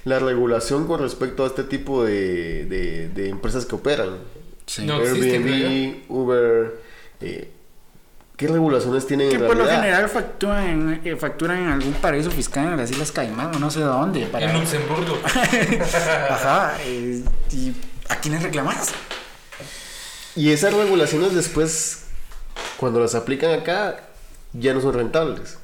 La 0.05 0.19
regulación 0.19 0.85
con 0.87 0.99
respecto 1.01 1.43
a 1.43 1.47
este 1.47 1.63
tipo 1.63 2.03
de, 2.03 2.65
de- 2.65 3.09
de 3.09 3.29
empresas 3.29 3.65
que 3.65 3.75
operan. 3.75 4.17
Sí. 4.65 4.85
No 4.85 5.01
existe, 5.01 5.41
creo 5.41 5.55
Airbnb, 5.55 5.95
Uber. 6.09 6.73
eh, 7.21 7.49
¿Qué 8.35 8.47
regulaciones 8.47 9.05
tienen 9.05 9.29
Que 9.29 9.35
en 9.35 9.41
por 9.45 9.55
lo 9.55 9.63
realidad? 9.63 9.81
general 9.83 10.09
facturan, 10.09 11.01
eh, 11.05 11.15
facturan 11.15 11.59
en 11.59 11.67
algún 11.69 11.93
paraíso 11.93 12.31
fiscal 12.31 12.65
en 12.67 12.77
las 12.77 12.89
Islas 12.91 13.11
Caimán 13.11 13.55
o 13.55 13.59
no 13.59 13.69
sé 13.69 13.79
dónde. 13.81 14.25
Para... 14.25 14.49
En 14.49 14.59
Luxemburgo. 14.59 15.19
Ajá. 16.29 16.75
eh, 16.81 17.23
¿Y 17.51 17.73
a 18.09 18.15
quiénes 18.17 18.41
reclamas? 18.43 18.89
Y 20.35 20.49
esas 20.51 20.73
regulaciones 20.73 21.35
después, 21.35 22.05
cuando 22.77 22.99
las 22.99 23.13
aplican 23.15 23.51
acá, 23.51 24.01
ya 24.53 24.73
no 24.73 24.81
son 24.81 24.93
rentables. 24.95 25.59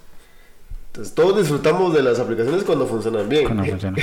Entonces, 1.00 1.16
todos 1.16 1.38
disfrutamos 1.38 1.94
de 1.94 2.04
las 2.04 2.20
aplicaciones 2.20 2.66
cuando 2.66 2.86
funcionan 2.86 3.30
bien. 3.30 3.48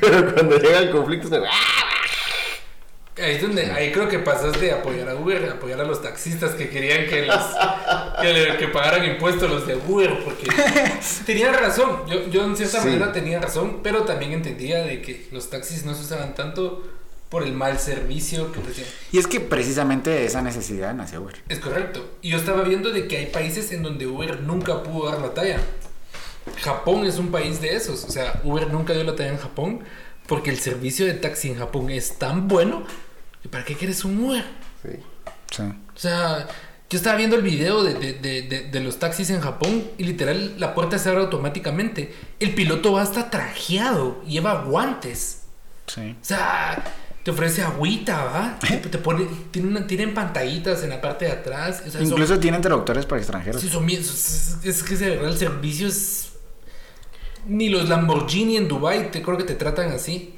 Pero 0.00 0.34
cuando 0.34 0.58
llega 0.58 0.80
el 0.80 0.90
conflicto, 0.90 1.28
es 1.28 1.32
como, 1.34 1.44
¡ah! 1.44 3.22
Ahí 3.22 3.34
es 3.36 3.42
donde, 3.42 3.70
ahí 3.70 3.92
creo 3.92 4.08
que 4.08 4.18
pasas 4.18 4.58
de 4.60 4.72
apoyar 4.72 5.08
a 5.10 5.14
Uber, 5.14 5.44
a 5.48 5.52
apoyar 5.52 5.80
a 5.80 5.84
los 5.84 6.02
taxistas 6.02 6.52
que 6.52 6.68
querían 6.70 7.06
que 7.06 7.26
los 7.26 7.36
que, 8.20 8.32
le- 8.32 8.56
que 8.56 8.66
pagaran 8.68 9.04
impuestos 9.04 9.48
los 9.48 9.64
de 9.66 9.76
Uber, 9.76 10.24
porque 10.24 10.48
tenían 11.26 11.54
razón, 11.54 11.98
yo, 12.08 12.26
yo 12.28 12.44
en 12.44 12.56
cierta 12.56 12.80
Sí. 12.80 12.88
manera 12.88 13.12
tenía 13.12 13.38
razón, 13.40 13.80
pero 13.82 14.02
también 14.02 14.32
entendía 14.32 14.82
de 14.82 15.02
que 15.02 15.28
los 15.30 15.50
taxis 15.50 15.84
no 15.84 15.94
se 15.94 16.02
usaban 16.02 16.34
tanto 16.34 16.82
por 17.28 17.44
el 17.44 17.52
mal 17.52 17.78
servicio 17.78 18.50
que 18.52 18.58
ofrecían. 18.58 18.88
Y 19.12 19.18
es 19.18 19.26
que 19.28 19.38
precisamente 19.38 20.10
de 20.10 20.24
esa 20.24 20.42
necesidad 20.42 20.94
nació 20.94 21.20
Uber. 21.22 21.36
Es 21.48 21.60
correcto. 21.60 22.04
Y 22.22 22.30
yo 22.30 22.38
estaba 22.38 22.62
viendo 22.62 22.90
de 22.90 23.06
que 23.06 23.18
hay 23.18 23.26
países 23.26 23.70
en 23.70 23.82
donde 23.84 24.06
Uber 24.08 24.40
nunca 24.40 24.82
pudo 24.82 25.10
dar 25.10 25.20
la 25.20 25.32
talla. 25.34 25.60
Japón 26.62 27.04
es 27.06 27.18
un 27.18 27.30
país 27.30 27.60
de 27.60 27.74
esos. 27.76 28.04
O 28.04 28.10
sea, 28.10 28.40
Uber 28.44 28.70
nunca 28.72 28.92
dio 28.92 29.04
la 29.04 29.14
talla 29.16 29.30
en 29.30 29.38
Japón 29.38 29.80
porque 30.26 30.50
el 30.50 30.58
servicio 30.58 31.06
de 31.06 31.14
taxi 31.14 31.50
en 31.50 31.58
Japón 31.58 31.90
es 31.90 32.18
tan 32.18 32.48
bueno. 32.48 32.84
¿Y 33.44 33.48
para 33.48 33.64
qué 33.64 33.74
quieres 33.74 34.04
un 34.04 34.22
Uber? 34.24 34.44
Sí. 34.82 34.90
Sí. 35.50 35.62
O 35.62 35.98
sea, 35.98 36.46
yo 36.88 36.96
estaba 36.98 37.16
viendo 37.16 37.36
el 37.36 37.42
video 37.42 37.82
de, 37.82 37.94
de- 37.94 38.12
de- 38.14 38.42
de- 38.42 38.62
de 38.68 38.80
los 38.80 38.98
taxis 38.98 39.30
en 39.30 39.40
Japón 39.40 39.84
y 39.98 40.04
literal 40.04 40.54
la 40.58 40.74
puerta 40.74 40.98
se 40.98 41.08
abre 41.08 41.22
automáticamente. 41.22 42.14
El 42.38 42.54
piloto 42.54 42.92
va 42.92 43.02
hasta 43.02 43.30
trajeado, 43.30 44.22
lleva 44.24 44.62
guantes. 44.64 45.42
Sí. 45.86 46.16
O 46.20 46.24
sea, 46.24 46.84
te 47.22 47.30
ofrece 47.30 47.62
agüita, 47.62 48.24
¿va? 48.24 48.58
Te, 48.60 48.76
te 48.78 48.98
pone, 48.98 49.26
tienen, 49.50 49.86
tienen 49.86 50.14
pantallitas 50.14 50.82
en 50.84 50.90
la 50.90 51.00
parte 51.00 51.26
de 51.26 51.32
atrás. 51.32 51.80
O 51.86 51.90
sea, 51.90 52.00
son- 52.00 52.08
Incluso 52.10 52.38
tienen 52.38 52.60
traductores 52.62 53.06
para 53.06 53.20
extranjeros. 53.20 53.60
Sí, 53.60 53.68
son 53.68 53.84
bien- 53.86 54.00
es, 54.00 54.56
es 54.64 54.82
que 54.82 54.96
de 54.96 55.10
verdad 55.10 55.30
el 55.30 55.36
servicio 55.38 55.86
es... 55.88 56.32
Ni 57.46 57.68
los 57.70 57.88
Lamborghini 57.88 58.56
en 58.56 58.68
Dubai 58.68 59.10
te 59.10 59.22
creo 59.22 59.36
que 59.38 59.44
te 59.44 59.54
tratan 59.54 59.90
así. 59.92 60.34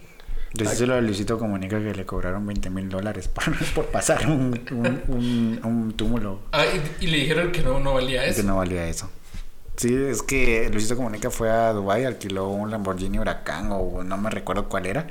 Decíselo 0.55 0.95
a 0.95 1.01
Luisito 1.01 1.38
Comunica 1.38 1.79
que 1.83 1.95
le 1.95 2.05
cobraron 2.05 2.47
20 2.47 2.68
mil 2.71 2.88
dólares 2.88 3.27
por, 3.29 3.45
por 3.75 3.87
pasar 3.87 4.27
un, 4.27 4.61
un, 4.71 5.03
un- 5.09 5.61
un 5.64 5.92
túmulo 5.95 6.40
Ah, 6.53 6.64
y, 7.01 7.05
y 7.05 7.09
le 7.09 7.16
dijeron 7.18 7.51
que 7.53 7.62
no, 7.62 7.81
no 7.81 7.95
valía 7.95 8.23
que 8.25 8.31
eso. 8.31 8.42
no 8.42 8.57
valía 8.57 8.87
eso. 8.87 9.11
Sí, 9.77 9.95
es 9.95 10.23
que 10.23 10.68
Luisito 10.71 10.95
Comunica 10.97 11.31
fue 11.31 11.51
a 11.51 11.73
Dubai, 11.73 12.05
alquiló 12.05 12.49
un 12.51 12.71
Lamborghini 12.71 13.18
Huracán 13.18 13.68
o 13.73 14.03
no 14.05 14.16
me 14.18 14.29
recuerdo 14.31 14.68
cuál 14.68 14.87
era. 14.87 15.07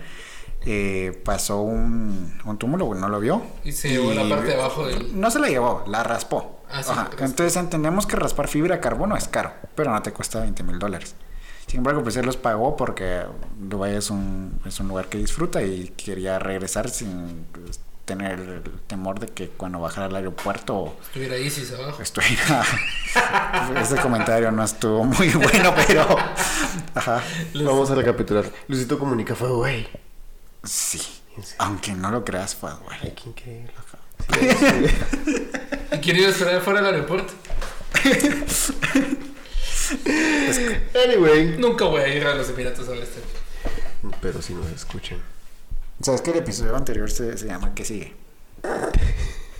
Eh, 0.63 1.19
pasó 1.25 1.61
un, 1.61 2.39
un 2.45 2.57
túmulo, 2.57 2.93
no 2.93 3.09
lo 3.09 3.19
vio. 3.19 3.41
Y 3.63 3.71
se 3.71 3.89
llevó 3.89 4.13
la 4.13 4.29
parte 4.29 4.49
de 4.49 4.53
abajo 4.55 4.85
del... 4.85 5.19
No 5.19 5.31
se 5.31 5.39
la 5.39 5.47
llevó, 5.49 5.83
la 5.87 6.03
raspó. 6.03 6.59
Ah, 6.69 6.83
sí, 6.83 6.89
Ajá, 6.91 7.03
raspó. 7.05 7.23
Entonces 7.23 7.55
entendemos 7.57 8.05
que 8.05 8.15
raspar 8.15 8.47
fibra 8.47 8.75
de 8.75 8.81
carbono 8.81 9.17
es 9.17 9.27
caro, 9.27 9.51
pero 9.75 9.91
no 9.91 10.01
te 10.01 10.11
cuesta 10.13 10.39
20 10.39 10.61
mil 10.63 10.77
dólares. 10.77 11.15
Sin 11.65 11.77
embargo, 11.79 12.03
pues 12.03 12.15
él 12.17 12.25
los 12.25 12.37
pagó 12.37 12.75
porque 12.75 13.21
Dubái 13.57 13.95
es 13.95 14.09
un, 14.09 14.59
es 14.65 14.79
un 14.79 14.87
lugar 14.89 15.07
que 15.07 15.17
disfruta 15.17 15.63
y 15.63 15.87
quería 15.97 16.37
regresar 16.37 16.89
sin 16.89 17.45
pues, 17.51 17.79
tener 18.05 18.39
el 18.39 18.63
temor 18.87 19.19
de 19.19 19.27
que 19.27 19.47
cuando 19.49 19.79
bajara 19.79 20.07
al 20.07 20.15
aeropuerto 20.15 20.95
Estuviera 21.01 21.37
ISIS 21.37 21.71
abajo. 21.73 22.01
estuviera... 22.01 22.63
Ese 23.81 23.95
comentario 23.97 24.51
no 24.51 24.63
estuvo 24.63 25.03
muy 25.05 25.29
bueno, 25.31 25.73
pero... 25.87 26.05
Ajá. 26.93 27.21
Vamos 27.55 27.89
a 27.89 27.95
recapitular. 27.95 28.45
Luisito 28.67 28.99
Comunica 28.99 29.33
fue, 29.33 29.49
güey. 29.49 29.87
Sí. 30.63 31.01
Aunque 31.57 31.93
no 31.93 32.11
lo 32.11 32.23
creas, 32.25 32.55
fue 32.55 32.71
Dubái. 32.71 32.99
Ay, 33.03 33.13
¿quién 33.21 33.33
creerlo? 33.33 33.81
Y 35.93 35.99
quería 36.01 36.29
esperar 36.29 36.61
fuera 36.61 36.81
del 36.81 36.93
aeropuerto. 36.95 37.33
Anyway. 41.05 41.57
Nunca 41.57 41.85
voy 41.85 42.01
a 42.01 42.07
ir 42.07 42.25
a 42.25 42.35
los 42.35 42.49
Emiratos 42.49 42.87
a 42.87 42.91
ver 42.91 43.03
este. 43.03 43.21
Pero 44.21 44.41
si 44.41 44.53
nos 44.53 44.67
escuchan. 44.71 45.19
¿Sabes 46.01 46.21
que 46.21 46.31
el 46.31 46.37
episodio 46.37 46.75
anterior 46.75 47.09
se, 47.11 47.37
se 47.37 47.45
llama 47.45 47.73
¿Qué 47.75 47.85
sigue? 47.85 48.15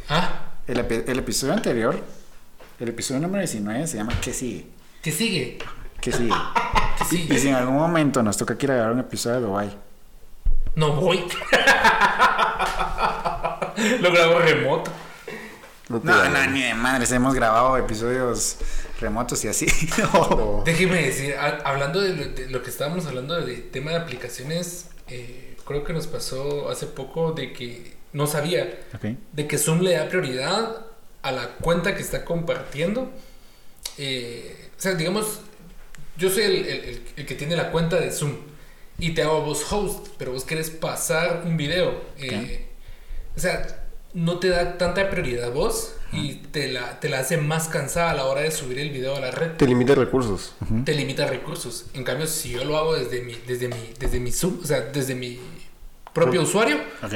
Ah, 0.10 0.54
El, 0.68 0.78
epi- 0.80 1.04
el 1.08 1.20
episodio 1.20 1.54
anterior, 1.54 2.00
el 2.80 2.90
episodio 2.90 3.22
número 3.22 3.40
19 3.42 3.88
se 3.88 3.98
llama 3.98 4.20
¿Qué 4.22 4.34
sigue? 4.34 4.68
¿qué 5.02 5.12
sigue? 5.12 5.60
¿Qué 6.00 6.12
sigue? 6.12 6.34
¿Qué 6.98 7.04
Y 7.04 7.08
sigue? 7.20 7.40
si 7.40 7.48
en 7.50 7.56
algún 7.56 7.76
momento 7.76 8.24
nos 8.24 8.38
toca 8.38 8.58
que 8.58 8.66
ir 8.66 8.72
a 8.72 8.76
grabar 8.76 8.94
un 8.94 9.00
episodio 9.02 9.36
de 9.40 9.42
Dubai, 9.46 9.78
No 10.76 10.94
voy. 10.94 11.24
Lo 14.00 14.12
grabo 14.12 14.40
remoto. 14.40 14.92
No 15.90 16.00
no, 16.00 16.48
ni 16.52 16.62
de 16.64 16.74
madres, 16.74 17.12
hemos 17.12 17.34
grabado 17.36 17.78
episodios 17.78 18.58
remotos 19.00 19.44
y 19.44 19.50
así. 19.50 19.66
No. 19.98 20.62
Déjeme 20.66 21.02
decir, 21.04 21.36
a- 21.36 21.62
hablando 21.66 22.00
de 22.00 22.14
lo, 22.16 22.26
de 22.30 22.48
lo 22.50 22.64
que 22.64 22.70
estábamos 22.70 23.06
hablando 23.08 23.40
de 23.42 23.56
tema 23.58 23.92
de 23.92 23.98
aplicaciones, 23.98 24.88
eh, 25.10 25.58
creo 25.66 25.84
que 25.84 25.92
nos 25.94 26.08
pasó 26.08 26.70
hace 26.70 26.86
poco 26.88 27.34
de 27.34 27.52
que 27.52 27.98
no 28.14 28.28
sabía 28.28 28.80
de 29.34 29.48
que 29.48 29.58
Zoom 29.58 29.82
le 29.82 29.96
da 29.98 30.08
prioridad 30.08 30.86
a 31.22 31.32
la 31.32 31.48
cuenta 31.56 31.94
que 31.96 32.02
está 32.02 32.24
compartiendo. 32.24 33.12
Eh, 33.98 34.70
o 34.78 34.82
sea, 34.82 34.94
digamos, 34.94 35.40
yo 36.18 36.30
soy 36.30 36.44
el, 36.44 36.56
el- 36.56 36.68
el- 36.86 37.04
el 37.18 37.26
que 37.26 37.36
tiene 37.36 37.56
la 37.58 37.72
cuenta 37.72 37.98
de 37.98 38.12
Zoom 38.12 38.32
y 39.02 39.12
te 39.14 39.24
hago 39.24 39.42
vos 39.42 39.66
host, 39.72 40.08
pero 40.18 40.32
vos 40.32 40.46
querés 40.46 40.70
pasar 40.70 41.44
un 41.46 41.58
video. 41.58 42.02
eh, 42.18 42.68
o 43.36 43.40
sea, 43.40 43.86
no 44.14 44.40
te 44.40 44.50
da 44.50 44.78
tanta 44.78 45.10
prioridad 45.10 45.52
vos 45.52 45.96
y 46.14 46.34
te 46.52 46.68
la, 46.68 47.00
te 47.00 47.08
la 47.08 47.20
hace 47.20 47.38
más 47.38 47.70
cansada 47.70 48.12
a 48.12 48.14
la 48.14 48.26
hora 48.26 48.42
de 48.42 48.52
subir 48.52 48.78
el 48.80 48.90
video 48.92 49.16
a 49.16 49.22
la 49.22 49.32
red. 49.32 49.52
Te 49.58 49.66
limita 49.66 49.96
recursos. 49.96 50.54
Te 50.84 50.94
limita 50.94 51.26
recursos. 51.26 51.86
En 51.94 52.04
cambio, 52.04 52.28
si 52.28 52.50
yo 52.52 52.66
lo 52.66 52.78
hago 52.78 52.96
desde 52.96 53.22
mi, 53.22 53.36
desde 53.48 53.70
mi, 53.70 53.94
desde 53.98 54.20
mi 54.20 54.32
sub, 54.34 54.60
o 54.62 54.66
sea, 54.68 54.82
desde 54.82 55.16
mi 55.16 55.40
propio 56.14 56.42
usuario, 56.42 56.78
Ok. 57.02 57.14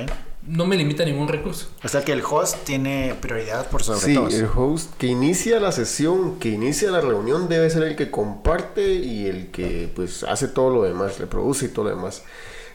No 0.48 0.66
me 0.66 0.76
limita 0.76 1.04
ningún 1.06 1.28
recurso. 1.28 1.68
O 1.84 1.88
sea 1.88 2.04
que 2.04 2.12
el 2.12 2.22
host 2.24 2.58
tiene 2.66 3.16
prioridad 3.20 3.68
por 3.70 3.84
sobre 3.84 4.00
Sí, 4.00 4.14
todos. 4.16 4.34
el 4.34 4.48
host 4.56 4.93
que 4.98 5.08
inicia 5.08 5.60
la 5.60 5.72
sesión, 5.72 6.38
que 6.39 6.50
inicia 6.50 6.91
la 6.91 7.02
reunión, 7.02 7.48
debe 7.50 7.70
ser 7.70 7.84
el 7.84 7.96
que 7.96 8.12
comparte 8.12 8.93
y 8.96 9.26
el 9.28 9.52
que 9.52 9.91
pues 9.96 10.24
hace 10.24 10.48
todo 10.48 10.70
lo 10.70 10.84
demás, 10.84 11.20
le 11.20 11.28
produce 11.28 11.66
y 11.66 11.70
todo 11.70 11.86
lo 11.86 11.96
demás. 11.96 12.24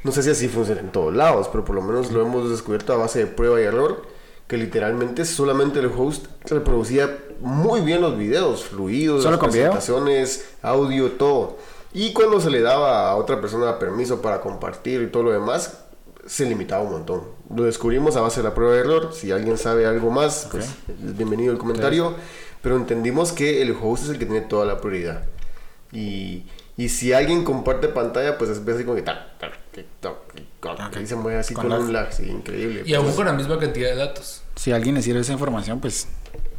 No 0.02 0.12
sé 0.12 0.22
si 0.22 0.30
así 0.30 0.48
funciona 0.48 0.80
en 0.80 0.90
todos 0.92 1.14
lados, 1.14 1.48
pero 1.52 1.64
por 1.64 1.74
lo 1.76 1.82
menos 1.82 2.10
lo 2.10 2.22
hemos 2.22 2.50
descubierto 2.50 2.92
a 2.92 2.96
base 2.96 3.20
de 3.20 3.26
prueba 3.26 3.60
y 3.60 3.64
error, 3.64 4.02
que 4.48 4.56
literalmente 4.56 5.24
solamente 5.24 5.78
el 5.78 5.86
host 5.96 6.26
reproducía 6.46 7.18
muy 7.40 7.82
bien 7.82 8.00
los 8.00 8.16
videos, 8.18 8.64
fluidos, 8.64 9.22
¿Solo 9.22 9.36
las 9.36 9.52
video? 9.52 9.70
presentaciones, 9.72 10.48
audio, 10.62 11.12
todo. 11.12 11.58
Y 11.92 12.12
cuando 12.12 12.40
se 12.40 12.50
le 12.50 12.60
daba 12.60 13.10
a 13.10 13.16
otra 13.16 13.40
persona 13.40 13.78
permiso 13.78 14.22
para 14.22 14.40
compartir 14.40 15.02
y 15.02 15.06
todo 15.08 15.24
lo 15.24 15.32
demás, 15.32 15.78
se 16.30 16.44
limitaba 16.44 16.84
un 16.84 16.92
montón. 16.92 17.22
Lo 17.52 17.64
descubrimos 17.64 18.14
a 18.14 18.20
base 18.20 18.40
de 18.40 18.48
la 18.48 18.54
prueba 18.54 18.74
de 18.74 18.80
error. 18.82 19.12
Si 19.12 19.32
alguien 19.32 19.58
sabe 19.58 19.84
algo 19.84 20.12
más, 20.12 20.46
pues 20.48 20.66
es 20.66 21.16
bienvenido 21.16 21.52
el 21.52 21.58
comentario. 21.58 22.14
Pero 22.62 22.76
entendimos 22.76 23.32
que 23.32 23.62
el 23.62 23.72
host 23.82 24.04
es 24.04 24.10
el 24.10 24.18
que 24.20 24.26
tiene 24.26 24.42
toda 24.42 24.64
la 24.64 24.80
prioridad. 24.80 25.24
Y, 25.90 26.44
y 26.76 26.88
si 26.90 27.12
alguien 27.12 27.42
comparte 27.42 27.88
pantalla, 27.88 28.38
pues 28.38 28.48
es 28.50 28.58
así 28.58 28.84
como 28.84 28.94
que 28.94 29.02
Ok. 30.62 30.96
y 31.02 31.06
se 31.06 31.16
mueve 31.16 31.40
así 31.40 31.52
Con 31.52 31.68
con, 31.68 31.80
un 31.80 31.92
lag, 31.92 32.12
sí, 32.12 32.28
increíble. 32.28 32.84
Y 32.86 32.94
aún 32.94 33.06
Pues, 33.06 33.16
con 33.16 33.26
la 33.26 33.32
misma 33.32 33.58
cantidad 33.58 33.90
de 33.90 33.96
datos. 33.96 34.42
Si 34.54 34.70
a 34.70 34.76
alguien 34.76 34.94
le 34.94 35.02
sirve 35.02 35.18
esa 35.20 35.32
información, 35.32 35.80
pues 35.80 36.06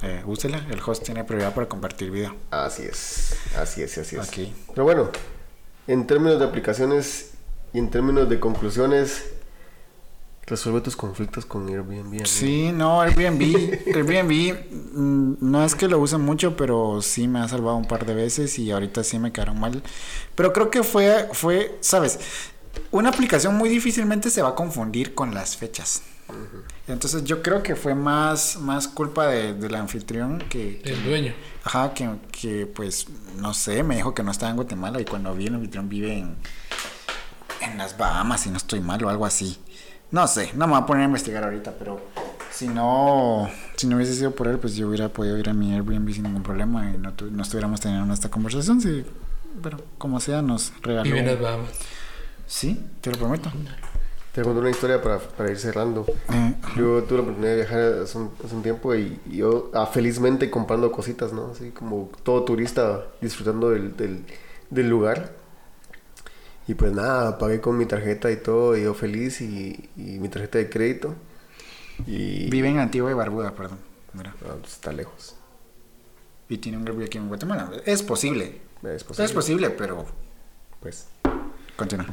eh, 0.02 0.22
úsela. 0.26 0.66
El 0.70 0.82
host 0.86 1.04
tiene 1.06 1.24
prioridad 1.24 1.54
para 1.54 1.70
compartir 1.70 2.12
video. 2.12 2.36
Así 2.50 2.84
es, 2.84 3.38
así 3.58 3.84
es, 3.84 3.98
así 3.98 4.18
es. 4.18 4.28
Ok. 4.28 4.54
Pero 4.74 4.84
bueno, 4.84 5.12
en 5.88 6.08
términos 6.08 6.40
de 6.40 6.46
aplicaciones 6.46 7.32
y 7.72 7.80
en 7.80 7.90
términos 7.90 8.28
de 8.28 8.38
conclusiones, 8.38 9.32
resuelve 10.52 10.82
tus 10.82 10.96
conflictos 10.96 11.46
con 11.48 11.68
Airbnb. 11.68 12.02
amigo. 12.06 12.26
Sí, 12.26 12.72
no, 12.72 13.02
Airbnb, 13.02 13.42
Airbnb 13.96 14.56
mm, 14.94 15.34
no 15.42 15.66
es 15.66 15.74
que 15.74 15.88
lo 15.88 15.98
use 16.00 16.18
mucho, 16.18 16.56
pero 16.56 17.02
sí 17.02 17.28
me 17.28 17.40
ha 17.40 17.48
salvado 17.48 17.76
un 17.78 17.88
par 17.88 18.06
de 18.06 18.14
veces 18.14 18.60
y 18.60 18.70
ahorita 18.70 19.04
sí 19.04 19.18
me 19.18 19.32
quedaron 19.32 19.60
mal. 19.60 19.82
Pero 20.36 20.54
creo 20.54 20.70
que 20.70 20.84
fue, 20.84 21.28
fue, 21.34 21.78
sabes, 21.82 22.20
una 22.92 23.10
aplicación 23.10 23.56
muy 23.56 23.70
difícilmente 23.70 24.30
se 24.30 24.42
va 24.44 24.50
a 24.50 24.56
confundir 24.56 25.16
con 25.16 25.34
las 25.34 25.58
fechas. 25.58 26.04
Entonces 26.88 27.26
yo 27.26 27.42
creo 27.42 27.62
que 27.62 27.76
fue 27.76 27.94
más, 27.94 28.58
más 28.58 28.88
culpa 28.88 29.28
de, 29.28 29.54
del 29.54 29.76
anfitrión 29.76 30.40
que, 30.50 30.80
que- 30.82 30.92
El 30.94 31.04
dueño. 31.04 31.34
ajá, 31.66 31.94
que, 31.94 32.10
que 32.32 32.66
pues, 32.68 33.08
no 33.38 33.54
sé, 33.54 33.84
me 33.84 33.98
dijo 33.98 34.14
que 34.14 34.24
no 34.24 34.32
estaba 34.32 34.50
en 34.50 34.56
Guatemala 34.56 35.02
y 35.02 35.06
cuando 35.06 35.34
vi 35.36 35.48
el 35.48 35.56
anfitrión 35.56 35.90
vive 35.90 36.18
en, 36.20 36.38
en 37.62 37.78
las 37.78 37.98
Bahamas, 37.98 38.42
si 38.42 38.50
no 38.50 38.56
estoy 38.58 38.80
mal 38.80 39.04
o 39.04 39.10
algo 39.10 39.26
así. 39.26 39.58
No 40.12 40.28
sé, 40.28 40.52
no 40.56 40.68
me 40.68 40.74
voy 40.74 40.82
a 40.82 40.86
poner 40.86 41.04
a 41.04 41.06
investigar 41.06 41.44
ahorita, 41.44 41.74
pero 41.80 42.02
si 42.52 42.68
no, 42.68 43.50
si 43.78 43.88
no 43.88 43.96
hubiese 43.96 44.14
sido 44.14 44.32
por 44.32 44.48
él, 44.48 44.58
pues 44.60 44.76
yo 44.76 44.88
hubiera 44.90 45.10
podido 45.10 45.38
ir 45.38 45.50
a 45.50 45.54
mi 45.54 45.74
Airbnb 45.74 46.12
sin 46.14 46.24
ningún 46.24 46.44
problema 46.44 46.92
y 46.92 46.98
no, 46.98 47.14
tu- 47.14 47.32
no 47.32 47.44
estuviéramos 47.44 47.80
teniendo 47.80 48.14
esta 48.14 48.30
conversación. 48.30 48.82
Sí, 48.82 49.06
pero 49.64 49.78
como 49.98 50.20
sea, 50.20 50.42
nos 50.42 50.74
regaló. 50.82 51.08
Y 51.08 51.14
vienes, 51.14 51.40
vamos. 51.40 51.70
Sí, 52.46 52.84
te 53.00 53.10
lo 53.12 53.18
prometo. 53.18 53.50
Te 54.34 54.42
conto 54.44 54.60
una 54.62 54.70
historia 54.70 55.02
para, 55.02 55.20
para 55.20 55.50
ir 55.52 55.58
cerrando. 55.58 56.06
Eh, 56.32 56.56
Yo 56.78 57.04
tuve 57.04 57.18
la 57.18 57.24
oportunidad 57.24 57.52
de 57.52 57.56
viajar 57.58 57.80
hace 58.04 58.18
un, 58.18 58.32
hace 58.46 58.56
un 58.56 58.64
tiempo 58.64 58.96
y, 58.96 59.20
y 59.30 59.38
yo 59.38 59.72
ah, 59.74 59.86
felizmente 59.86 60.50
comprando 60.50 60.92
cositas, 60.92 61.32
¿no? 61.34 61.52
Así 61.52 61.72
como 61.72 62.10
todo 62.24 62.44
turista 62.44 63.06
disfrutando 63.22 63.70
del, 63.72 63.96
del, 63.98 64.26
del 64.70 64.90
lugar. 64.90 65.34
Y 66.72 66.74
pues 66.74 66.94
nada, 66.94 67.38
pagué 67.38 67.60
con 67.60 67.78
mi 67.78 67.86
tarjeta 67.86 68.32
y 68.32 68.38
todo, 68.38 68.78
y 68.78 68.84
yo 68.84 68.94
feliz 68.94 69.42
y, 69.42 69.90
y 69.98 70.20
mi 70.20 70.30
tarjeta 70.30 70.58
de 70.58 70.70
crédito. 70.70 71.14
Y 72.08 72.50
vive 72.50 72.70
en 72.70 72.80
Antigua 72.80 73.12
y 73.12 73.14
Barbuda, 73.14 73.52
perdón. 73.52 73.78
Mira. 74.14 74.34
Ah, 74.46 74.54
pues, 74.62 74.72
está 74.72 74.94
lejos. 74.94 75.36
Y 76.48 76.60
tiene 76.60 76.78
un 76.78 76.88
Airbnb 76.88 77.04
aquí 77.08 77.18
en 77.18 77.28
Guatemala. 77.28 77.70
Es 77.86 78.02
posible. 78.04 78.62
Es 78.84 79.04
posible. 79.04 79.26
Es 79.26 79.34
posible, 79.34 79.70
pero 79.72 80.06
Pues. 80.80 81.08
continúa. 81.76 82.06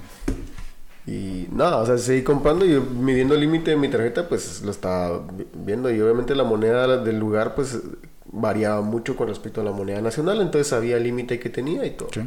Y 1.07 1.47
nada, 1.53 1.77
o 1.77 1.87
sea, 1.87 1.97
seguí 1.97 2.25
comprando 2.25 2.65
y 2.67 2.81
midiendo 2.81 3.35
el 3.35 3.41
límite 3.43 3.71
de 3.71 3.77
mi 3.77 3.89
tarjeta, 3.89 4.29
pues 4.29 4.63
lo 4.63 4.73
estaba 4.73 5.21
vi- 5.35 5.47
viendo. 5.55 5.89
Y 5.89 6.01
obviamente 6.01 6.35
la 6.35 6.43
moneda 6.43 6.97
del 7.05 7.17
lugar, 7.21 7.55
pues 7.55 7.79
variaba 8.27 8.81
mucho 8.83 9.15
con 9.17 9.29
respecto 9.29 9.61
a 9.61 9.65
la 9.65 9.71
moneda 9.71 10.01
nacional. 10.03 10.41
Entonces 10.41 10.67
sabía 10.67 10.97
el 10.97 11.05
límite 11.05 11.39
que 11.39 11.49
tenía 11.49 11.87
y 11.87 11.93
todo. 11.93 12.09
Sí. 12.13 12.23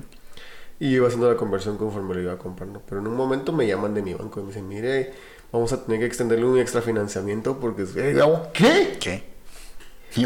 Y 0.81 0.95
iba 0.95 1.07
haciendo 1.07 1.29
la 1.29 1.37
conversión 1.37 1.77
conforme 1.77 2.15
lo 2.15 2.21
iba 2.21 2.37
comprando. 2.37 2.81
Pero 2.89 3.01
en 3.01 3.07
un 3.07 3.15
momento 3.15 3.53
me 3.53 3.67
llaman 3.67 3.93
de 3.93 4.01
mi 4.01 4.15
banco 4.15 4.39
y 4.39 4.43
me 4.43 4.47
dicen, 4.49 4.67
mire, 4.67 5.13
vamos 5.51 5.71
a 5.73 5.83
tener 5.85 5.99
que 5.99 6.07
extenderle 6.07 6.43
un 6.45 6.57
extra 6.57 6.81
financiamiento 6.81 7.57
porque... 7.59 7.83
eh, 7.95 8.13
¿Qué? 8.51 8.97
¿Qué? 8.99 9.29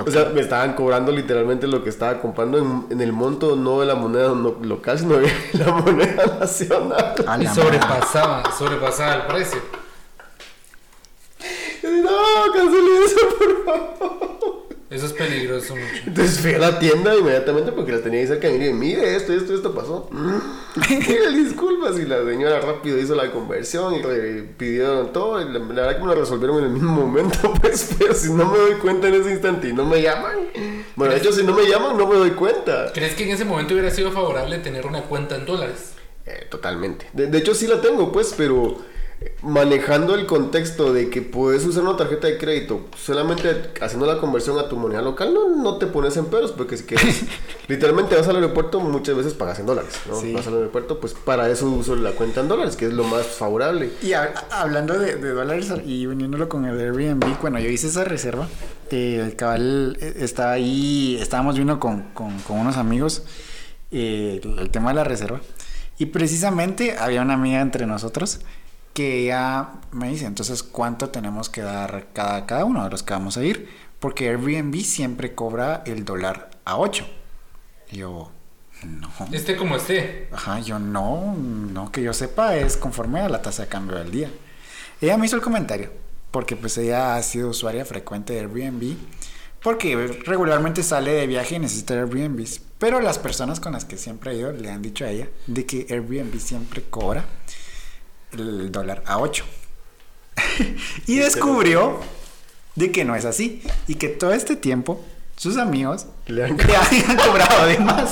O 0.04 0.10
sea, 0.10 0.30
me 0.34 0.42
estaban 0.42 0.74
cobrando 0.74 1.12
literalmente 1.12 1.68
lo 1.68 1.84
que 1.84 1.90
estaba 1.92 2.20
comprando 2.20 2.58
en, 2.58 2.86
en 2.90 3.02
el 3.02 3.12
monto, 3.14 3.56
no 3.56 3.82
de 3.82 3.86
la 3.86 3.94
moneda 3.96 4.30
no- 4.30 4.58
local, 4.62 4.98
sino 4.98 5.18
de 5.18 5.30
la 5.54 5.74
moneda 5.74 6.38
nacional. 6.40 7.14
Y 7.40 7.46
sobrepasaba, 7.48 8.52
sobrepasaba 8.58 9.14
el 9.16 9.22
precio. 9.28 9.60
Y 11.84 11.88
dije, 11.88 12.02
no, 12.02 12.54
cancele 12.54 13.06
eso, 13.06 13.20
por 13.38 13.66
favor. 13.66 14.65
Eso 14.96 15.08
es 15.08 15.12
peligroso 15.12 15.76
mucho. 15.76 16.04
Entonces 16.08 16.40
fui 16.40 16.54
a 16.54 16.58
la 16.58 16.80
tienda 16.80 17.14
inmediatamente 17.14 17.74
porque 17.74 17.92
la 17.92 18.00
tenía 18.00 18.22
ahí 18.22 18.28
cerca 18.28 18.50
y 18.50 18.54
mire, 18.54 18.74
mire, 18.74 19.16
esto, 19.18 19.34
esto, 19.34 19.54
esto 19.54 19.76
pasó. 19.76 20.10
Mire, 20.90 21.32
disculpas. 21.32 22.00
Y 22.00 22.06
la 22.06 22.24
señora 22.24 22.62
rápido 22.62 22.98
hizo 22.98 23.14
la 23.14 23.30
conversión 23.30 23.94
y 23.94 24.42
pidieron 24.58 25.12
todo. 25.12 25.42
Y 25.42 25.52
la, 25.52 25.60
la 25.60 25.66
verdad 25.66 25.98
que 25.98 26.02
me 26.02 26.08
lo 26.08 26.16
resolvieron 26.16 26.60
en 26.60 26.64
el 26.64 26.70
mismo 26.70 26.94
momento, 26.94 27.54
pues. 27.62 27.94
Pero 28.00 28.14
si 28.14 28.32
no 28.32 28.50
me 28.50 28.58
doy 28.58 28.76
cuenta 28.76 29.10
en 29.10 29.16
ese 29.16 29.32
instante 29.32 29.68
y 29.68 29.74
no 29.74 29.84
me 29.84 30.02
llaman. 30.02 30.38
Bueno, 30.96 31.14
de 31.14 31.20
hecho, 31.20 31.34
si 31.34 31.44
no 31.44 31.54
me 31.54 31.68
llaman, 31.68 31.98
no 31.98 32.08
me 32.08 32.16
doy 32.16 32.32
cuenta. 32.32 32.94
¿Crees 32.94 33.16
que 33.16 33.26
en 33.26 33.32
ese 33.32 33.44
momento 33.44 33.74
hubiera 33.74 33.92
sido 33.92 34.14
favorable 34.14 34.60
tener 34.60 34.86
una 34.86 35.02
cuenta 35.02 35.36
en 35.36 35.46
dólares? 35.46 35.92
Eh, 36.26 36.48
totalmente. 36.50 37.10
De, 37.12 37.28
de 37.28 37.38
hecho, 37.38 37.54
sí 37.54 37.68
la 37.68 37.82
tengo, 37.82 38.14
pues, 38.14 38.34
pero 38.38 38.78
manejando 39.42 40.16
el 40.16 40.26
contexto 40.26 40.92
de 40.94 41.10
que 41.10 41.22
puedes 41.22 41.66
usar 41.66 41.84
una 41.84 41.96
tarjeta 41.98 42.28
de 42.28 42.38
crédito 42.38 42.82
solamente 42.98 43.72
haciendo 43.82 44.06
la 44.06 44.18
conversión 44.20 44.58
a 44.60 44.68
tu 44.70 44.76
moneda 44.78 45.02
local, 45.02 45.34
no, 45.34 45.50
no 45.50 45.78
te 45.78 45.88
pones 45.88 46.18
en 46.18 46.26
peros, 46.26 46.52
porque 46.52 46.78
si 46.78 46.84
quieres, 46.84 47.24
literalmente 47.68 48.16
vas 48.16 48.28
al 48.28 48.36
aeropuerto, 48.38 48.80
muchas 48.80 49.16
veces 49.16 49.34
pagas 49.34 49.60
en 49.60 49.66
dólares, 49.68 49.94
¿no? 50.10 50.20
Sí. 50.20 50.34
Vas 50.34 50.48
al 50.48 50.56
aeropuerto, 50.56 51.00
pues 51.00 51.14
para 51.14 51.50
eso 51.50 51.70
uso 51.70 51.96
la 51.96 52.12
cuenta 52.12 52.42
en 52.42 52.48
dólares, 52.48 52.76
que 52.76 52.86
es 52.88 52.94
lo 52.94 53.04
más 53.04 53.26
favorable. 53.26 53.92
Y 54.02 54.08
hab- 54.10 54.34
hablando 54.52 54.98
de, 55.00 55.16
de 55.16 55.30
dólares 55.32 55.72
y 55.86 56.06
uniéndolo 56.08 56.50
con 56.50 56.66
el 56.66 56.80
Airbnb, 56.80 57.38
cuando 57.40 57.60
yo 57.60 57.70
hice 57.70 57.88
esa 57.88 58.04
reserva, 58.04 58.48
eh, 58.92 59.22
el 59.26 59.36
cabal 59.36 59.98
eh, 60.02 60.14
estaba 60.20 60.52
ahí, 60.54 61.18
estábamos 61.22 61.56
viendo 61.56 61.80
con, 61.80 62.04
con- 62.14 62.40
con 62.40 62.60
unos 62.60 62.78
amigos 62.78 63.24
eh, 63.92 64.42
el 64.60 64.70
tema 64.72 64.90
de 64.90 64.96
la 64.96 65.04
reserva. 65.04 65.42
Y 65.98 66.08
precisamente 66.08 66.98
había 66.98 67.22
una 67.22 67.36
amiga 67.36 67.62
entre 67.62 67.86
nosotros 67.86 68.40
que 68.96 69.24
ella 69.24 69.72
me 69.92 70.08
dice, 70.08 70.26
entonces, 70.26 70.64
¿cuánto 70.64 71.10
tenemos 71.10 71.50
que 71.50 71.62
dar 71.62 72.08
cada, 72.14 72.46
cada 72.46 72.64
uno 72.64 72.86
de 72.86 72.90
los 72.90 73.04
que 73.04 73.14
vamos 73.14 73.36
a 73.36 73.44
ir? 73.44 73.70
Porque 74.00 74.30
Airbnb 74.30 74.74
siempre 74.84 75.36
cobra 75.36 75.84
el 75.86 76.06
dólar 76.06 76.50
a 76.64 76.78
8. 76.78 77.06
Y 77.92 77.98
yo, 77.98 78.32
no. 78.86 79.12
Este 79.34 79.58
como 79.58 79.76
esté. 79.76 80.30
Ajá, 80.32 80.62
yo 80.62 80.80
no, 80.80 81.36
no 81.36 81.92
que 81.92 82.02
yo 82.02 82.14
sepa, 82.14 82.56
es 82.56 82.78
conforme 82.78 83.20
a 83.20 83.28
la 83.28 83.42
tasa 83.42 83.64
de 83.64 83.68
cambio 83.68 83.98
del 83.98 84.12
día. 84.12 84.32
Ella 85.02 85.18
me 85.18 85.26
hizo 85.26 85.36
el 85.36 85.42
comentario, 85.42 85.92
porque 86.32 86.56
pues 86.56 86.78
ella 86.78 87.18
ha 87.18 87.22
sido 87.22 87.50
usuaria 87.50 87.84
frecuente 87.84 88.32
de 88.32 88.40
Airbnb, 88.40 88.96
porque 89.62 90.22
regularmente 90.26 90.84
sale 90.84 91.12
de 91.12 91.28
viaje 91.28 91.56
y 91.56 91.60
necesita 91.60 91.96
Airbnb. 91.96 92.48
Pero 92.80 93.02
las 93.02 93.20
personas 93.20 93.60
con 93.60 93.74
las 93.74 93.84
que 93.84 93.98
siempre 93.98 94.32
ha 94.32 94.34
ido 94.36 94.54
le 94.54 94.72
han 94.72 94.82
dicho 94.82 95.04
a 95.04 95.10
ella 95.10 95.28
de 95.48 95.66
que 95.66 95.86
Airbnb 95.90 96.40
siempre 96.40 96.82
cobra 96.90 97.26
el 98.34 98.72
dólar 98.72 99.04
a 99.06 99.20
8. 99.20 99.46
y 101.08 101.18
descubrió 101.18 102.00
de 102.76 102.92
que 102.92 103.06
no 103.06 103.16
es 103.16 103.26
así 103.26 103.64
y 103.88 103.96
que 103.96 104.10
todo 104.10 104.34
este 104.34 104.56
tiempo 104.56 105.04
sus 105.38 105.58
amigos 105.58 106.06
Le 106.28 106.46
han 106.46 106.58
le 106.68 106.76
habían 106.76 107.18
cobrado 107.18 107.68
de 107.68 107.80
más. 107.80 108.12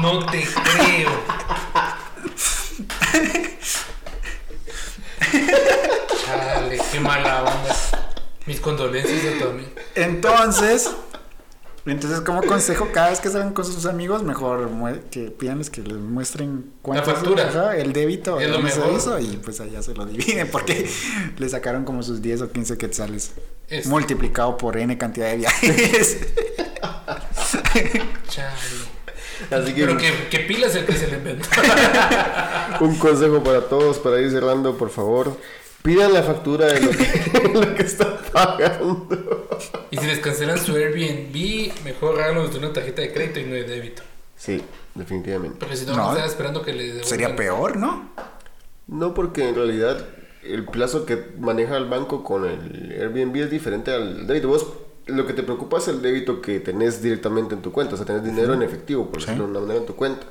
No 0.00 0.26
te 0.26 0.42
creo. 0.42 1.10
Chale, 6.24 6.80
qué 6.92 7.00
mala 7.00 7.42
onda. 7.42 7.76
Mis 8.46 8.60
condolencias 8.60 9.42
a 9.42 9.48
amigo. 9.48 9.70
Entonces, 9.94 10.90
entonces 11.86 12.20
como 12.20 12.42
consejo, 12.42 12.88
cada 12.92 13.10
vez 13.10 13.20
que 13.20 13.28
salgan 13.28 13.52
con 13.54 13.64
sus 13.64 13.86
amigos, 13.86 14.22
mejor 14.22 14.68
mue- 14.70 15.00
que 15.10 15.30
pídanles 15.30 15.70
que 15.70 15.82
les 15.82 15.96
muestren 15.98 16.72
cuánto 16.82 17.08
La 17.10 17.14
factura. 17.16 17.48
ajá, 17.48 17.76
el 17.76 17.92
débito, 17.92 18.40
Es 18.40 18.48
lo 18.50 18.56
se 18.56 18.62
mejor. 18.62 18.92
hizo, 18.96 19.18
y 19.20 19.36
pues 19.42 19.60
allá 19.60 19.82
se 19.82 19.94
lo 19.94 20.04
dividen 20.06 20.48
porque 20.50 20.88
le 21.38 21.48
sacaron 21.48 21.84
como 21.84 22.02
sus 22.02 22.20
10 22.22 22.42
o 22.42 22.50
15 22.50 22.76
quetzales 22.76 23.32
Es- 23.68 23.86
multiplicado 23.86 24.56
por 24.56 24.76
N 24.76 24.96
cantidad 24.98 25.26
de 25.30 25.36
viajes. 25.36 26.18
Así 29.50 29.74
que 29.74 29.86
Pero 29.86 29.96
que, 29.98 30.10
que 30.30 30.38
pila 30.40 30.66
es 30.66 30.74
el 30.76 30.86
que 30.86 30.92
se 30.94 31.08
le 31.08 31.18
inventó. 31.18 31.46
un 32.80 32.96
consejo 32.98 33.42
para 33.44 33.60
todos, 33.68 33.98
para 33.98 34.20
ir 34.20 34.30
cerrando, 34.30 34.76
por 34.76 34.90
favor. 34.90 35.36
Pidan 35.86 36.12
la 36.12 36.22
factura 36.24 36.66
de 36.66 36.80
lo 36.80 36.90
que, 36.90 37.50
lo 37.54 37.74
que 37.76 37.82
están 37.84 38.16
pagando. 38.32 39.06
y 39.92 39.96
si 39.96 40.04
les 40.06 40.18
cancelan 40.18 40.58
su 40.58 40.72
Airbnb, 40.74 41.72
mejor 41.84 42.20
háganlo 42.20 42.48
de 42.48 42.58
una 42.58 42.72
tarjeta 42.72 43.02
de 43.02 43.12
crédito 43.12 43.38
y 43.38 43.44
no 43.44 43.54
de 43.54 43.62
débito. 43.62 44.02
Sí, 44.34 44.60
definitivamente. 44.96 45.58
Porque 45.60 45.76
si 45.76 45.86
no, 45.86 45.94
No. 45.96 46.10
estar 46.10 46.26
esperando 46.26 46.62
que 46.62 46.72
les 46.72 46.86
devuelvan. 46.86 47.08
Sería 47.08 47.36
peor, 47.36 47.76
¿no? 47.76 48.10
No, 48.88 49.14
porque 49.14 49.48
en 49.48 49.54
realidad 49.54 50.04
el 50.42 50.64
plazo 50.64 51.06
que 51.06 51.24
maneja 51.38 51.76
el 51.76 51.84
banco 51.86 52.24
con 52.24 52.44
el 52.46 52.92
Airbnb 53.00 53.36
es 53.36 53.50
diferente 53.50 53.92
al 53.92 54.26
débito. 54.26 54.48
Vos 54.48 54.66
lo 55.06 55.24
que 55.24 55.34
te 55.34 55.44
preocupa 55.44 55.78
es 55.78 55.86
el 55.86 56.02
débito 56.02 56.42
que 56.42 56.58
tenés 56.58 57.00
directamente 57.00 57.54
en 57.54 57.62
tu 57.62 57.70
cuenta, 57.70 57.94
o 57.94 57.96
sea, 57.96 58.04
tenés 58.04 58.24
dinero 58.24 58.54
en 58.54 58.62
efectivo, 58.62 59.08
por 59.08 59.20
Sí. 59.20 59.26
decirlo 59.28 59.44
de 59.44 59.50
una 59.52 59.60
manera, 59.60 59.78
en 59.80 59.86
tu 59.86 59.94
cuenta. 59.94 60.26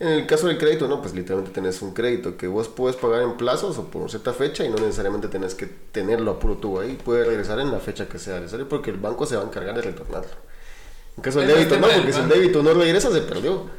En 0.00 0.08
el 0.08 0.26
caso 0.26 0.48
del 0.48 0.58
crédito, 0.58 0.88
no, 0.88 1.00
pues 1.00 1.14
literalmente 1.14 1.52
tenés 1.52 1.80
un 1.80 1.94
crédito 1.94 2.36
que 2.36 2.48
vos 2.48 2.68
puedes 2.68 2.96
pagar 2.96 3.22
en 3.22 3.36
plazos 3.36 3.78
o 3.78 3.84
por 3.84 4.10
cierta 4.10 4.32
fecha 4.32 4.64
y 4.64 4.68
no 4.68 4.76
necesariamente 4.76 5.28
tenés 5.28 5.54
que 5.54 5.66
tenerlo 5.66 6.32
a 6.32 6.38
puro 6.40 6.56
tú 6.56 6.80
ahí. 6.80 6.98
Puedes 7.04 7.26
regresar 7.26 7.60
en 7.60 7.70
la 7.70 7.78
fecha 7.78 8.08
que 8.08 8.18
sea 8.18 8.40
necesario 8.40 8.68
porque 8.68 8.90
el 8.90 8.96
banco 8.96 9.26
se 9.26 9.36
va 9.36 9.42
a 9.42 9.46
encargar 9.46 9.76
de 9.76 9.82
retornarlo. 9.82 10.30
En 11.16 11.22
caso 11.22 11.40
del 11.40 11.48
débito, 11.48 11.78
no, 11.78 11.86
porque 11.88 12.12
si 12.12 12.20
el 12.20 12.28
débito 12.28 12.62
no 12.62 12.74
regresa, 12.74 13.12
se 13.12 13.20
perdió. 13.20 13.70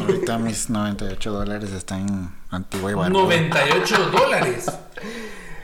Ahorita 0.00 0.38
mis 0.38 0.70
98 0.70 1.32
dólares 1.32 1.72
están 1.72 2.08
en 2.08 2.30
Antigua 2.50 2.90
y 2.90 2.94
Barbuda. 2.94 3.22
98 3.22 4.10
dólares. 4.12 4.66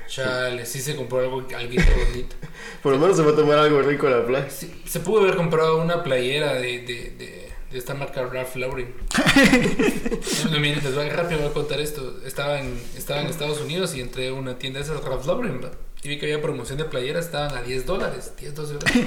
Chale, 0.09 0.67
sí 0.67 0.81
se 0.81 0.97
compró 0.97 1.21
algo, 1.21 1.39
algo 1.39 1.83
bonito. 2.09 2.37
Por 2.83 2.93
lo 2.93 2.99
menos 2.99 3.17
se 3.17 3.23
va 3.23 3.33
a 3.33 3.37
tomar 3.37 3.59
algo 3.59 3.83
rico 3.83 4.07
en 4.07 4.19
la 4.19 4.27
playa. 4.27 4.51
Sí, 4.51 4.83
se 4.87 5.01
pudo 5.01 5.23
haber 5.23 5.37
comprado 5.37 5.81
una 5.81 6.03
playera 6.03 6.55
de, 6.55 6.81
de, 6.81 7.15
de, 7.19 7.27
de 7.27 7.44
esta 7.79 7.95
marca 7.95 8.25
Ralph 8.25 8.57
Lauren. 8.57 8.95
no, 10.51 10.59
miren, 10.61 10.83
les 10.83 10.95
voy 10.95 11.09
a 11.09 11.13
rápido 11.13 11.41
voy 11.41 11.51
a 11.51 11.53
contar 11.53 11.81
esto. 11.81 12.21
Estaba 12.25 12.61
en, 12.61 12.81
estaba 12.97 13.21
en 13.21 13.27
Estados 13.29 13.61
Unidos 13.61 13.95
y 13.95 14.01
entré 14.01 14.29
a 14.29 14.33
una 14.33 14.59
tienda 14.59 14.79
de 14.81 14.85
esas 14.85 15.03
Ralph 15.03 15.27
Lauren 15.27 15.61
y 16.03 16.09
vi 16.09 16.19
que 16.19 16.27
había 16.27 16.43
promoción 16.43 16.77
de 16.79 16.85
playeras, 16.85 17.25
estaban 17.27 17.57
a 17.57 17.63
10 17.63 17.87
dólares, 17.87 18.33
10, 18.39 18.55
12 18.55 18.73
dólares. 18.75 19.05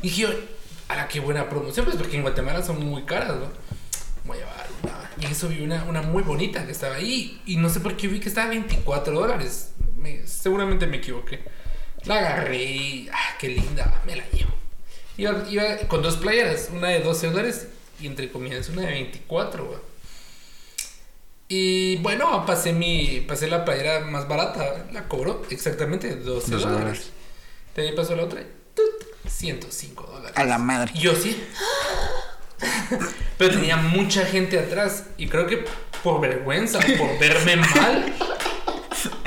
Y 0.00 0.02
dije, 0.08 0.26
a 0.88 0.96
la 0.96 1.08
qué 1.08 1.20
buena 1.20 1.48
promoción, 1.48 1.84
pues 1.84 1.96
porque 1.98 2.16
en 2.16 2.22
Guatemala 2.22 2.62
son 2.62 2.82
muy 2.84 3.02
caras, 3.02 3.36
¿no? 3.36 3.48
Voy 4.24 4.38
a 4.38 4.40
llevar 4.40 4.66
una. 4.82 5.10
Y 5.28 5.30
eso 5.30 5.48
vi 5.48 5.60
una, 5.60 5.84
una 5.84 6.00
muy 6.00 6.22
bonita 6.22 6.64
que 6.64 6.72
estaba 6.72 6.94
ahí. 6.94 7.40
Y 7.44 7.56
no 7.56 7.68
sé 7.68 7.80
por 7.80 7.96
qué 7.96 8.08
vi 8.08 8.18
que 8.18 8.28
estaba 8.30 8.46
a 8.46 8.50
24 8.50 9.12
dólares. 9.12 9.72
Me- 9.96 10.26
seguramente 10.26 10.86
me 10.86 10.96
equivoqué. 10.98 11.40
La 12.04 12.16
agarré 12.18 12.62
y. 12.64 13.08
¡Ah, 13.12 13.36
qué 13.38 13.48
linda! 13.48 14.02
Me 14.06 14.16
la 14.16 14.24
llevo. 14.30 14.52
Iba, 15.18 15.44
iba 15.50 15.76
con 15.88 16.00
dos 16.02 16.16
playeras, 16.16 16.70
una 16.72 16.88
de 16.88 17.00
12 17.00 17.26
dólares 17.30 17.68
y 18.02 18.06
entre 18.06 18.30
comillas 18.30 18.68
una 18.68 18.82
de 18.82 18.88
24, 18.88 19.64
güey. 19.64 19.78
Y 21.48 21.96
bueno, 21.96 22.44
pasé 22.46 22.72
mi 22.72 23.24
pasé 23.28 23.46
la 23.46 23.64
playera 23.64 24.00
más 24.00 24.26
barata, 24.26 24.86
la 24.92 25.06
cobró 25.06 25.42
exactamente 25.50 26.16
12 26.16 26.50
12 26.50 26.66
dólares. 26.66 27.10
De 27.76 27.82
ahí 27.82 27.94
pasó 27.94 28.16
la 28.16 28.24
otra, 28.24 28.40
y 28.40 28.46
¡tut! 28.74 29.12
105 29.28 30.06
dólares. 30.06 30.36
A 30.36 30.44
la 30.44 30.58
madre. 30.58 30.92
Y 30.94 31.00
yo 31.00 31.14
sí. 31.14 31.42
Pero 33.38 33.54
tenía 33.54 33.76
mucha 33.76 34.24
gente 34.24 34.58
atrás. 34.58 35.04
Y 35.16 35.28
creo 35.28 35.46
que 35.46 35.64
por 36.02 36.20
vergüenza, 36.20 36.78
por 36.78 37.18
verme 37.18 37.56
mal. 37.56 38.14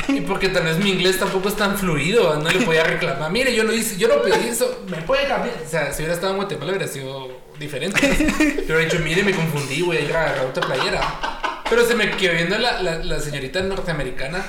Y 0.07 0.21
porque 0.21 0.49
tal 0.49 0.63
vez 0.63 0.77
mi 0.77 0.91
inglés 0.91 1.19
tampoco 1.19 1.49
es 1.49 1.55
tan 1.55 1.77
fluido, 1.77 2.35
no 2.39 2.49
le 2.49 2.61
podía 2.61 2.83
reclamar. 2.83 3.31
Mire, 3.31 3.53
yo 3.55 3.63
lo 3.63 3.73
hice, 3.73 3.97
yo 3.97 4.07
no 4.07 4.21
pedí 4.21 4.47
eso, 4.47 4.83
me 4.87 4.97
puede 5.01 5.27
cambiar. 5.27 5.61
O 5.65 5.69
sea, 5.69 5.91
si 5.91 5.97
hubiera 5.97 6.13
estado 6.13 6.31
en 6.33 6.37
Guatemala 6.37 6.71
hubiera 6.71 6.87
sido 6.87 7.44
diferente. 7.59 8.63
Pero 8.67 8.79
he 8.79 8.85
dicho, 8.85 8.99
mire, 8.99 9.23
me 9.23 9.33
confundí, 9.33 9.81
voy 9.81 9.97
a 9.97 10.01
ir 10.01 10.15
a 10.15 10.23
agarrar 10.23 10.45
otra 10.45 10.65
playera. 10.65 11.61
Pero 11.69 11.85
se 11.85 11.95
me 11.95 12.11
quedó 12.11 12.33
viendo 12.33 12.57
la, 12.57 12.81
la, 12.81 12.99
la 13.03 13.19
señorita 13.19 13.61
norteamericana. 13.61 14.45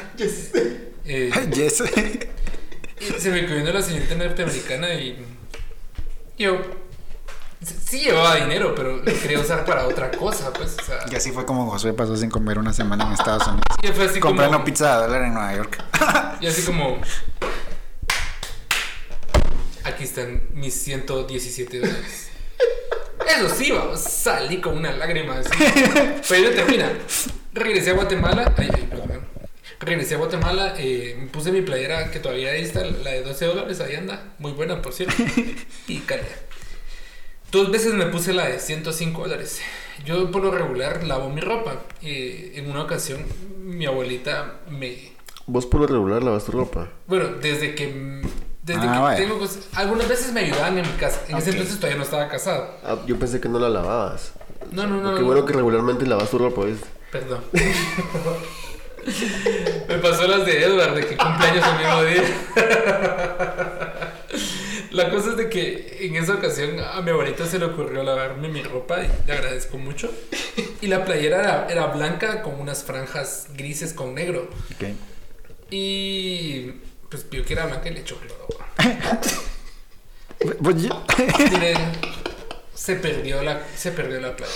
eh, 1.04 1.30
Yes. 1.54 1.82
y 3.00 3.20
se 3.20 3.30
me 3.30 3.40
quedó 3.42 3.54
viendo 3.54 3.72
la 3.72 3.82
señorita 3.82 4.14
norteamericana 4.14 4.92
y 4.94 5.24
yo 6.38 6.61
sí 7.64 8.00
llevaba 8.00 8.36
dinero, 8.36 8.74
pero 8.74 8.96
lo 8.98 9.04
quería 9.04 9.40
usar 9.40 9.64
para 9.64 9.86
otra 9.86 10.11
cosa, 10.11 10.52
pues, 10.52 10.76
o 10.80 10.84
sea, 10.84 10.98
Y 11.11 11.14
así 11.16 11.32
fue 11.32 11.46
como 11.46 11.68
Josué 11.70 11.94
pasó 11.94 12.14
sin 12.16 12.28
comer 12.30 12.59
una 12.59 12.72
semana 12.72 13.07
en 13.07 13.12
Estados 13.12 13.46
Unidos. 13.46 13.64
y 13.82 13.86
fue 13.88 14.04
así 14.04 14.20
Comprando 14.20 14.54
como 14.59 14.64
pizza 14.66 14.96
de 15.00 15.07
dólar 15.07 15.22
en 15.22 15.34
Nueva 15.34 15.54
York. 15.57 15.82
y 16.40 16.46
así 16.46 16.62
como 16.62 16.98
aquí 19.84 20.04
están 20.04 20.42
mis 20.52 20.74
117 20.82 21.78
dólares. 21.80 22.30
Eso 23.26 23.54
sí, 23.54 23.70
vamos, 23.70 24.00
salí 24.00 24.60
con 24.60 24.76
una 24.76 24.92
lágrima 24.92 25.38
así. 25.38 25.50
Pero 26.28 26.50
termina. 26.50 26.92
Regresé 27.52 27.90
a 27.90 27.94
Guatemala. 27.94 28.54
Ay, 28.56 28.68
ay, 28.74 28.86
perdón. 28.88 29.26
Regresé 29.80 30.14
a 30.14 30.18
Guatemala, 30.18 30.74
eh, 30.78 31.16
me 31.18 31.26
puse 31.26 31.52
mi 31.52 31.60
playera 31.60 32.10
que 32.10 32.18
todavía 32.18 32.52
ahí 32.52 32.62
está, 32.62 32.82
la 32.82 33.10
de 33.10 33.22
12 33.22 33.44
dólares, 33.44 33.80
ahí 33.80 33.94
anda, 33.94 34.32
muy 34.38 34.52
buena 34.52 34.80
por 34.80 34.94
cierto, 34.94 35.14
y 35.86 35.98
calidad. 35.98 36.28
Dos 37.52 37.70
veces 37.70 37.94
me 37.94 38.06
puse 38.06 38.32
la 38.32 38.48
de 38.48 38.58
105 38.58 39.22
dólares. 39.22 39.60
Yo 40.04 40.30
por 40.30 40.42
lo 40.42 40.50
regular 40.50 41.04
lavo 41.04 41.30
mi 41.30 41.40
ropa. 41.40 41.84
Eh, 42.02 42.52
en 42.56 42.70
una 42.70 42.82
ocasión 42.82 43.24
mi 43.58 43.86
abuelita 43.86 44.60
me... 44.68 45.12
Vos 45.46 45.64
por 45.64 45.82
lo 45.82 45.86
regular 45.86 46.22
lavas 46.22 46.44
tu 46.44 46.52
ropa. 46.52 46.88
Bueno, 47.06 47.28
desde 47.40 47.74
que... 47.74 48.22
Desde 48.66 48.80
Ah, 48.86 48.92
que 48.92 48.98
vaya. 48.98 49.16
tengo 49.18 49.38
cosas... 49.38 49.60
Algunas 49.74 50.08
veces 50.08 50.32
me 50.32 50.40
ayudaban 50.40 50.76
en 50.76 50.86
mi 50.86 50.92
casa. 50.98 51.20
En 51.28 51.36
ese 51.36 51.50
Ok. 51.50 51.54
entonces 51.56 51.76
todavía 51.76 51.96
no 51.98 52.02
estaba 52.04 52.28
casado. 52.28 52.68
Ah, 52.84 52.96
yo 53.06 53.16
pensé 53.18 53.40
que 53.40 53.48
no 53.48 53.58
la 53.60 53.68
lavabas. 53.70 54.32
No, 54.72 54.86
no, 54.86 55.00
no. 55.00 55.14
Qué 55.14 55.20
no. 55.20 55.26
bueno 55.26 55.44
que 55.46 55.52
regularmente 55.52 56.04
lavas 56.06 56.28
tu 56.30 56.38
ropa, 56.38 56.64
¿viste? 56.64 56.86
Perdón. 57.12 57.40
Me 59.88 59.98
pasó 59.98 60.26
las 60.26 60.44
de 60.44 60.64
Edward, 60.64 60.94
de 60.96 61.06
que 61.06 61.16
cumpleaños 61.16 61.64
el 61.64 61.78
mismo 61.78 62.02
día. 62.02 62.24
La 64.90 65.10
cosa 65.10 65.30
es 65.30 65.36
de 65.36 65.48
que 65.48 65.98
en 66.00 66.16
esa 66.16 66.34
ocasión 66.34 66.80
a 66.80 67.00
mi 67.02 67.10
abuelita 67.10 67.46
se 67.46 67.58
le 67.58 67.66
ocurrió 67.66 68.02
lavarme 68.02 68.48
mi 68.48 68.62
ropa 68.62 69.02
y 69.04 69.08
le 69.26 69.32
agradezco 69.32 69.78
mucho. 69.78 70.10
Y 70.80 70.86
la 70.88 71.04
playera 71.04 71.38
era, 71.40 71.66
era 71.68 71.86
blanca 71.86 72.42
con 72.42 72.58
unas 72.60 72.82
franjas 72.82 73.46
grises 73.54 73.92
con 73.92 74.14
negro. 74.14 74.48
Ok. 74.74 74.88
Y 75.70 76.72
pues 77.11 77.28
vio 77.30 77.44
que 77.44 77.52
era 77.54 77.66
blanca 77.66 77.88
y 77.88 77.94
le 77.94 78.00
echó. 78.00 78.18
Pues 80.62 80.76
Diré, 81.50 81.74
se 82.74 82.96
perdió 82.96 83.42
la, 83.42 83.62
se 83.76 83.90
perdió 83.92 84.20
la 84.20 84.36
playa. 84.36 84.52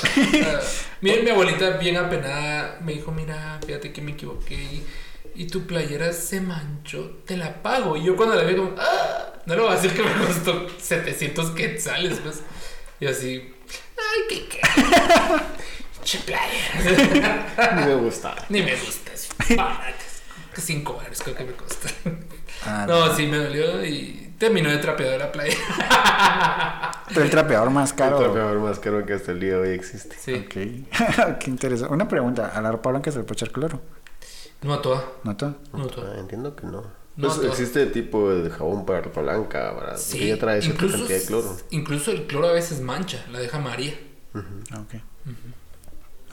Ah, 0.47 0.61
mira, 1.01 1.23
mi 1.23 1.31
abuelita 1.31 1.71
bien 1.79 1.97
apenada 1.97 2.79
me 2.83 2.93
dijo, 2.95 3.11
mira, 3.13 3.59
fíjate 3.67 3.93
que 3.93 4.01
me 4.03 4.13
equivoqué 4.13 4.55
y, 4.55 4.87
y 5.35 5.47
tu 5.47 5.67
playera 5.67 6.13
se 6.13 6.41
manchó, 6.41 7.23
te 7.27 7.37
la 7.37 7.63
pago. 7.63 7.97
Y 7.97 8.05
yo 8.05 8.17
cuando 8.17 8.35
la 8.37 8.43
vi 8.45 8.57
como, 8.57 8.75
"Ah, 8.79 9.33
no 9.47 9.55
le 9.55 9.61
voy 9.63 9.73
a 9.73 9.77
decir 9.77 9.93
que 9.95 10.03
me 10.03 10.13
costó 10.27 10.69
700 10.79 11.51
quetzales, 11.53 12.19
pues. 12.23 12.41
Y 13.01 13.07
así, 13.07 13.55
ay, 13.97 14.21
qué 14.29 14.49
qué. 14.49 14.61
Che 16.05 16.19
playera. 16.19 17.75
Ni 17.77 17.85
me 17.87 17.95
gusta. 17.97 18.35
Ni 18.51 18.63
me 18.63 18.75
gusta, 18.77 19.13
es. 19.13 19.29
Que 20.61 20.67
5 20.67 20.93
dólares 20.93 21.21
creo 21.25 21.37
que 21.37 21.45
me 21.45 21.53
cuesta. 21.53 21.89
Ah, 22.67 22.85
No, 22.87 23.15
sí 23.15 23.27
me 23.27 23.39
dolió 23.39 23.83
y 23.85 24.35
terminó 24.39 24.69
de 24.69 24.77
trapear 24.79 25.19
la 25.19 25.33
playa. 25.33 25.57
Pero 27.09 27.23
el 27.23 27.31
trapeador 27.31 27.71
más 27.71 27.91
El 27.93 27.97
caro. 27.97 28.19
trapeador 28.19 28.59
más 28.61 28.79
caro 28.79 29.07
que 29.07 29.15
hasta 29.15 29.33
el 29.33 29.41
día 29.41 29.55
de 29.57 29.57
hoy 29.57 29.69
existe. 29.71 30.17
Sí. 30.19 30.35
Ok. 30.35 31.39
Qué 31.41 31.51
interesante. 31.51 31.95
Una 31.95 32.07
pregunta. 32.09 32.49
¿A 32.55 32.61
la 32.61 32.73
ropa 32.73 32.91
blanca 32.91 33.11
se 33.11 33.19
le 33.19 33.25
puede 33.25 33.37
echar 33.39 33.51
cloro? 33.53 33.81
No 34.63 34.75
a 34.75 34.83
toda. 34.83 35.03
¿No 35.25 35.37
todo? 35.37 35.57
No 35.73 35.85
a 35.85 35.89
toda. 35.89 36.15
Ah, 36.15 36.21
entiendo 36.21 36.55
que 36.55 36.67
no. 36.67 36.83
No, 37.17 37.29
Pues 37.29 37.43
existe 37.45 37.87
tipo 37.87 38.31
de 38.31 38.51
jabón 38.51 38.85
para 38.87 39.01
ropa 39.01 39.23
blanca, 39.23 39.73
¿verdad? 39.73 39.97
Sí, 39.97 40.19
Que 40.19 40.29
ya 40.29 40.39
trae 40.39 40.61
cierta 40.63 40.87
cantidad 40.87 41.09
de 41.09 41.25
cloro. 41.25 41.57
incluso 41.71 42.11
el 42.13 42.27
cloro 42.27 42.49
a 42.49 42.53
veces 42.53 42.81
mancha, 42.81 43.25
la 43.33 43.39
deja 43.41 43.59
María. 43.59 43.95
Ah, 44.35 44.81
Ok. 44.81 44.95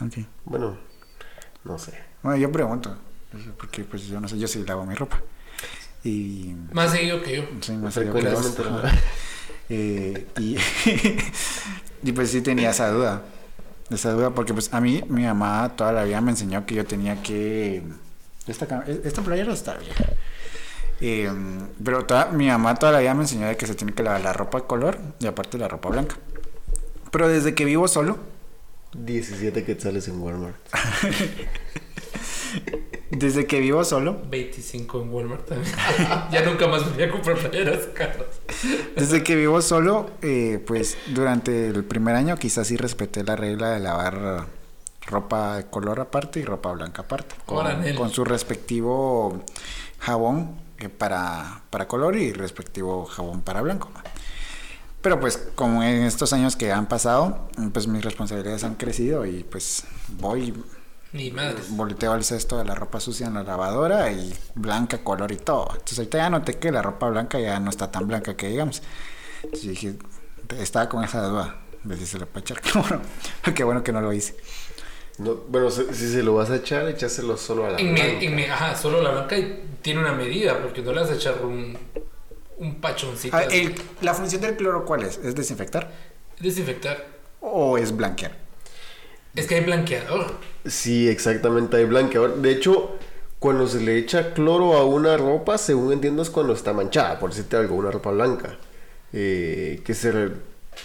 Ok. 0.06 0.24
Bueno, 0.44 0.76
no 1.64 1.78
sé. 1.78 1.98
Bueno, 2.22 2.38
yo 2.38 2.52
pregunto. 2.52 2.96
Porque 3.58 3.84
pues 3.84 4.06
yo 4.06 4.20
no 4.20 4.28
sé, 4.28 4.38
yo 4.38 4.48
sí 4.48 4.64
lavo 4.66 4.86
mi 4.86 4.94
ropa. 4.94 5.20
Y... 6.04 6.54
Más 6.72 6.92
seguido 6.92 7.20
que 7.22 7.36
yo. 7.36 7.42
Sí, 7.60 7.72
más 7.72 7.96
allá 7.96 8.12
que. 8.12 8.22
¿verdad? 8.22 8.92
Eh, 9.68 10.26
y, 10.38 10.56
y 12.08 12.12
pues 12.12 12.30
sí 12.30 12.40
tenía 12.40 12.70
esa 12.70 12.88
duda. 12.90 13.22
Esa 13.90 14.12
duda 14.12 14.30
porque 14.30 14.54
pues 14.54 14.72
a 14.72 14.80
mí 14.80 15.02
mi 15.08 15.24
mamá 15.24 15.72
toda 15.76 15.92
la 15.92 16.04
vida 16.04 16.20
me 16.20 16.30
enseñó 16.30 16.64
que 16.66 16.74
yo 16.74 16.86
tenía 16.86 17.22
que... 17.22 17.82
Esta, 18.46 18.66
cam- 18.66 18.84
esta 19.04 19.22
playera 19.22 19.52
está 19.52 19.76
vieja. 19.76 20.04
Eh, 21.00 21.30
pero 21.84 22.04
toda, 22.06 22.26
mi 22.26 22.48
mamá 22.48 22.74
toda 22.76 22.92
la 22.92 23.00
vida 23.00 23.14
me 23.14 23.22
enseñó 23.22 23.46
de 23.46 23.56
que 23.56 23.66
se 23.66 23.74
tiene 23.74 23.92
que 23.92 24.02
lavar 24.02 24.20
la 24.22 24.32
ropa 24.32 24.58
de 24.60 24.66
color 24.66 24.98
y 25.20 25.26
aparte 25.26 25.58
la 25.58 25.68
ropa 25.68 25.90
blanca. 25.90 26.16
Pero 27.10 27.28
desde 27.28 27.54
que 27.54 27.64
vivo 27.64 27.88
solo, 27.88 28.18
17 28.94 29.64
quetzales 29.64 30.08
en 30.08 30.20
Walmart. 30.20 30.56
desde 33.10 33.46
que 33.46 33.60
vivo 33.60 33.84
solo, 33.84 34.20
25 34.28 35.02
en 35.02 35.12
Walmart 35.12 35.48
también. 35.48 35.74
ya 36.30 36.42
nunca 36.42 36.66
más 36.66 36.92
voy 36.94 37.02
a 37.02 37.10
comprar 37.10 37.36
playeras 37.38 37.86
caras. 37.94 38.26
desde 38.96 39.22
que 39.22 39.36
vivo 39.36 39.62
solo, 39.62 40.10
eh, 40.22 40.62
pues 40.66 40.96
durante 41.08 41.68
el 41.68 41.84
primer 41.84 42.14
año 42.16 42.36
quizás 42.36 42.66
sí 42.66 42.76
respeté 42.76 43.24
la 43.24 43.36
regla 43.36 43.70
de 43.70 43.80
lavar 43.80 44.46
ropa 45.06 45.56
de 45.56 45.66
color 45.66 46.00
aparte 46.00 46.40
y 46.40 46.44
ropa 46.44 46.70
blanca 46.72 47.02
aparte, 47.02 47.34
con, 47.46 48.10
su 48.10 48.24
respectivo 48.24 49.42
jabón 49.98 50.56
eh, 50.78 50.88
para, 50.88 51.62
para 51.70 51.88
color 51.88 52.16
y 52.16 52.32
respectivo 52.32 53.06
jabón 53.06 53.40
para 53.40 53.62
blanco. 53.62 53.90
Pero 55.00 55.20
pues 55.20 55.48
como 55.54 55.82
en 55.82 56.02
estos 56.02 56.32
años 56.32 56.56
que 56.56 56.72
han 56.72 56.86
pasado, 56.86 57.48
pues 57.72 57.86
mis 57.86 58.04
responsabilidades 58.04 58.64
han 58.64 58.74
crecido 58.74 59.24
y 59.26 59.44
pues 59.44 59.84
voy, 60.18 60.52
Ni 61.12 61.30
madres. 61.30 61.70
volteo 61.70 62.14
el 62.14 62.22
cesto 62.24 62.58
de 62.58 62.64
la 62.66 62.74
ropa 62.74 63.00
sucia 63.00 63.26
en 63.28 63.34
la 63.34 63.42
lavadora 63.42 64.12
y 64.12 64.34
blanca, 64.54 64.98
color 64.98 65.32
y 65.32 65.36
todo. 65.36 65.68
Entonces 65.72 65.98
ahorita 65.98 66.18
ya 66.18 66.30
noté 66.30 66.58
que 66.58 66.70
la 66.70 66.82
ropa 66.82 67.08
blanca 67.08 67.38
ya 67.40 67.58
no 67.60 67.70
está 67.70 67.90
tan 67.90 68.06
blanca 68.06 68.36
que 68.36 68.48
digamos. 68.48 68.82
Entonces 69.42 69.68
dije, 69.70 69.94
estaba 70.58 70.88
con 70.88 71.02
esa 71.04 71.22
duda 71.26 71.56
de 71.84 71.96
si 71.96 72.04
se 72.06 72.18
lo 72.18 72.26
puede 72.26 72.40
echar. 72.44 72.60
Qué 72.62 72.72
bueno, 72.78 73.00
qué 73.54 73.64
bueno 73.64 73.82
que 73.82 73.92
no 73.92 74.00
lo 74.02 74.12
hice. 74.12 74.36
No, 75.18 75.34
bueno, 75.48 75.70
si, 75.70 75.82
si 75.94 76.12
se 76.12 76.22
lo 76.22 76.34
vas 76.34 76.50
a 76.50 76.56
echar, 76.56 76.86
échaselo 76.88 77.36
solo 77.36 77.66
a 77.66 77.70
la 77.70 77.78
En 77.78 77.94
blanca. 77.94 78.12
en 78.20 78.36
mi- 78.36 78.44
ajá, 78.44 78.76
solo 78.76 79.00
la 79.02 79.10
blanca 79.10 79.36
y 79.38 79.64
tiene 79.82 80.00
una 80.00 80.12
medida, 80.12 80.60
porque 80.60 80.82
no 80.82 80.92
le 80.92 81.00
vas 81.00 81.10
a 81.10 81.14
echar 81.14 81.44
un, 81.44 81.76
un 82.58 82.80
pachoncito. 82.80 83.34
Ah, 83.36 83.44
el- 83.44 83.74
¿La 84.02 84.12
función 84.14 84.42
del 84.42 84.56
cloro 84.56 84.84
cuál 84.84 85.02
es? 85.04 85.18
¿Es 85.18 85.34
desinfectar 85.34 85.90
Desinfectar. 86.38 87.04
o 87.40 87.78
es 87.78 87.96
blanquear? 87.96 88.32
Es 89.38 89.46
que 89.46 89.54
hay 89.54 89.64
blanqueador. 89.64 90.32
Sí, 90.66 91.08
exactamente, 91.08 91.76
hay 91.76 91.84
blanqueador. 91.84 92.38
De 92.38 92.50
hecho, 92.50 92.96
cuando 93.38 93.68
se 93.68 93.80
le 93.80 93.96
echa 93.96 94.34
cloro 94.34 94.76
a 94.76 94.84
una 94.84 95.16
ropa, 95.16 95.58
según 95.58 95.92
entiendo, 95.92 96.22
es 96.22 96.30
cuando 96.30 96.54
está 96.54 96.72
manchada, 96.72 97.20
por 97.20 97.30
decirte 97.30 97.56
algo, 97.56 97.76
una 97.76 97.92
ropa 97.92 98.10
blanca. 98.10 98.58
Eh, 99.12 99.80
que 99.84 99.94
se... 99.94 100.12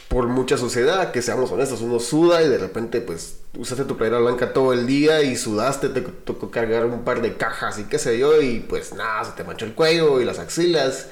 por 0.08 0.28
mucha 0.28 0.56
suciedad, 0.56 1.12
que 1.12 1.24
seamos 1.24 1.52
honestos, 1.52 1.82
uno 1.82 2.00
suda 2.00 2.44
y 2.44 2.48
de 2.48 2.60
repente, 2.60 3.02
pues, 3.02 3.40
usaste 3.58 3.86
tu 3.86 3.98
playera 3.98 4.20
blanca 4.20 4.54
todo 4.54 4.72
el 4.72 4.86
día 4.86 5.24
y 5.24 5.36
sudaste, 5.36 5.90
te 5.90 6.02
tocó 6.02 6.52
cargar 6.52 6.86
un 6.86 7.04
par 7.04 7.24
de 7.24 7.36
cajas 7.36 7.80
y 7.80 7.86
qué 7.86 7.98
sé 7.98 8.20
yo, 8.20 8.40
y 8.40 8.60
pues 8.60 8.94
nada, 8.94 9.24
se 9.24 9.32
te 9.32 9.44
manchó 9.44 9.66
el 9.66 9.74
cuello 9.74 10.22
y 10.22 10.26
las 10.26 10.38
axilas 10.38 11.08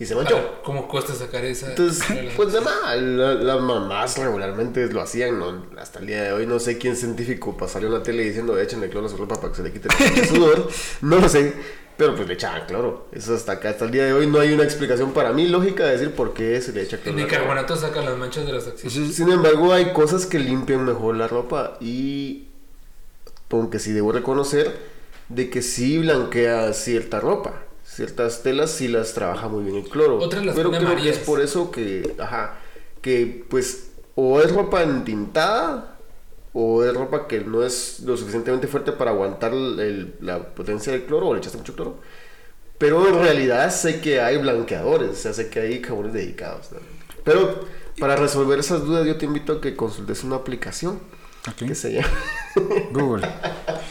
y 0.00 0.06
se 0.06 0.14
manchó. 0.16 0.60
¿Cómo 0.64 0.88
cuesta 0.88 1.14
sacar 1.14 1.44
esa? 1.44 1.68
Entonces, 1.68 2.02
pues 2.34 2.52
nada, 2.54 2.96
la- 2.96 3.34
las 3.34 3.60
mamás 3.60 4.18
regularmente 4.18 4.86
lo 4.92 5.00
hacían, 5.02 5.38
¿no? 5.38 5.66
Hasta 5.78 6.00
el 6.00 6.06
día 6.06 6.22
de 6.24 6.32
hoy 6.32 6.46
no 6.46 6.58
sé 6.58 6.78
quién 6.78 6.96
científico 6.96 7.56
pasaría 7.56 7.86
en 7.88 7.94
la 7.94 8.02
tele 8.02 8.24
diciendo 8.24 8.58
échenle 8.58 8.88
cloro 8.88 9.06
a 9.06 9.10
su 9.10 9.16
ropa 9.18 9.36
para 9.36 9.50
que 9.52 9.56
se 9.58 9.62
le 9.62 9.72
quite 9.72 9.88
el 10.16 10.26
sudor, 10.26 10.68
no 11.02 11.18
lo 11.20 11.28
sé, 11.28 11.52
pero 11.98 12.14
pues 12.16 12.26
le 12.26 12.32
echaban 12.34 12.64
cloro. 12.66 13.08
Eso 13.12 13.34
hasta 13.34 13.52
acá, 13.52 13.68
hasta 13.70 13.84
el 13.84 13.90
día 13.90 14.06
de 14.06 14.14
hoy 14.14 14.26
no 14.26 14.40
hay 14.40 14.52
una 14.54 14.64
explicación 14.64 15.12
para 15.12 15.32
mí 15.34 15.46
lógica 15.46 15.84
de 15.84 15.92
decir 15.92 16.12
por 16.14 16.32
qué 16.32 16.58
se 16.62 16.72
le 16.72 16.80
echa 16.82 16.96
El 16.96 17.02
cloro. 17.02 17.18
ropa. 17.18 17.26
bicarbonato 17.28 17.76
saca 17.76 18.00
las 18.00 18.16
manchas 18.16 18.46
de 18.46 18.52
las 18.54 18.66
axilas. 18.66 19.14
Sin 19.14 19.30
embargo, 19.30 19.72
hay 19.74 19.92
cosas 19.92 20.24
que 20.24 20.38
limpian 20.38 20.84
mejor 20.86 21.16
la 21.16 21.28
ropa 21.28 21.76
y 21.78 22.46
aunque 23.50 23.78
sí 23.78 23.92
debo 23.92 24.12
reconocer 24.12 24.78
de 25.28 25.50
que 25.50 25.60
sí 25.60 25.98
blanquea 25.98 26.72
cierta 26.72 27.20
ropa. 27.20 27.64
Ciertas 27.92 28.42
telas 28.42 28.70
sí 28.70 28.88
las 28.88 29.14
trabaja 29.14 29.48
muy 29.48 29.64
bien 29.64 29.76
el 29.76 29.88
cloro. 29.88 30.18
Otras 30.18 30.44
las 30.46 30.54
pero 30.54 30.70
creo 30.70 30.96
que 30.96 31.08
es 31.10 31.18
por 31.18 31.40
eso 31.40 31.70
que, 31.70 32.14
ajá, 32.18 32.54
que 33.02 33.44
pues 33.50 33.90
o 34.14 34.40
es 34.40 34.52
ropa 34.54 34.82
entintada 34.82 35.96
o 36.52 36.84
es 36.84 36.94
ropa 36.94 37.26
que 37.26 37.40
no 37.40 37.62
es 37.64 38.00
lo 38.00 38.16
suficientemente 38.16 38.66
fuerte 38.68 38.92
para 38.92 39.10
aguantar 39.10 39.52
el- 39.52 40.14
la 40.20 40.38
potencia 40.54 40.92
del 40.92 41.04
cloro 41.04 41.28
o 41.28 41.34
le 41.34 41.40
echaste 41.40 41.58
mucho 41.58 41.74
cloro. 41.74 41.98
Pero 42.78 43.06
en 43.08 43.20
realidad 43.22 43.70
sé 43.70 44.00
que 44.00 44.20
hay 44.20 44.38
blanqueadores, 44.38 45.10
o 45.10 45.14
sea, 45.14 45.32
sé 45.34 45.50
que 45.50 45.60
hay 45.60 45.82
jabones 45.82 46.12
dedicados. 46.12 46.70
¿no? 46.72 46.78
Pero 47.24 47.66
para 47.98 48.16
resolver 48.16 48.58
esas 48.58 48.84
dudas 48.86 49.04
yo 49.06 49.16
te 49.18 49.26
invito 49.26 49.54
a 49.54 49.60
que 49.60 49.74
consultes 49.76 50.24
una 50.24 50.36
aplicación 50.36 51.00
Ok. 51.48 51.66
que 51.68 51.74
se 51.74 51.92
llama... 51.94 52.08
Google. 52.92 53.26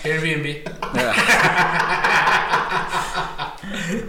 Airbnb. 0.03 0.63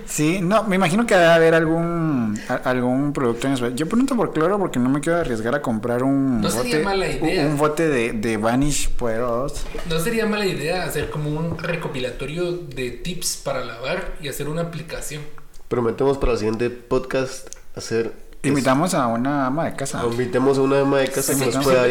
Sí, 0.07 0.41
no, 0.43 0.65
me 0.65 0.77
imagino 0.77 1.07
que 1.07 1.15
debe 1.15 1.27
haber 1.27 1.55
algún 1.55 2.39
a- 2.49 2.55
algún 2.69 3.13
producto 3.13 3.47
en 3.47 3.55
especial. 3.55 3.77
Yo 3.77 3.87
pregunto 3.87 4.17
por 4.17 4.33
cloro 4.33 4.59
porque 4.59 4.79
no 4.79 4.89
me 4.89 5.01
quiero 5.01 5.19
arriesgar 5.21 5.55
a 5.55 5.63
comprar 5.63 6.03
un 6.03 6.41
No 6.41 6.51
sería 6.51 6.75
bote, 6.77 6.85
mala 6.85 7.09
idea. 7.09 7.45
un, 7.47 7.53
un 7.53 7.59
bote 7.59 7.89
de, 7.89 8.13
de 8.13 8.37
Vanish 8.37 8.91
Poderoso. 8.91 9.65
No 9.89 9.99
sería 10.01 10.27
mala 10.27 10.47
idea 10.47 10.85
hacer 10.85 11.11
como 11.11 11.31
un 11.31 11.59
recopilatorio 11.59 12.53
de 12.53 12.91
tips 12.91 13.39
para 13.45 13.65
lavar 13.65 14.15
y 14.21 14.29
hacer 14.29 14.49
una 14.49 14.63
aplicación. 14.63 15.23
Prometemos 15.69 16.19
para 16.19 16.33
el 16.33 16.39
siguiente 16.39 16.71
podcast 16.71 17.49
hacer... 17.77 18.13
Invitamos 18.43 18.95
a 18.95 19.07
una 19.07 19.47
ama 19.47 19.67
de 19.67 19.77
casa. 19.77 20.03
Invitemos 20.05 20.57
a 20.57 20.63
una 20.63 20.81
ama 20.81 20.99
de 21.01 21.09
casa 21.09 21.35
Sí, 21.35 21.41
que 21.41 21.51
nos 21.51 21.63
pueda 21.63 21.87
dar 21.87 21.91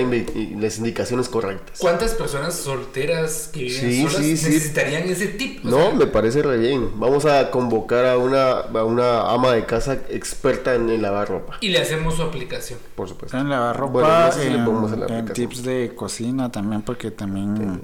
las 0.57 0.77
indicaciones 0.79 1.29
correctas. 1.29 1.77
¿Cuántas 1.77 2.13
personas 2.13 2.55
solteras 2.55 3.49
que 3.53 3.65
viven 3.65 3.79
Sí, 3.79 4.01
solas 4.01 4.15
sí, 4.17 4.35
sí. 4.37 4.45
necesitarían 4.47 5.03
ese 5.07 5.27
tip? 5.27 5.63
O 5.63 5.69
No, 5.69 5.77
sea, 5.77 5.93
me 5.93 6.07
parece 6.07 6.41
re 6.41 6.57
bien. 6.57 6.89
Vamos 6.99 7.25
a 7.25 7.51
convocar 7.51 8.05
a 8.07 8.17
una, 8.17 8.51
a 8.61 8.83
una 8.83 9.31
ama 9.31 9.53
de 9.53 9.65
casa 9.67 9.93
experta 10.09 10.73
en, 10.73 10.89
en 10.89 11.03
lavar 11.03 11.29
ropa, 11.29 11.57
Y 11.61 11.69
le 11.69 11.79
hacemos 11.79 12.15
su 12.15 12.23
aplicación. 12.23 12.79
por 12.95 13.07
supuesto. 13.07 13.37
En 13.37 13.47
lavar 13.49 13.77
ropa, 13.77 13.91
Bueno, 13.91 14.25
no 14.25 14.31
sé 14.31 14.41
si 14.43 14.49
le 14.49 14.55
en, 14.55 14.99
la 15.07 15.19
en 15.19 15.25
tips 15.27 15.63
de 15.63 15.93
cocina 15.95 16.51
también, 16.51 16.81
porque 16.81 17.11
también 17.11 17.81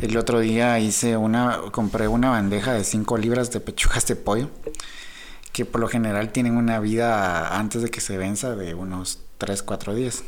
el 0.00 0.16
otro 0.16 0.40
día 0.40 0.78
hice 0.80 1.16
una, 1.16 1.60
compré 1.70 2.08
una 2.08 2.30
bandeja 2.30 2.72
de 2.72 2.82
5 2.82 3.16
libras 3.16 3.52
de 3.52 3.60
pechugas 3.60 4.06
de 4.08 4.16
pollo, 4.16 4.48
que 5.56 5.64
por 5.64 5.80
lo 5.80 5.88
general 5.88 6.32
tienen 6.32 6.58
una 6.58 6.80
vida 6.80 7.58
antes 7.58 7.80
de 7.80 7.88
que 7.88 8.02
se 8.02 8.18
venza 8.18 8.54
de 8.54 8.74
unos 8.74 9.20
3, 9.38 9.62
4 9.62 9.94
días. 9.94 10.22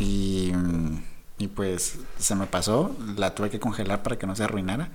Y, 0.00 0.50
mm, 0.52 1.04
y 1.38 1.46
pues 1.46 1.98
se 2.18 2.34
me 2.34 2.46
pasó, 2.46 2.90
la 3.16 3.32
tuve 3.32 3.48
que 3.48 3.60
congelar 3.60 4.02
para 4.02 4.18
que 4.18 4.26
no 4.26 4.34
se 4.34 4.42
arruinara. 4.42 4.88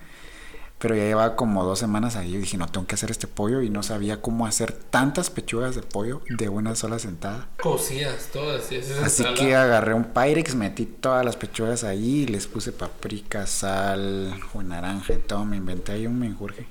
Pero 0.78 0.94
ya 0.94 1.04
llevaba 1.04 1.38
como 1.38 1.64
dos 1.64 1.80
semanas 1.80 2.18
ahí 2.18 2.36
y 2.36 2.40
dije, 2.40 2.58
no, 2.58 2.68
tengo 2.68 2.86
que 2.86 2.96
hacer 2.96 3.12
este 3.12 3.28
pollo 3.28 3.62
y 3.62 3.70
no 3.70 3.82
sabía 3.82 4.22
cómo 4.22 4.46
hacer 4.46 4.74
tantas 4.74 5.30
pechugas 5.30 5.74
de 5.74 5.84
pollo 5.84 6.22
de 6.28 6.50
una 6.50 6.76
sola 6.76 7.00
sentada. 7.00 7.48
Cocidas, 7.62 8.28
todas. 8.34 8.64
Así 8.66 8.76
ensalada. 8.76 9.36
que 9.36 9.56
agarré 9.56 9.94
un 9.94 10.04
Pyrex, 10.04 10.54
metí 10.54 10.86
todas 10.86 11.24
las 11.24 11.38
pechugas 11.38 11.86
ahí, 11.86 12.26
les 12.26 12.46
puse 12.46 12.74
paprika, 12.74 13.48
sal, 13.48 14.38
naranja 14.66 15.14
y 15.14 15.20
todo. 15.20 15.46
Me 15.46 15.56
inventé 15.56 15.94
ahí 15.94 16.08
un 16.08 16.20
menjurje. 16.20 16.68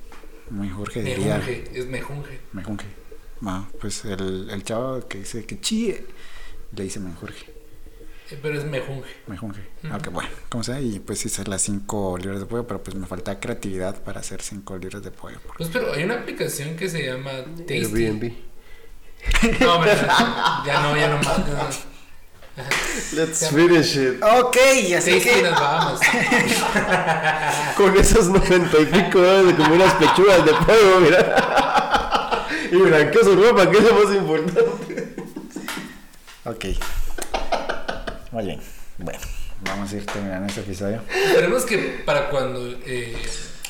Diría. 0.51 1.38
Mejunje, 1.38 1.70
es 1.74 1.86
mejunje. 1.86 2.40
Menjurje. 2.53 2.86
Ah, 3.46 3.64
pues 3.80 4.05
el, 4.05 4.51
el 4.51 4.64
chavo 4.64 5.07
que 5.09 5.18
dice 5.18 5.46
que 5.46 5.61
chille, 5.61 6.05
le 6.76 6.82
dice 6.82 7.01
menjurje. 7.01 7.46
Eh, 8.30 8.38
Pero 8.40 8.59
es 8.59 8.64
mejunje. 8.64 9.11
Menjunje. 9.26 9.62
Aunque 9.90 10.11
bueno, 10.11 10.28
como 10.48 10.62
sea, 10.62 10.80
y 10.80 11.01
pues 11.01 11.24
hice 11.24 11.44
las 11.44 11.62
5 11.62 12.18
libras 12.18 12.40
de 12.40 12.46
pollo, 12.46 12.66
pero 12.66 12.82
pues 12.82 12.94
me 12.96 13.07
falta 13.07 13.40
creatividad 13.40 14.03
para 14.03 14.20
hacer 14.20 14.42
5 14.42 14.78
libras 14.78 15.03
de 15.03 15.11
pollo. 15.11 15.38
Pues 15.57 15.70
pero 15.72 15.92
hay 15.92 16.05
una 16.05 16.14
aplicación 16.14 16.76
que 16.76 16.88
se 16.88 17.07
llama 17.07 17.30
Tasty. 17.66 17.74
Airbnb. 17.74 18.32
No, 19.61 19.74
hombre, 19.74 19.92
ya 20.66 20.80
no, 20.82 20.96
ya 20.96 21.09
no 21.11 21.16
más. 21.18 21.86
Let's 23.12 23.48
finish 23.48 23.96
it. 23.96 24.22
Ok, 24.22 24.56
así 24.96 25.20
que 25.20 25.42
las 25.42 25.52
Bahamas. 25.61 26.00
Con 27.76 27.96
esos 27.96 28.28
noventa 28.28 28.78
y 28.78 28.86
pico 28.86 29.20
dólares 29.20 29.46
de 29.46 29.54
como 29.54 29.74
unas 29.74 29.94
pechugas 29.94 30.44
de 30.44 30.52
pollo, 30.52 31.00
mira. 31.00 32.46
Y 32.70 32.76
blanqueó 32.76 33.24
su 33.24 33.34
ropa, 33.36 33.68
que 33.70 33.78
es 33.78 33.84
lo 33.84 33.94
más 33.94 34.14
importante. 34.14 35.14
Ok. 36.44 36.64
Muy 38.32 38.44
bien. 38.44 38.61
Bueno, 38.98 39.18
vamos 39.62 39.92
a 39.92 39.96
ir 39.96 40.06
terminando 40.06 40.46
este 40.46 40.61
episodio. 40.61 41.02
Esperemos 41.12 41.64
que 41.64 42.02
para 42.04 42.28
cuando 42.30 42.64
eh, 42.86 43.16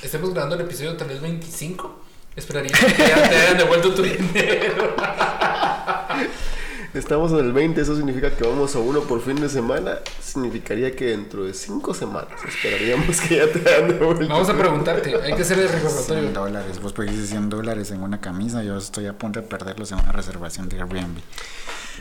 estemos 0.03 0.31
grabando 0.33 0.57
el 0.57 0.63
episodio 0.63 0.97
tal 0.97 1.09
vez 1.09 1.21
25, 1.21 2.01
esperaría 2.37 2.73
que 2.73 3.03
ya 3.09 3.29
te 3.29 3.37
hayan 3.37 3.59
devuelto 3.59 3.95
tu 3.95 4.03
dinero. 4.03 4.95
Estamos 6.93 7.31
en 7.31 7.39
el 7.39 7.53
20, 7.53 7.81
eso 7.81 7.95
significa 7.95 8.31
que 8.35 8.43
vamos 8.45 8.75
a 8.75 8.81
uno 8.81 9.03
por 9.03 9.21
fin 9.23 9.41
de 9.41 9.49
semana. 9.49 9.99
Significaría 10.21 10.95
que 10.97 11.07
dentro 11.07 11.45
de 11.45 11.55
5 11.55 11.95
semanas 11.95 12.33
esperaríamos 12.49 13.21
que 13.21 13.37
ya 13.37 13.53
te 13.53 13.69
hayan 13.69 13.89
devuelto. 13.89 14.27
Vamos 14.27 14.49
a 14.49 14.59
preguntarte, 14.59 15.15
hay 15.23 15.35
que 15.35 15.43
hacer 15.43 15.61
el 15.61 15.69
100 15.69 15.83
recordatorio. 15.83 16.33
dólares. 16.33 16.81
Vos 16.83 16.93
pediste 16.93 17.27
100 17.27 17.49
dólares 17.49 17.91
en 17.93 18.03
una 18.03 18.21
camisa. 18.21 18.65
Yo 18.65 18.77
estoy 18.77 19.07
a 19.07 19.13
punto 19.17 19.41
de 19.41 19.47
perderlos 19.47 19.93
en 19.93 20.01
una 20.01 20.11
reservación 20.11 20.69
de 20.69 20.81
Airbnb. 20.81 21.19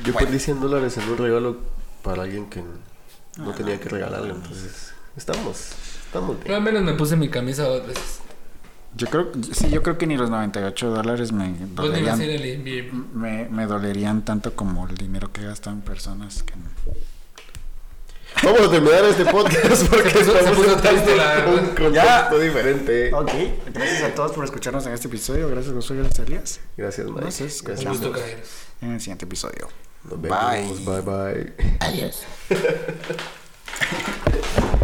Yo 0.03 0.13
perdí 0.13 0.39
100 0.39 0.59
dólares 0.59 0.97
en 0.97 1.07
un 1.07 1.17
regalo 1.17 1.57
para 2.01 2.23
alguien 2.23 2.49
que 2.49 2.63
no 3.37 3.53
tenía 3.53 3.79
que 3.79 3.89
regalarle, 3.89 4.31
entonces 4.31 4.93
estamos, 5.15 5.71
estamos 6.05 6.37
Yo 6.37 6.43
bien. 6.45 6.55
al 6.55 6.61
menos 6.61 6.81
me 6.83 6.93
puse 6.93 7.15
mi 7.15 7.29
camisa 7.29 7.63
dos 7.63 7.85
veces. 7.85 8.21
Yo 8.95 9.07
creo, 9.07 9.31
sí, 9.53 9.69
yo 9.69 9.83
creo 9.83 9.97
que 9.97 10.07
ni 10.07 10.17
los 10.17 10.29
98 10.29 10.89
dólares 10.89 11.31
me 11.31 11.49
ir 11.49 11.75
dolerían, 11.75 12.19
me, 13.13 13.47
me 13.49 13.65
dolerían 13.65 14.23
tanto 14.25 14.55
como 14.55 14.87
el 14.87 14.95
dinero 14.97 15.31
que 15.31 15.41
en 15.69 15.81
personas. 15.81 16.43
Que 16.43 16.55
no. 16.55 16.69
Vamos 18.43 18.61
a 18.67 18.71
terminar 18.71 19.03
este 19.05 19.25
podcast 19.25 19.83
porque 19.89 20.09
Se 20.09 20.19
puso- 20.19 20.31
se 20.31 20.37
estamos 20.39 20.57
puso 20.57 20.73
entrando 20.73 21.01
triste, 21.01 21.17
la 21.17 21.39
en 21.43 21.49
un 21.49 21.55
contexto 21.67 21.91
Ya. 21.91 22.29
diferente. 22.39 23.13
Ok, 23.13 23.31
gracias 23.73 24.03
a 24.03 24.15
todos 24.15 24.31
por 24.33 24.43
escucharnos 24.45 24.85
en 24.85 24.93
este 24.93 25.07
episodio. 25.07 25.47
Gracias, 25.49 25.73
Josué. 25.73 25.97
Gracias, 25.97 26.27
Elías. 26.27 26.59
Gracias, 26.77 27.07
Mike. 27.07 27.21
Nos 27.21 27.23
Gracias. 27.23 27.41
Un 27.41 27.47
escuchamos 27.71 28.01
gusto, 28.01 28.11
caer. 28.19 28.43
en 28.81 28.91
el 28.91 28.99
siguiente 28.99 29.25
episodio. 29.25 29.67
Nos 30.09 30.21
vemos. 30.21 30.85
Bye, 30.85 31.01
bye. 31.01 31.53
Adiós. 31.79 32.23